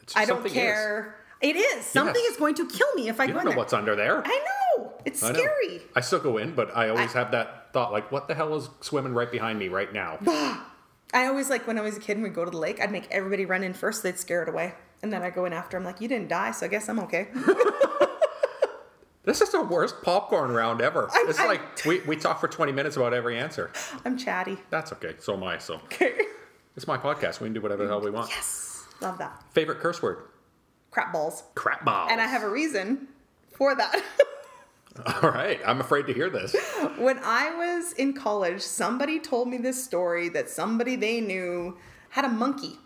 it's 0.02 0.16
I 0.16 0.24
don't 0.24 0.36
something 0.38 0.52
is. 0.52 0.56
care. 0.58 1.16
It 1.42 1.54
is 1.56 1.84
something 1.84 2.14
Yes. 2.24 2.32
is 2.32 2.36
going 2.38 2.54
to 2.54 2.66
kill 2.66 2.88
me 2.94 3.08
if 3.10 3.20
I 3.20 3.24
You 3.24 3.32
go 3.34 3.38
don't 3.40 3.48
in 3.48 3.52
know 3.52 3.58
what's 3.58 3.74
under 3.74 3.94
there. 3.94 4.22
I 4.24 4.44
know 4.78 4.92
it's 5.04 5.22
I 5.22 5.32
know. 5.32 5.38
scary. 5.38 5.82
I 5.94 6.00
still 6.00 6.18
go 6.20 6.38
in, 6.38 6.54
but 6.54 6.74
I 6.74 6.88
always 6.88 7.14
I- 7.14 7.18
have 7.18 7.30
that 7.32 7.72
thought 7.74 7.92
like, 7.92 8.10
what 8.10 8.26
the 8.26 8.34
hell 8.34 8.54
is 8.56 8.70
swimming 8.80 9.12
right 9.12 9.30
behind 9.30 9.58
me 9.58 9.68
right 9.68 9.92
now? 9.92 10.18
I 11.12 11.26
always 11.26 11.50
like 11.50 11.66
when 11.66 11.78
I 11.78 11.82
was 11.82 11.96
a 11.96 12.00
kid 12.00 12.16
and 12.16 12.22
we'd 12.22 12.34
go 12.34 12.44
to 12.46 12.50
the 12.50 12.56
lake, 12.56 12.80
I'd 12.80 12.90
make 12.90 13.06
everybody 13.10 13.44
run 13.44 13.62
in 13.62 13.74
first, 13.74 14.02
they'd 14.02 14.18
scare 14.18 14.42
it 14.42 14.48
away. 14.48 14.74
And 15.02 15.12
then 15.12 15.22
I 15.22 15.28
go 15.30 15.44
in 15.44 15.52
after. 15.52 15.76
I'm 15.76 15.84
like, 15.84 16.00
you 16.00 16.08
didn't 16.08 16.28
die, 16.28 16.52
so 16.52 16.64
I 16.64 16.68
guess 16.70 16.88
I'm 16.88 16.98
okay. 17.00 17.28
this 19.26 19.42
is 19.42 19.50
the 19.50 19.62
worst 19.62 20.00
popcorn 20.02 20.52
round 20.52 20.80
ever. 20.80 21.10
I'm- 21.12 21.28
it's 21.28 21.38
I'm- 21.38 21.48
like 21.48 21.84
we, 21.84 22.00
we 22.00 22.16
talk 22.16 22.40
for 22.40 22.48
20 22.48 22.72
minutes 22.72 22.96
about 22.96 23.12
every 23.12 23.38
answer. 23.38 23.70
I'm 24.06 24.16
chatty. 24.16 24.56
That's 24.70 24.92
okay. 24.94 25.16
So 25.18 25.34
am 25.34 25.44
I. 25.44 25.58
So 25.58 25.74
Okay. 25.84 26.14
it's 26.74 26.86
my 26.86 26.96
podcast. 26.96 27.40
We 27.40 27.46
can 27.46 27.52
do 27.52 27.60
whatever 27.60 27.82
the 27.82 27.88
hell 27.90 28.00
we 28.00 28.10
want. 28.10 28.30
Yes. 28.30 28.86
Love 29.02 29.18
that. 29.18 29.44
Favorite 29.50 29.80
curse 29.80 30.00
word? 30.00 30.18
Crap 30.90 31.12
balls. 31.12 31.42
Crap 31.54 31.84
balls. 31.84 32.08
And 32.10 32.20
I 32.22 32.26
have 32.26 32.42
a 32.42 32.48
reason 32.48 33.08
for 33.52 33.74
that. 33.74 34.02
All 35.22 35.30
right. 35.30 35.60
I'm 35.66 35.80
afraid 35.80 36.06
to 36.06 36.14
hear 36.14 36.30
this. 36.30 36.56
when 36.96 37.18
I 37.22 37.54
was 37.54 37.92
in 37.92 38.14
college, 38.14 38.62
somebody 38.62 39.18
told 39.20 39.48
me 39.48 39.58
this 39.58 39.82
story 39.84 40.30
that 40.30 40.48
somebody 40.48 40.96
they 40.96 41.20
knew 41.20 41.76
had 42.10 42.24
a 42.24 42.28
monkey. 42.30 42.78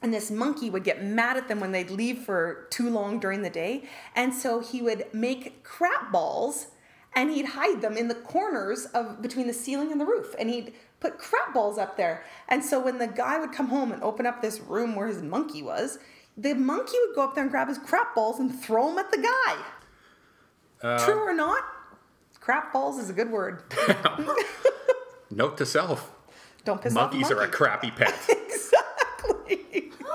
And 0.00 0.14
this 0.14 0.30
monkey 0.30 0.70
would 0.70 0.84
get 0.84 1.02
mad 1.02 1.36
at 1.36 1.48
them 1.48 1.58
when 1.60 1.72
they'd 1.72 1.90
leave 1.90 2.20
for 2.20 2.66
too 2.70 2.88
long 2.88 3.18
during 3.18 3.42
the 3.42 3.50
day. 3.50 3.84
And 4.14 4.32
so 4.32 4.60
he 4.60 4.80
would 4.80 5.06
make 5.12 5.64
crap 5.64 6.12
balls 6.12 6.68
and 7.14 7.30
he'd 7.30 7.46
hide 7.46 7.80
them 7.80 7.96
in 7.96 8.06
the 8.06 8.14
corners 8.14 8.86
of 8.94 9.20
between 9.20 9.48
the 9.48 9.52
ceiling 9.52 9.90
and 9.90 10.00
the 10.00 10.04
roof. 10.04 10.36
And 10.38 10.48
he'd 10.50 10.72
put 11.00 11.18
crap 11.18 11.52
balls 11.52 11.78
up 11.78 11.96
there. 11.96 12.22
And 12.48 12.64
so 12.64 12.78
when 12.78 12.98
the 12.98 13.08
guy 13.08 13.38
would 13.38 13.52
come 13.52 13.68
home 13.68 13.90
and 13.90 14.02
open 14.02 14.24
up 14.24 14.40
this 14.40 14.60
room 14.60 14.94
where 14.94 15.08
his 15.08 15.22
monkey 15.22 15.62
was, 15.62 15.98
the 16.36 16.54
monkey 16.54 16.96
would 17.06 17.16
go 17.16 17.24
up 17.24 17.34
there 17.34 17.42
and 17.42 17.50
grab 17.50 17.68
his 17.68 17.78
crap 17.78 18.14
balls 18.14 18.38
and 18.38 18.54
throw 18.54 18.88
them 18.88 18.98
at 18.98 19.10
the 19.10 19.18
guy. 19.18 19.56
Uh, 20.80 21.04
True 21.04 21.18
or 21.18 21.34
not? 21.34 21.64
Crap 22.38 22.72
balls 22.72 22.98
is 22.98 23.10
a 23.10 23.12
good 23.12 23.30
word. 23.30 23.62
Note 25.30 25.56
to 25.58 25.66
self. 25.66 26.12
Don't 26.64 26.80
piss 26.80 26.94
off 26.96 27.12
Monkeys 27.12 27.30
are 27.30 27.40
a 27.40 27.48
crappy 27.48 27.90
pet. 27.90 28.14
exactly. 28.28 28.78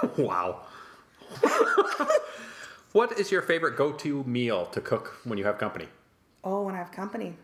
wow. 0.17 0.61
what 2.91 3.17
is 3.19 3.31
your 3.31 3.41
favorite 3.41 3.75
go-to 3.75 4.23
meal 4.23 4.65
to 4.67 4.81
cook 4.81 5.19
when 5.23 5.37
you 5.37 5.45
have 5.45 5.57
company? 5.57 5.87
Oh, 6.43 6.63
when 6.63 6.75
I 6.75 6.79
have 6.79 6.91
company. 6.91 7.35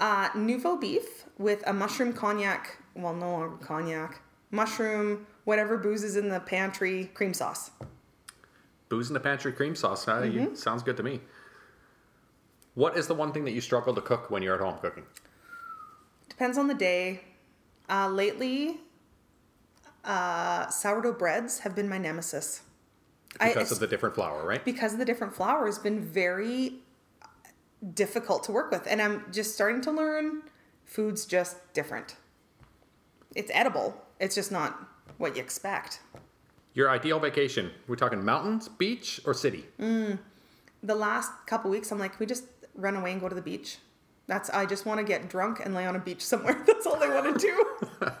Uh, 0.00 0.28
nouveau 0.34 0.76
beef 0.76 1.24
with 1.38 1.62
a 1.66 1.72
mushroom 1.72 2.12
cognac, 2.12 2.76
well, 2.94 3.14
no 3.14 3.30
longer 3.32 3.56
cognac, 3.56 4.20
mushroom, 4.50 5.26
whatever 5.44 5.76
booze 5.76 6.02
is 6.02 6.16
in 6.16 6.28
the 6.28 6.40
pantry, 6.40 7.10
cream 7.14 7.34
sauce. 7.34 7.70
Booze 8.88 9.08
in 9.08 9.14
the 9.14 9.20
pantry 9.20 9.52
cream 9.52 9.74
sauce. 9.74 10.04
Huh? 10.04 10.22
Mm-hmm. 10.22 10.54
Sounds 10.54 10.82
good 10.82 10.96
to 10.96 11.02
me. 11.02 11.20
What 12.74 12.96
is 12.96 13.06
the 13.06 13.14
one 13.14 13.32
thing 13.32 13.44
that 13.44 13.52
you 13.52 13.60
struggle 13.60 13.94
to 13.94 14.00
cook 14.00 14.30
when 14.30 14.42
you're 14.42 14.54
at 14.54 14.60
home 14.60 14.78
cooking? 14.80 15.04
Depends 16.28 16.56
on 16.56 16.68
the 16.68 16.74
day. 16.74 17.22
Uh, 17.88 18.08
lately, 18.08 18.80
uh, 20.04 20.68
sourdough 20.68 21.12
breads 21.14 21.60
have 21.60 21.74
been 21.74 21.88
my 21.88 21.98
nemesis. 21.98 22.62
Because 23.32 23.50
it's- 23.50 23.70
of 23.72 23.80
the 23.80 23.86
different 23.86 24.14
flour, 24.14 24.46
right? 24.46 24.64
because 24.64 24.92
of 24.94 24.98
the 24.98 25.04
different 25.04 25.34
flour 25.34 25.66
has 25.66 25.78
been 25.78 26.00
very 26.00 26.74
difficult 27.94 28.42
to 28.42 28.50
work 28.50 28.72
with 28.72 28.84
and 28.88 29.00
i'm 29.00 29.24
just 29.32 29.54
starting 29.54 29.80
to 29.80 29.92
learn 29.92 30.42
food's 30.84 31.24
just 31.24 31.56
different 31.74 32.16
it's 33.36 33.52
edible 33.54 33.94
it's 34.18 34.34
just 34.34 34.50
not 34.50 34.88
what 35.18 35.36
you 35.36 35.42
expect 35.42 36.00
Your 36.74 36.90
ideal 36.90 37.20
vacation. 37.20 37.70
We're 37.86 37.94
talking 37.96 38.24
mountains, 38.24 38.68
beach, 38.68 39.20
or 39.24 39.32
city? 39.34 39.64
the 39.78 40.94
last 40.94 41.30
couple 41.46 41.70
weeks 41.70 41.92
i'm 41.92 42.00
like 42.00 42.18
we 42.18 42.26
just 42.26 42.44
run 42.74 42.96
away 42.96 43.12
and 43.12 43.20
go 43.20 43.28
to 43.28 43.34
the 43.36 43.42
beach 43.42 43.78
that's 44.26 44.50
i 44.50 44.66
just 44.66 44.84
want 44.86 44.98
to 44.98 45.04
get 45.04 45.28
drunk 45.28 45.60
and 45.64 45.72
lay 45.72 45.86
on 45.86 45.94
a 45.94 46.00
beach 46.00 46.20
somewhere 46.24 46.60
that's 46.66 46.84
all 46.86 47.00
i 47.00 47.08
want 47.08 47.38
to 47.38 47.46
do 47.46 48.06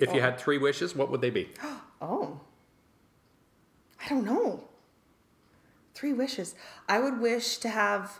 If 0.00 0.14
you 0.14 0.20
had 0.20 0.38
three 0.38 0.58
wishes, 0.58 0.94
what 0.96 1.10
would 1.10 1.20
they 1.20 1.30
be? 1.30 1.48
oh 2.02 2.40
i 4.02 4.08
don't 4.08 4.24
know 4.24 4.64
three 5.92 6.14
wishes 6.14 6.54
i 6.88 6.98
would 6.98 7.20
wish 7.20 7.58
to 7.58 7.68
have 7.68 8.18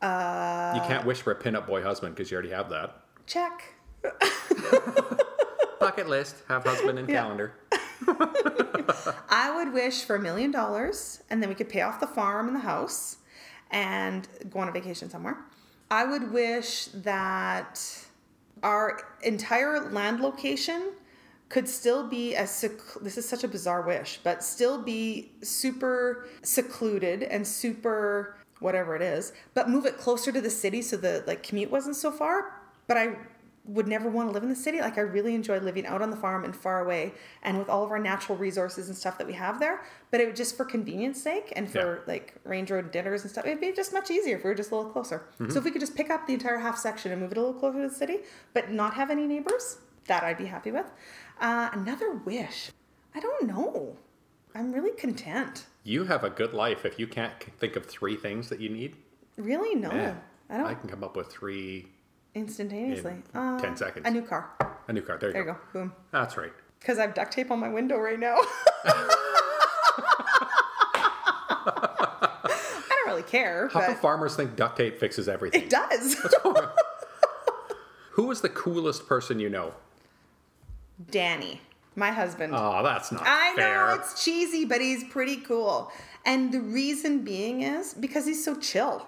Uh, 0.00 0.72
you 0.76 0.80
can't 0.82 1.04
wish 1.04 1.20
for 1.20 1.32
a 1.32 1.34
pinup 1.34 1.66
boy 1.66 1.82
husband 1.82 2.14
because 2.14 2.30
you 2.30 2.36
already 2.36 2.50
have 2.52 2.70
that. 2.70 3.02
check 3.26 3.74
Bucket 5.80 6.08
list, 6.08 6.36
have 6.48 6.62
husband 6.64 6.98
and 6.98 7.08
Yeah. 7.08 7.22
calendar. 7.22 7.54
I 9.28 9.52
would 9.56 9.72
wish 9.72 10.04
for 10.04 10.14
a 10.16 10.20
million 10.20 10.50
dollars 10.50 11.22
and 11.30 11.42
then 11.42 11.48
we 11.48 11.54
could 11.56 11.68
pay 11.68 11.80
off 11.80 11.98
the 12.00 12.06
farm 12.06 12.46
and 12.48 12.54
the 12.56 12.60
house 12.60 13.16
and 13.70 14.28
go 14.50 14.60
on 14.60 14.68
a 14.68 14.72
vacation 14.72 15.10
somewhere. 15.10 15.38
I 15.90 16.04
would 16.04 16.32
wish 16.32 16.86
that 16.94 17.80
our 18.62 19.16
entire 19.22 19.90
land 19.90 20.20
location 20.20 20.92
could 21.48 21.68
still 21.68 22.06
be 22.06 22.36
as 22.36 22.50
sec- 22.50 23.02
this 23.02 23.18
is 23.18 23.28
such 23.28 23.44
a 23.44 23.48
bizarre 23.48 23.82
wish, 23.82 24.20
but 24.22 24.42
still 24.42 24.80
be 24.80 25.32
super 25.42 26.28
secluded 26.42 27.24
and 27.24 27.46
super 27.46 28.36
whatever 28.60 28.94
it 28.94 29.02
is, 29.02 29.32
but 29.54 29.68
move 29.68 29.86
it 29.86 29.98
closer 29.98 30.30
to 30.30 30.40
the 30.40 30.50
city 30.50 30.80
so 30.82 30.96
the 30.96 31.24
like 31.26 31.42
commute 31.42 31.70
wasn't 31.70 31.96
so 31.96 32.12
far. 32.12 32.60
But 32.86 32.96
I 32.96 33.16
would 33.64 33.86
never 33.86 34.08
want 34.08 34.28
to 34.28 34.32
live 34.32 34.42
in 34.42 34.48
the 34.48 34.56
city. 34.56 34.80
Like 34.80 34.96
I 34.98 35.02
really 35.02 35.34
enjoy 35.34 35.58
living 35.58 35.86
out 35.86 36.00
on 36.02 36.10
the 36.10 36.16
farm 36.16 36.44
and 36.44 36.56
far 36.56 36.82
away 36.82 37.12
and 37.42 37.58
with 37.58 37.68
all 37.68 37.84
of 37.84 37.90
our 37.90 37.98
natural 37.98 38.36
resources 38.38 38.88
and 38.88 38.96
stuff 38.96 39.18
that 39.18 39.26
we 39.26 39.34
have 39.34 39.60
there. 39.60 39.82
But 40.10 40.20
it 40.20 40.26
would 40.26 40.36
just 40.36 40.56
for 40.56 40.64
convenience 40.64 41.22
sake 41.22 41.52
and 41.54 41.70
for 41.70 41.78
Yeah. 41.96 42.12
like 42.12 42.34
range 42.44 42.70
road 42.70 42.90
dinners 42.90 43.22
and 43.22 43.30
stuff, 43.30 43.44
it'd 43.46 43.60
be 43.60 43.72
just 43.72 43.92
much 43.92 44.10
easier 44.10 44.36
if 44.38 44.44
we 44.44 44.50
were 44.50 44.54
just 44.56 44.70
a 44.70 44.76
little 44.76 44.90
closer. 44.90 45.24
So 45.50 45.58
if 45.58 45.64
we 45.64 45.70
could 45.70 45.80
just 45.80 45.94
pick 45.94 46.10
up 46.10 46.26
the 46.26 46.32
entire 46.34 46.58
half 46.58 46.78
section 46.78 47.12
and 47.12 47.20
move 47.20 47.32
it 47.32 47.38
a 47.38 47.40
little 47.40 47.54
closer 47.58 47.82
to 47.82 47.88
the 47.88 47.94
city, 47.94 48.18
but 48.54 48.70
not 48.72 48.94
have 48.94 49.10
any 49.10 49.26
neighbors, 49.26 49.78
that 50.06 50.22
I'd 50.24 50.38
be 50.38 50.46
happy 50.46 50.72
with. 50.72 50.90
Uh, 51.40 51.68
another 51.72 52.12
wish. 52.12 52.70
I 53.14 53.20
don't 53.20 53.46
know. 53.46 53.96
I'm 54.54 54.72
really 54.72 54.92
content. 54.92 55.66
You 55.84 56.04
have 56.04 56.24
a 56.24 56.30
good 56.30 56.52
life 56.54 56.84
if 56.84 56.98
you 56.98 57.06
can't 57.06 57.32
think 57.58 57.76
of 57.76 57.86
three 57.86 58.16
things 58.16 58.48
that 58.48 58.60
you 58.60 58.68
need. 58.68 58.96
Really, 59.36 59.74
no. 59.74 59.90
Yeah. 59.92 60.14
I 60.48 60.56
don't 60.56 60.66
I 60.66 60.74
can 60.74 60.88
come 60.88 61.04
up 61.04 61.16
with 61.16 61.28
three. 61.28 61.86
Instantaneously. 62.34 63.12
in 63.12 63.40
Uh, 63.40 63.58
10 63.60 63.76
seconds. 63.76 64.06
A 64.06 64.10
new 64.10 64.22
car. 64.22 64.50
A 64.88 64.92
new 64.92 65.02
car. 65.02 65.18
There 65.18 65.28
you, 65.30 65.32
There 65.34 65.42
you 65.42 65.48
go. 65.48 65.54
go. 65.54 65.80
Boom. 65.80 65.92
That's 66.12 66.36
right. 66.36 66.52
Because 66.78 66.98
I 66.98 67.02
have 67.02 67.14
duct 67.14 67.32
tape 67.32 67.50
on 67.50 67.58
my 67.58 67.68
window 67.68 67.98
right 67.98 68.18
now. 68.18 68.36
I 71.62 72.86
don't 72.88 73.06
really 73.06 73.22
care, 73.22 73.68
How 73.72 73.80
come 73.80 73.92
but 73.94 74.00
farmers 74.00 74.36
think 74.36 74.56
duct 74.56 74.76
tape 74.76 74.98
fixes 74.98 75.28
everything? 75.28 75.62
it 75.62 75.70
does. 75.70 76.16
Who 78.12 78.30
is 78.30 78.40
the 78.40 78.48
coolest 78.48 79.06
person 79.06 79.38
you 79.40 79.48
know? 79.48 79.72
Danny, 81.10 81.60
my 81.96 82.10
husband. 82.10 82.52
Oh, 82.54 82.82
that's 82.82 83.10
not 83.12 83.22
I 83.24 83.54
fair. 83.56 83.86
know 83.88 83.94
it's 83.94 84.22
cheesy, 84.22 84.64
but 84.64 84.80
he's 84.80 85.04
pretty 85.04 85.36
cool. 85.38 85.90
And 86.26 86.52
the 86.52 86.60
reason 86.60 87.22
being 87.24 87.62
is 87.62 87.94
because 87.94 88.26
he's 88.26 88.44
so 88.44 88.56
chill. 88.56 89.06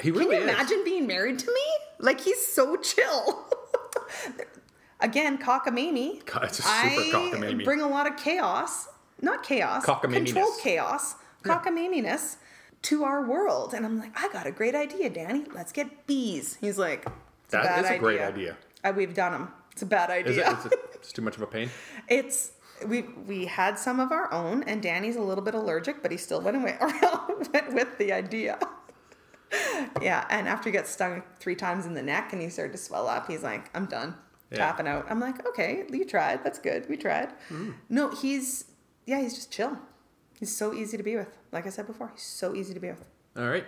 he 0.00 0.10
really 0.10 0.24
Can 0.26 0.32
you 0.34 0.48
is. 0.48 0.54
imagine 0.54 0.84
being 0.84 1.06
married 1.06 1.38
to 1.38 1.46
me? 1.46 1.60
Like 2.00 2.20
he's 2.20 2.46
so 2.46 2.76
chill. 2.76 3.46
Again, 5.00 5.38
cockamamie. 5.38 6.24
God, 6.26 6.44
it's 6.44 6.58
a 6.58 6.62
super 6.62 6.68
I 6.72 7.10
cockamamie. 7.12 7.64
bring 7.64 7.80
a 7.80 7.88
lot 7.88 8.06
of 8.06 8.16
chaos. 8.16 8.88
Not 9.20 9.42
chaos. 9.42 9.84
Controlled 9.84 10.58
chaos. 10.60 11.14
Cockamaminess. 11.44 12.36
to 12.82 13.04
our 13.04 13.24
world. 13.24 13.74
And 13.74 13.84
I'm 13.84 13.98
like, 13.98 14.12
I 14.20 14.28
got 14.32 14.46
a 14.46 14.52
great 14.52 14.74
idea, 14.74 15.10
Danny. 15.10 15.44
Let's 15.54 15.72
get 15.72 16.06
bees. 16.06 16.56
He's 16.60 16.78
like, 16.78 17.04
it's 17.44 17.52
That 17.52 17.64
bad 17.64 17.84
is 17.84 17.90
a 17.90 17.98
great 17.98 18.20
idea. 18.20 18.56
Uh, 18.84 18.92
we've 18.94 19.14
done 19.14 19.32
them. 19.32 19.48
It's 19.72 19.82
a 19.82 19.86
bad 19.86 20.10
idea. 20.10 20.30
Is 20.32 20.38
it? 20.38 20.46
Is 20.58 20.66
it 20.66 20.80
it's 20.94 21.12
too 21.12 21.22
much 21.22 21.36
of 21.36 21.42
a 21.42 21.46
pain? 21.46 21.70
It's 22.08 22.52
we 22.86 23.02
we 23.26 23.46
had 23.46 23.78
some 23.78 23.98
of 24.00 24.12
our 24.12 24.32
own, 24.32 24.62
and 24.64 24.80
Danny's 24.82 25.16
a 25.16 25.20
little 25.20 25.42
bit 25.42 25.54
allergic, 25.54 26.02
but 26.02 26.10
he 26.12 26.16
still 26.16 26.40
went 26.40 26.56
away 26.56 26.76
went 27.52 27.74
with 27.74 27.98
the 27.98 28.12
idea. 28.12 28.58
Yeah, 30.02 30.24
and 30.30 30.48
after 30.48 30.68
he 30.68 30.72
gets 30.72 30.90
stung 30.90 31.22
three 31.38 31.54
times 31.54 31.86
in 31.86 31.94
the 31.94 32.02
neck 32.02 32.32
and 32.32 32.42
he 32.42 32.48
started 32.48 32.72
to 32.72 32.78
swell 32.78 33.08
up, 33.08 33.26
he's 33.28 33.42
like, 33.42 33.70
"I'm 33.74 33.86
done, 33.86 34.14
Yeah. 34.50 34.58
tapping 34.58 34.86
out." 34.86 35.06
I'm 35.10 35.20
like, 35.20 35.46
"Okay, 35.48 35.84
you 35.90 36.04
tried. 36.04 36.44
That's 36.44 36.58
good. 36.58 36.88
We 36.88 36.96
tried." 36.96 37.30
Hmm. 37.48 37.72
No, 37.88 38.10
he's 38.10 38.64
yeah, 39.06 39.20
he's 39.20 39.34
just 39.34 39.50
chill. 39.50 39.78
He's 40.38 40.54
so 40.56 40.72
easy 40.74 40.96
to 40.96 41.02
be 41.02 41.16
with. 41.16 41.36
Like 41.52 41.66
I 41.66 41.70
said 41.70 41.86
before, 41.86 42.10
he's 42.14 42.22
so 42.22 42.54
easy 42.54 42.74
to 42.74 42.80
be 42.80 42.88
with. 42.88 43.04
All 43.36 43.48
right. 43.48 43.64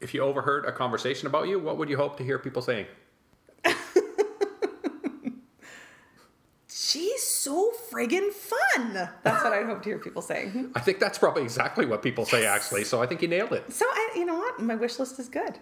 If 0.00 0.14
you 0.14 0.22
overheard 0.22 0.64
a 0.64 0.72
conversation 0.72 1.26
about 1.26 1.46
you, 1.48 1.58
what 1.58 1.76
would 1.76 1.88
you 1.90 1.96
hope 1.98 2.16
to 2.16 2.24
hear 2.24 2.38
people 2.38 2.62
saying? 2.62 2.86
She's 6.72 7.22
so 7.24 7.72
friggin' 7.90 8.30
fun. 8.32 8.92
That's 9.22 9.42
what 9.42 9.52
I 9.52 9.64
hope 9.64 9.82
to 9.82 9.88
hear 9.88 9.98
people 9.98 10.22
saying. 10.22 10.70
I 10.76 10.80
think 10.80 11.00
that's 11.00 11.18
probably 11.18 11.42
exactly 11.42 11.84
what 11.84 12.00
people 12.02 12.24
say, 12.24 12.46
actually. 12.46 12.84
So 12.84 13.02
I 13.02 13.06
think 13.06 13.22
you 13.22 13.28
nailed 13.28 13.52
it. 13.52 13.72
So 13.72 13.84
I, 13.86 14.10
you 14.14 14.24
know 14.24 14.36
what? 14.36 14.60
My 14.60 14.76
wish 14.76 14.98
list 14.98 15.18
is 15.18 15.28
good. 15.28 15.58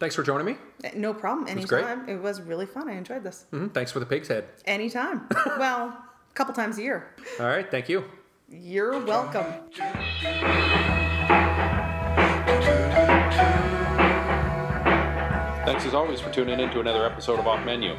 Thanks 0.00 0.16
for 0.16 0.24
joining 0.24 0.46
me. 0.46 0.56
No 0.96 1.14
problem. 1.14 1.54
was 1.56 1.64
great. 1.66 1.84
Anytime. 1.84 2.08
It 2.08 2.20
was 2.20 2.42
really 2.42 2.66
fun. 2.66 2.88
I 2.90 2.94
enjoyed 2.94 3.22
this. 3.22 3.46
Mhm. 3.52 3.72
Thanks 3.72 3.92
for 3.92 4.00
the 4.00 4.06
pig's 4.06 4.26
head. 4.28 4.46
Anytime. 4.66 5.28
well, 5.58 5.86
a 5.88 6.34
couple 6.34 6.52
times 6.54 6.78
a 6.78 6.82
year. 6.82 7.14
All 7.38 7.46
right. 7.46 7.70
Thank 7.70 7.88
you. 7.88 8.04
You're 8.48 8.98
welcome. 8.98 9.46
Thanks 15.64 15.86
as 15.86 15.94
always 15.94 16.20
for 16.20 16.30
tuning 16.30 16.60
in 16.60 16.70
to 16.70 16.80
another 16.80 17.06
episode 17.06 17.38
of 17.38 17.46
Off 17.46 17.64
Menu. 17.64 17.96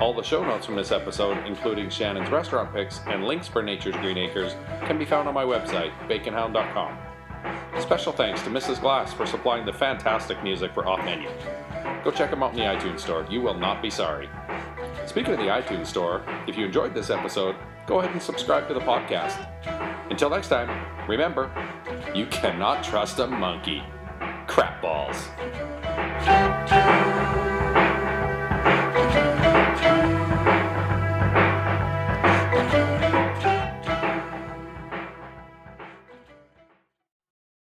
All 0.00 0.14
the 0.14 0.22
show 0.22 0.44
notes 0.44 0.64
from 0.64 0.76
this 0.76 0.92
episode, 0.92 1.44
including 1.44 1.90
Shannon's 1.90 2.30
restaurant 2.30 2.72
picks 2.72 3.00
and 3.08 3.24
links 3.24 3.48
for 3.48 3.62
Nature's 3.62 3.96
Green 3.96 4.16
Acres, 4.16 4.54
can 4.84 4.96
be 4.96 5.04
found 5.04 5.26
on 5.26 5.34
my 5.34 5.44
website, 5.44 5.90
baconhound.com. 6.08 6.96
Special 7.80 8.12
thanks 8.12 8.42
to 8.42 8.50
Mrs. 8.50 8.80
Glass 8.80 9.12
for 9.12 9.26
supplying 9.26 9.66
the 9.66 9.72
fantastic 9.72 10.40
music 10.44 10.72
for 10.72 10.86
Off 10.86 11.04
Menu. 11.04 11.28
Go 12.04 12.12
check 12.12 12.30
them 12.30 12.44
out 12.44 12.52
in 12.52 12.58
the 12.58 12.64
iTunes 12.64 13.00
Store. 13.00 13.26
You 13.28 13.40
will 13.40 13.54
not 13.54 13.82
be 13.82 13.90
sorry. 13.90 14.28
Speaking 15.06 15.34
of 15.34 15.40
the 15.40 15.46
iTunes 15.46 15.86
Store, 15.86 16.22
if 16.46 16.56
you 16.56 16.66
enjoyed 16.66 16.94
this 16.94 17.10
episode, 17.10 17.56
go 17.86 17.98
ahead 17.98 18.12
and 18.12 18.22
subscribe 18.22 18.68
to 18.68 18.74
the 18.74 18.80
podcast. 18.80 19.48
Until 20.10 20.30
next 20.30 20.48
time, 20.48 20.70
remember, 21.08 21.50
you 22.14 22.26
cannot 22.26 22.84
trust 22.84 23.18
a 23.18 23.26
monkey. 23.26 23.82
Crap 24.46 24.80
balls. 24.80 25.28